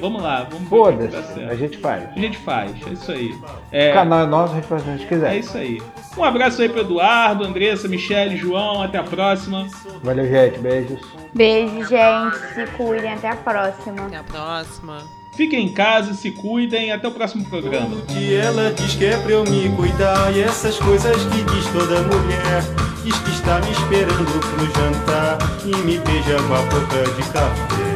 Vamos 0.00 0.22
lá, 0.22 0.46
vamos 0.50 0.66
o 0.66 0.68
Foda-se, 0.68 1.10
tá 1.10 1.50
a 1.50 1.54
gente 1.54 1.78
faz. 1.78 2.04
A 2.16 2.18
gente 2.18 2.38
faz, 2.38 2.72
é 2.86 2.90
isso 2.90 3.12
aí. 3.12 3.32
O 3.32 3.44
É, 3.72 3.92
canal 3.92 4.20
é 4.22 4.26
nosso, 4.26 4.52
a 4.52 4.56
gente 4.56 4.66
faz 4.68 4.82
o 4.82 4.84
que 4.84 4.90
a 4.90 4.96
gente 4.96 5.04
é 5.04 5.08
quiser. 5.08 5.36
isso 5.38 5.56
aí. 5.58 5.82
Um 6.16 6.24
abraço 6.24 6.60
aí 6.62 6.68
pro 6.68 6.80
Eduardo, 6.80 7.44
Andressa, 7.44 7.86
Michele, 7.88 8.36
João, 8.36 8.82
até 8.82 8.98
a 8.98 9.04
próxima. 9.04 9.66
Valeu, 10.02 10.26
gente. 10.26 10.58
Beijos. 10.58 11.00
Beijo, 11.34 11.84
gente. 11.86 12.36
Se 12.54 12.66
cuidem. 12.76 13.12
Até 13.12 13.28
a 13.30 13.36
próxima. 13.36 14.06
Até 14.06 14.16
a 14.16 14.22
próxima. 14.22 15.18
Fiquem 15.36 15.66
em 15.66 15.72
casa, 15.72 16.14
se 16.14 16.32
cuidem, 16.32 16.90
até 16.90 17.06
o 17.06 17.12
próximo 17.12 17.44
programa. 17.44 18.00
Que 18.08 18.34
ela 18.34 18.72
diz 18.72 18.96
que 18.96 19.04
é 19.06 19.16
pra 19.18 19.30
eu 19.30 19.44
me 19.44 19.68
cuidar 19.76 20.34
E 20.34 20.40
essas 20.40 20.76
coisas 20.80 21.16
que 21.26 21.42
diz 21.44 21.66
toda 21.68 22.02
mulher 22.02 22.60
Diz 23.04 23.16
que 23.20 23.30
está 23.30 23.60
me 23.60 23.70
esperando 23.70 24.40
pro 24.40 24.66
jantar 24.66 25.38
E 25.64 25.76
me 25.86 25.96
beija 26.00 26.42
com 26.42 26.54
a 26.54 26.62
boca 26.62 27.04
de 27.14 27.22
café 27.30 27.87